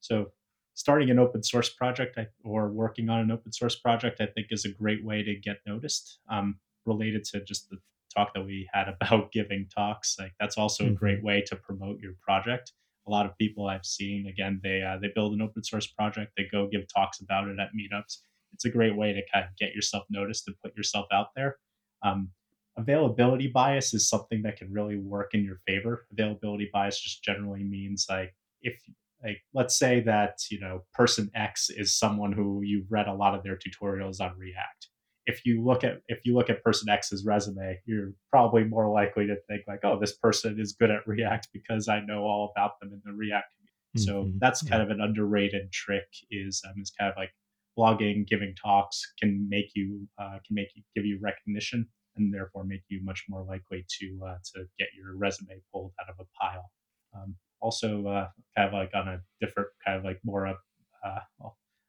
So, 0.00 0.32
starting 0.78 1.10
an 1.10 1.18
open 1.18 1.42
source 1.42 1.70
project 1.70 2.16
or 2.44 2.68
working 2.68 3.08
on 3.08 3.18
an 3.18 3.32
open 3.32 3.50
source 3.50 3.74
project, 3.74 4.20
I 4.20 4.26
think, 4.26 4.46
is 4.50 4.64
a 4.64 4.68
great 4.68 5.04
way 5.04 5.24
to 5.24 5.34
get 5.34 5.56
noticed. 5.66 6.20
Um, 6.30 6.60
related 6.86 7.24
to 7.24 7.44
just 7.44 7.68
the 7.68 7.78
talk 8.14 8.32
that 8.32 8.46
we 8.46 8.68
had 8.72 8.86
about 9.00 9.32
giving 9.32 9.66
talks, 9.74 10.16
like 10.20 10.34
that's 10.38 10.56
also 10.56 10.84
mm-hmm. 10.84 10.92
a 10.92 10.96
great 10.96 11.24
way 11.24 11.42
to 11.48 11.56
promote 11.56 11.98
your 11.98 12.12
project. 12.22 12.72
A 13.08 13.10
lot 13.10 13.26
of 13.26 13.36
people 13.36 13.66
I've 13.66 13.84
seen, 13.84 14.28
again, 14.28 14.60
they 14.62 14.80
uh, 14.82 14.98
they 15.02 15.10
build 15.12 15.32
an 15.32 15.42
open 15.42 15.64
source 15.64 15.88
project, 15.88 16.32
they 16.36 16.46
go 16.52 16.68
give 16.70 16.84
talks 16.94 17.18
about 17.20 17.48
it 17.48 17.58
at 17.58 17.70
meetups, 17.74 18.18
it's 18.52 18.64
a 18.64 18.70
great 18.70 18.94
way 18.94 19.12
to 19.12 19.22
kind 19.32 19.46
of 19.46 19.56
get 19.58 19.74
yourself 19.74 20.04
noticed 20.08 20.46
and 20.46 20.56
put 20.62 20.76
yourself 20.76 21.06
out 21.12 21.34
there. 21.34 21.56
Um, 22.04 22.30
availability 22.76 23.48
bias 23.48 23.94
is 23.94 24.08
something 24.08 24.42
that 24.42 24.58
can 24.58 24.72
really 24.72 24.96
work 24.96 25.34
in 25.34 25.42
your 25.42 25.58
favor. 25.66 26.06
Availability 26.12 26.70
bias 26.72 27.00
just 27.00 27.24
generally 27.24 27.64
means 27.64 28.06
like 28.08 28.32
if 28.62 28.80
like 29.22 29.42
let's 29.54 29.78
say 29.78 30.00
that 30.00 30.38
you 30.50 30.60
know 30.60 30.84
person 30.94 31.30
X 31.34 31.70
is 31.70 31.98
someone 31.98 32.32
who 32.32 32.62
you've 32.62 32.90
read 32.90 33.08
a 33.08 33.14
lot 33.14 33.34
of 33.34 33.42
their 33.42 33.56
tutorials 33.56 34.20
on 34.20 34.36
React. 34.38 34.88
If 35.26 35.44
you 35.44 35.62
look 35.64 35.84
at 35.84 36.00
if 36.08 36.20
you 36.24 36.34
look 36.34 36.50
at 36.50 36.62
person 36.62 36.88
X's 36.88 37.24
resume, 37.26 37.78
you're 37.84 38.12
probably 38.30 38.64
more 38.64 38.90
likely 38.92 39.26
to 39.26 39.36
think 39.48 39.62
like, 39.66 39.80
oh, 39.84 39.98
this 40.00 40.16
person 40.16 40.58
is 40.58 40.76
good 40.78 40.90
at 40.90 41.06
React 41.06 41.48
because 41.52 41.88
I 41.88 42.00
know 42.00 42.22
all 42.22 42.52
about 42.56 42.80
them 42.80 42.90
in 42.92 43.02
the 43.04 43.12
React 43.12 43.46
community. 43.56 44.06
So 44.06 44.24
mm-hmm. 44.24 44.38
that's 44.40 44.62
kind 44.62 44.82
of 44.82 44.90
an 44.90 45.00
underrated 45.00 45.72
trick. 45.72 46.06
Is 46.30 46.62
um, 46.66 46.74
it's 46.78 46.92
kind 46.98 47.10
of 47.10 47.16
like 47.16 47.30
blogging, 47.78 48.26
giving 48.26 48.54
talks 48.54 49.00
can 49.20 49.46
make 49.48 49.70
you 49.74 50.08
uh, 50.18 50.38
can 50.46 50.54
make 50.54 50.68
you 50.74 50.82
give 50.94 51.04
you 51.04 51.18
recognition 51.20 51.86
and 52.16 52.34
therefore 52.34 52.64
make 52.64 52.82
you 52.88 53.00
much 53.04 53.24
more 53.28 53.44
likely 53.44 53.84
to 54.00 54.20
uh, 54.26 54.36
to 54.54 54.64
get 54.78 54.88
your 54.96 55.16
resume 55.16 55.60
pulled 55.72 55.92
out 56.00 56.08
of 56.08 56.16
a 56.20 56.26
pile. 56.40 56.70
Um, 57.14 57.36
also, 57.60 58.06
uh, 58.06 58.28
kind 58.56 58.68
of 58.68 58.72
like 58.72 58.90
on 58.94 59.08
a 59.08 59.20
different 59.40 59.68
kind 59.84 59.98
of 59.98 60.04
like 60.04 60.18
more 60.24 60.46
uh, 60.46 61.20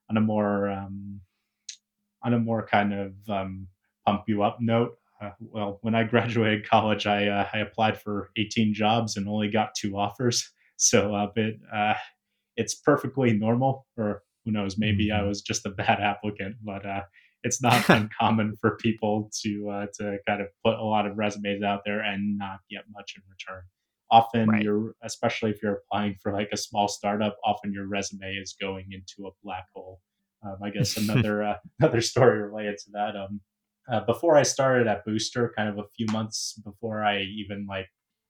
on 0.09 0.17
a 0.17 0.22
more 0.22 0.70
um, 0.70 1.22
on 2.24 2.34
a 2.34 2.39
more 2.39 2.65
kind 2.65 2.93
of 2.93 3.13
um, 3.30 3.67
pump 4.05 4.24
you 4.28 4.43
up 4.43 4.57
note. 4.59 4.97
Uh, 5.22 5.32
well, 5.39 5.80
when 5.82 5.95
I 5.95 6.03
graduated 6.13 6.70
college, 6.70 7.05
I 7.05 7.28
uh, 7.28 7.47
I 7.53 7.59
applied 7.59 7.99
for 7.99 8.32
18 8.38 8.74
jobs 8.74 9.17
and 9.17 9.28
only 9.28 9.49
got 9.49 9.76
two 9.76 9.97
offers. 9.97 10.49
So, 10.82 11.13
uh, 11.13 11.28
but 11.36 11.55
uh, 11.76 11.95
it's 12.55 12.74
perfectly 12.74 13.34
normal 13.34 13.86
for 13.95 14.24
who 14.45 14.51
knows? 14.51 14.78
Maybe 14.78 15.09
mm-hmm. 15.09 15.26
I 15.26 15.28
was 15.28 15.41
just 15.41 15.65
a 15.65 15.70
bad 15.70 15.99
applicant, 16.01 16.55
but 16.63 16.86
uh, 16.86 17.01
it's 17.43 17.61
not 17.61 17.89
uncommon 17.89 18.57
for 18.61 18.78
people 18.78 19.30
to 19.41 19.70
uh, 19.70 19.86
to 19.95 20.20
kind 20.26 20.41
of 20.41 20.47
put 20.63 20.76
a 20.76 20.84
lot 20.84 21.05
of 21.05 21.17
resumes 21.17 21.63
out 21.63 21.82
there 21.86 21.99
and 21.99 22.38
not 22.38 22.59
get 22.70 22.84
much 22.93 23.15
in 23.17 23.24
return. 23.30 23.63
Often, 24.12 24.49
right. 24.49 24.64
you're 24.64 24.95
especially 25.03 25.51
if 25.51 25.62
you're 25.62 25.82
applying 25.86 26.16
for 26.22 26.34
like 26.34 26.49
a 26.51 26.57
small 26.57 26.88
startup, 26.88 27.38
often 27.43 27.72
your 27.72 27.88
resume 27.88 28.34
is 28.34 28.55
going 28.60 28.88
into 28.91 29.28
a 29.28 29.32
black 29.43 29.66
hole. 29.74 29.99
Um, 30.43 30.57
I 30.64 30.70
guess 30.70 30.97
another 31.10 31.43
uh, 31.43 31.55
another 31.80 32.01
story 32.01 32.41
related 32.41 32.78
to 32.80 32.91
that. 32.93 33.16
Um, 33.16 33.41
uh, 33.91 34.01
before 34.05 34.38
I 34.38 34.43
started 34.43 34.88
at 34.88 35.05
Booster, 35.05 35.51
kind 35.55 35.70
of 35.70 35.78
a 35.80 35.88
few 35.95 36.05
months 36.12 36.60
before 36.64 37.03
I 37.03 37.22
even 37.22 37.66
like 37.68 37.88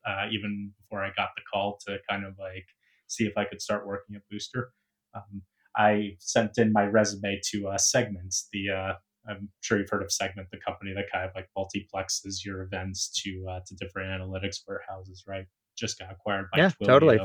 uh, 0.07 0.25
even 0.31 0.71
before 0.81 1.03
I 1.03 1.11
got 1.15 1.29
the 1.35 1.43
call 1.51 1.79
to 1.87 1.97
kind 2.09 2.25
of 2.25 2.35
like 2.39 2.65
see 3.07 3.25
if 3.25 3.37
I 3.37 3.45
could 3.45 3.61
start 3.61 3.87
working 3.87 4.15
at 4.15 4.21
Booster. 4.29 4.71
Um, 5.15 5.41
I 5.77 6.15
sent 6.19 6.57
in 6.57 6.73
my 6.73 6.85
resume 6.85 7.39
to 7.51 7.67
uh, 7.69 7.77
Segments, 7.77 8.47
the 8.51 8.69
uh, 8.69 8.93
I'm 9.27 9.49
sure 9.61 9.79
you've 9.79 9.89
heard 9.89 10.03
of 10.03 10.11
Segment, 10.11 10.49
the 10.51 10.59
company 10.65 10.93
that 10.93 11.05
kind 11.11 11.25
of 11.27 11.31
like 11.35 11.49
multiplexes 11.57 12.45
your 12.45 12.63
events 12.63 13.09
to 13.23 13.45
uh, 13.49 13.59
to 13.67 13.75
different 13.75 14.09
analytics 14.09 14.57
warehouses, 14.67 15.23
right? 15.27 15.45
Just 15.79 15.99
got 15.99 16.11
acquired 16.11 16.47
by 16.51 16.59
yeah, 16.59 16.69
Twilio. 16.69 16.87
totally. 16.87 17.19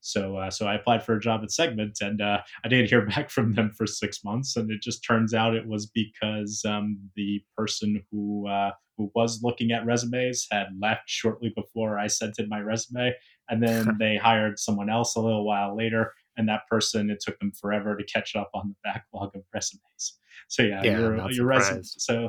So 0.00 0.36
uh, 0.36 0.50
so 0.50 0.66
I 0.66 0.74
applied 0.74 1.02
for 1.02 1.16
a 1.16 1.20
job 1.20 1.40
at 1.42 1.50
Segment, 1.50 1.98
and 2.00 2.20
uh, 2.20 2.40
I 2.64 2.68
didn't 2.68 2.90
hear 2.90 3.06
back 3.06 3.30
from 3.30 3.54
them 3.54 3.70
for 3.70 3.86
six 3.86 4.22
months, 4.22 4.56
and 4.56 4.70
it 4.70 4.82
just 4.82 5.04
turns 5.04 5.32
out 5.32 5.54
it 5.54 5.66
was 5.66 5.86
because 5.86 6.62
um, 6.66 6.98
the 7.16 7.42
person 7.56 8.02
who 8.10 8.46
uh, 8.46 8.72
who 8.98 9.10
was 9.14 9.42
looking 9.42 9.72
at 9.72 9.86
resumes 9.86 10.46
had 10.50 10.66
left 10.78 11.08
shortly 11.08 11.52
before 11.56 11.98
I 11.98 12.06
sent 12.06 12.38
in 12.38 12.48
my 12.48 12.60
resume, 12.60 13.14
and 13.48 13.62
then 13.62 13.96
they 13.98 14.16
hired 14.16 14.58
someone 14.58 14.90
else 14.90 15.16
a 15.16 15.20
little 15.20 15.46
while 15.46 15.76
later 15.76 16.12
and 16.36 16.48
that 16.48 16.66
person 16.68 17.10
it 17.10 17.20
took 17.20 17.38
them 17.38 17.52
forever 17.52 17.96
to 17.96 18.04
catch 18.04 18.34
up 18.36 18.50
on 18.54 18.68
the 18.68 18.74
backlog 18.82 19.34
of 19.34 19.42
resumes 19.52 20.18
so 20.48 20.62
yeah, 20.62 20.82
yeah 20.82 20.98
your, 20.98 21.30
your 21.30 21.46
resume 21.46 21.80
so 21.82 22.28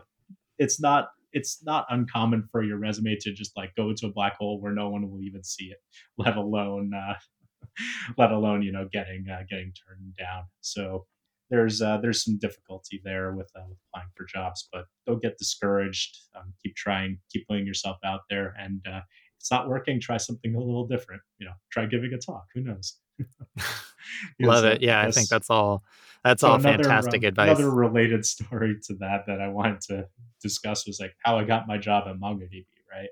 it's 0.58 0.80
not 0.80 1.10
it's 1.36 1.64
not 1.64 1.86
uncommon 1.90 2.48
for 2.52 2.64
your 2.64 2.78
resume 2.78 3.16
to 3.20 3.34
just 3.34 3.56
like 3.56 3.76
go 3.76 3.90
into 3.90 4.08
a 4.08 4.12
black 4.12 4.38
hole 4.38 4.60
where 4.60 4.72
no 4.72 4.90
one 4.90 5.10
will 5.10 5.22
even 5.22 5.44
see 5.44 5.66
it 5.66 5.78
let 6.18 6.36
alone 6.38 6.92
uh, 6.94 7.14
let 8.18 8.32
alone 8.32 8.62
you 8.62 8.72
know 8.72 8.88
getting 8.92 9.26
uh, 9.30 9.44
getting 9.50 9.72
turned 9.88 10.16
down 10.18 10.44
so 10.62 11.06
there's 11.52 11.82
uh, 11.82 11.98
there's 11.98 12.24
some 12.24 12.40
difficulty 12.40 13.00
there 13.04 13.34
with, 13.34 13.52
uh, 13.56 13.62
applying 13.62 14.10
for 14.16 14.26
jobs 14.26 14.68
but 14.72 14.86
don't 15.06 15.22
get 15.22 15.38
discouraged 15.38 16.18
um, 16.36 16.54
keep 16.64 16.76
trying 16.76 17.20
keep 17.32 17.48
putting 17.48 17.68
yourself 17.68 17.98
out 18.04 18.22
there 18.30 18.56
and 18.58 18.82
uh, 18.88 18.98
if 18.98 19.42
it's 19.42 19.52
not 19.52 19.70
working 19.70 20.00
try 20.00 20.18
something 20.18 20.56
a 20.56 20.60
little 20.60 20.88
different 20.88 21.22
you 21.38 21.46
know 21.46 21.54
try 21.70 21.86
giving 21.86 22.14
a 22.14 22.18
talk 22.18 22.46
who 22.56 22.62
knows 22.62 22.98
Love 24.40 24.66
it. 24.66 24.82
Yeah, 24.82 25.02
I 25.02 25.12
think 25.12 25.30
that's 25.30 25.50
all. 25.50 25.84
That's 26.24 26.42
so 26.42 26.50
all 26.50 26.56
another, 26.56 26.84
fantastic 26.84 27.24
um, 27.24 27.28
advice. 27.28 27.58
Another 27.58 27.72
related 27.72 28.26
story 28.26 28.78
to 28.88 28.96
that 28.96 29.26
that 29.28 29.42
I 29.42 29.48
wanted 29.48 29.82
to 29.82 30.08
discuss 30.42 30.86
was 30.86 31.00
like 31.00 31.16
how 31.24 31.38
I 31.38 31.44
got 31.44 31.68
my 31.68 31.78
job 31.78 32.08
at 32.08 32.16
MongoDB. 32.16 32.66
Right. 32.92 33.10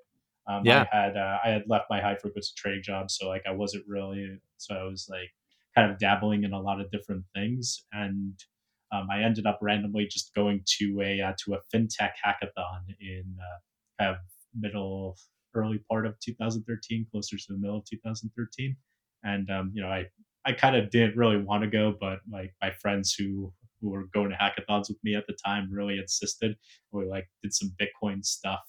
Um, 0.48 0.64
yeah. 0.66 0.86
I 0.92 0.96
had 0.96 1.18
uh, 1.18 1.38
I 1.44 1.50
had 1.50 1.64
left 1.68 1.86
my 1.90 2.02
high 2.02 2.16
frequency 2.16 2.52
trading 2.56 2.84
job, 2.84 3.10
so 3.10 3.28
like 3.28 3.44
I 3.48 3.52
wasn't 3.52 3.86
really. 3.88 4.40
So 4.58 4.76
I 4.76 4.84
was 4.84 5.08
like 5.10 5.32
kind 5.76 5.92
of 5.92 6.00
dabbling 6.00 6.44
in 6.44 6.54
a 6.54 6.60
lot 6.60 6.80
of 6.80 6.92
different 6.92 7.24
things, 7.34 7.86
and 7.92 8.34
um, 8.92 9.08
I 9.12 9.24
ended 9.24 9.46
up 9.46 9.60
randomly 9.62 10.08
just 10.08 10.34
going 10.34 10.64
to 10.80 11.02
a 11.02 11.22
uh, 11.22 11.34
to 11.46 11.56
a 11.56 11.60
fintech 11.74 12.12
hackathon 12.26 12.82
in 13.00 13.38
uh, 13.40 14.04
kind 14.04 14.16
of 14.16 14.18
middle 14.58 15.18
early 15.56 15.80
part 15.90 16.06
of 16.06 16.20
2013, 16.20 17.08
closer 17.12 17.38
to 17.38 17.44
the 17.50 17.58
middle 17.58 17.78
of 17.78 17.86
2013 17.86 18.76
and 19.24 19.50
um, 19.50 19.72
you 19.74 19.82
know 19.82 19.88
I 19.88 20.06
I 20.46 20.52
kind 20.52 20.76
of 20.76 20.90
didn't 20.90 21.16
really 21.16 21.38
want 21.38 21.64
to 21.64 21.70
go, 21.70 21.96
but 21.98 22.20
like 22.30 22.54
my 22.62 22.72
friends 22.82 23.16
who 23.18 23.54
who 23.84 23.92
were 23.92 24.08
going 24.14 24.30
to 24.30 24.38
hackathons 24.38 24.88
with 24.88 24.98
me 25.04 25.14
at 25.16 25.28
the 25.28 25.38
time 25.46 25.70
really 25.70 26.00
insisted. 26.00 26.56
We 26.92 27.06
like 27.06 27.28
did 27.44 27.54
some 27.54 27.74
Bitcoin 27.80 28.26
stuff, 28.26 28.62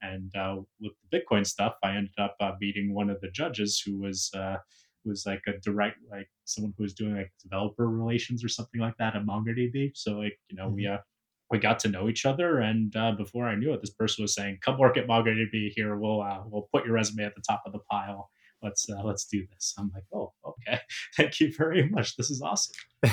and 0.00 0.34
uh, 0.34 0.56
with 0.80 0.92
the 1.10 1.18
Bitcoin 1.18 1.46
stuff, 1.46 1.74
I 1.84 1.90
ended 1.90 2.18
up 2.18 2.36
uh, 2.40 2.52
meeting 2.60 2.94
one 2.94 3.10
of 3.10 3.20
the 3.20 3.30
judges 3.30 3.80
who 3.84 3.98
was 3.98 4.30
uh, 4.34 4.56
was 5.04 5.26
like 5.26 5.42
a 5.46 5.58
direct 5.58 5.98
like 6.10 6.28
someone 6.44 6.72
who 6.76 6.84
was 6.84 6.94
doing 6.94 7.16
like 7.16 7.32
developer 7.42 7.88
relations 7.88 8.44
or 8.44 8.48
something 8.48 8.80
like 8.80 8.96
that 8.98 9.14
at 9.14 9.24
MongoDB. 9.24 9.92
So 9.94 10.12
like 10.12 10.38
you 10.48 10.56
know 10.56 10.66
mm-hmm. 10.66 10.74
we 10.74 10.86
uh, 10.86 10.98
we 11.50 11.58
got 11.58 11.78
to 11.80 11.88
know 11.88 12.08
each 12.08 12.24
other, 12.24 12.60
and 12.60 12.96
uh, 12.96 13.12
before 13.12 13.46
I 13.46 13.54
knew 13.54 13.74
it, 13.74 13.80
this 13.82 13.90
person 13.90 14.22
was 14.22 14.34
saying, 14.34 14.58
"Come 14.62 14.78
work 14.78 14.96
at 14.96 15.06
MongoDB 15.06 15.72
here. 15.76 15.96
We'll 15.96 16.22
uh, 16.22 16.40
we'll 16.46 16.68
put 16.72 16.86
your 16.86 16.94
resume 16.94 17.24
at 17.24 17.34
the 17.34 17.42
top 17.46 17.62
of 17.66 17.72
the 17.72 17.80
pile. 17.90 18.30
Let's 18.62 18.88
uh, 18.90 19.02
let's 19.04 19.26
do 19.26 19.46
this." 19.52 19.74
I'm 19.78 19.90
like, 19.94 20.04
"Oh, 20.14 20.32
okay. 20.44 20.80
Thank 21.16 21.40
you 21.40 21.52
very 21.56 21.88
much. 21.88 22.16
This 22.16 22.30
is 22.30 22.42
awesome." 22.42 22.74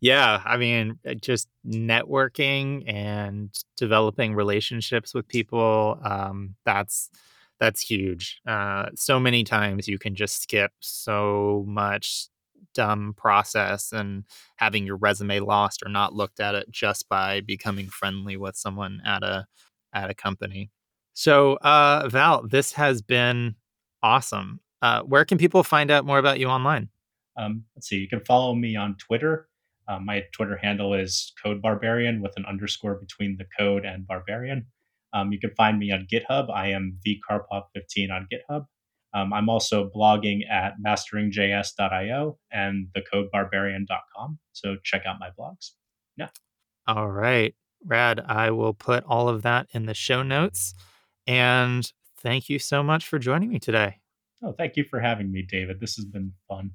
yeah, 0.00 0.42
I 0.44 0.56
mean, 0.56 0.98
uh, 1.08 1.14
just 1.14 1.48
networking 1.66 2.84
and 2.86 3.50
developing 3.76 4.34
relationships 4.34 5.14
with 5.14 5.28
people. 5.28 5.98
Um, 6.04 6.54
that's 6.64 7.10
that's 7.58 7.80
huge. 7.80 8.40
Uh, 8.46 8.86
so 8.94 9.18
many 9.18 9.42
times 9.44 9.88
you 9.88 9.98
can 9.98 10.14
just 10.14 10.42
skip 10.42 10.72
so 10.80 11.64
much 11.66 12.28
dumb 12.74 13.14
process 13.16 13.92
and 13.92 14.24
having 14.56 14.84
your 14.84 14.96
resume 14.96 15.40
lost 15.40 15.82
or 15.84 15.88
not 15.88 16.14
looked 16.14 16.40
at 16.40 16.54
it 16.54 16.70
just 16.70 17.08
by 17.08 17.40
becoming 17.40 17.88
friendly 17.88 18.36
with 18.36 18.56
someone 18.56 19.00
at 19.04 19.22
a 19.22 19.46
at 19.92 20.10
a 20.10 20.14
company. 20.14 20.70
So, 21.14 21.54
uh, 21.56 22.08
Val, 22.10 22.46
this 22.46 22.72
has 22.72 23.00
been 23.00 23.54
awesome. 24.02 24.60
Uh, 24.82 25.00
where 25.02 25.24
can 25.24 25.38
people 25.38 25.62
find 25.62 25.90
out 25.90 26.04
more 26.04 26.18
about 26.18 26.38
you 26.38 26.48
online? 26.48 26.90
Um, 27.38 27.64
let's 27.74 27.88
see. 27.88 27.96
You 27.96 28.08
can 28.08 28.20
follow 28.20 28.54
me 28.54 28.76
on 28.76 28.96
Twitter. 28.96 29.48
Uh, 29.88 29.98
my 29.98 30.22
Twitter 30.32 30.56
handle 30.56 30.94
is 30.94 31.32
Code 31.42 31.62
Barbarian 31.62 32.20
with 32.20 32.32
an 32.36 32.44
underscore 32.46 32.96
between 32.96 33.36
the 33.38 33.46
code 33.58 33.84
and 33.84 34.06
barbarian. 34.06 34.66
Um, 35.12 35.32
you 35.32 35.38
can 35.38 35.54
find 35.56 35.78
me 35.78 35.92
on 35.92 36.06
GitHub. 36.12 36.50
I 36.52 36.68
am 36.68 36.98
vkarpov15 37.06 38.10
on 38.10 38.26
GitHub. 38.32 38.66
Um, 39.14 39.32
I'm 39.32 39.48
also 39.48 39.90
blogging 39.94 40.40
at 40.50 40.74
masteringjs.io 40.84 42.38
and 42.52 42.88
thecodebarbarian.com. 42.94 44.38
So 44.52 44.76
check 44.84 45.02
out 45.06 45.16
my 45.18 45.30
blogs. 45.38 45.70
Yeah. 46.16 46.28
All 46.86 47.10
right. 47.10 47.54
Rad. 47.84 48.20
I 48.26 48.50
will 48.50 48.74
put 48.74 49.04
all 49.04 49.28
of 49.28 49.42
that 49.42 49.68
in 49.72 49.86
the 49.86 49.94
show 49.94 50.22
notes. 50.22 50.74
And 51.26 51.90
thank 52.18 52.48
you 52.48 52.58
so 52.58 52.82
much 52.82 53.06
for 53.06 53.18
joining 53.18 53.48
me 53.48 53.58
today. 53.58 54.00
Oh, 54.42 54.52
thank 54.52 54.76
you 54.76 54.84
for 54.84 55.00
having 55.00 55.32
me, 55.32 55.42
David. 55.48 55.80
This 55.80 55.96
has 55.96 56.04
been 56.04 56.32
fun. 56.48 56.72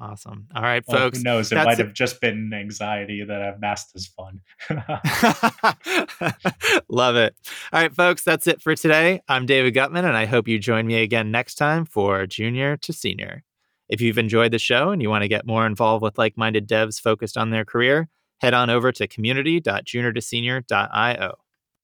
Awesome. 0.00 0.48
All 0.54 0.62
right, 0.62 0.82
well, 0.86 0.98
folks. 0.98 1.18
Who 1.18 1.24
knows? 1.24 1.52
It 1.52 1.56
might 1.56 1.78
have 1.78 1.88
it. 1.88 1.94
just 1.94 2.20
been 2.20 2.52
anxiety 2.52 3.22
that 3.22 3.42
I've 3.42 3.60
masked 3.60 3.94
as 3.94 4.08
fun. 4.08 4.40
Love 6.88 7.16
it. 7.16 7.36
All 7.72 7.80
right, 7.80 7.94
folks. 7.94 8.24
That's 8.24 8.48
it 8.48 8.60
for 8.60 8.74
today. 8.74 9.22
I'm 9.28 9.46
David 9.46 9.74
Guttman, 9.74 10.04
and 10.04 10.16
I 10.16 10.24
hope 10.24 10.48
you 10.48 10.58
join 10.58 10.86
me 10.86 11.02
again 11.02 11.30
next 11.30 11.54
time 11.54 11.84
for 11.84 12.26
Junior 12.26 12.76
to 12.78 12.92
Senior. 12.92 13.44
If 13.88 14.00
you've 14.00 14.18
enjoyed 14.18 14.50
the 14.52 14.58
show 14.58 14.90
and 14.90 15.00
you 15.00 15.08
want 15.10 15.22
to 15.22 15.28
get 15.28 15.46
more 15.46 15.64
involved 15.66 16.02
with 16.02 16.18
like 16.18 16.36
minded 16.36 16.68
devs 16.68 17.00
focused 17.00 17.36
on 17.36 17.50
their 17.50 17.64
career, 17.64 18.08
head 18.40 18.54
on 18.54 18.70
over 18.70 18.90
to 18.90 19.06
community.juniortosenior.io. 19.06 21.34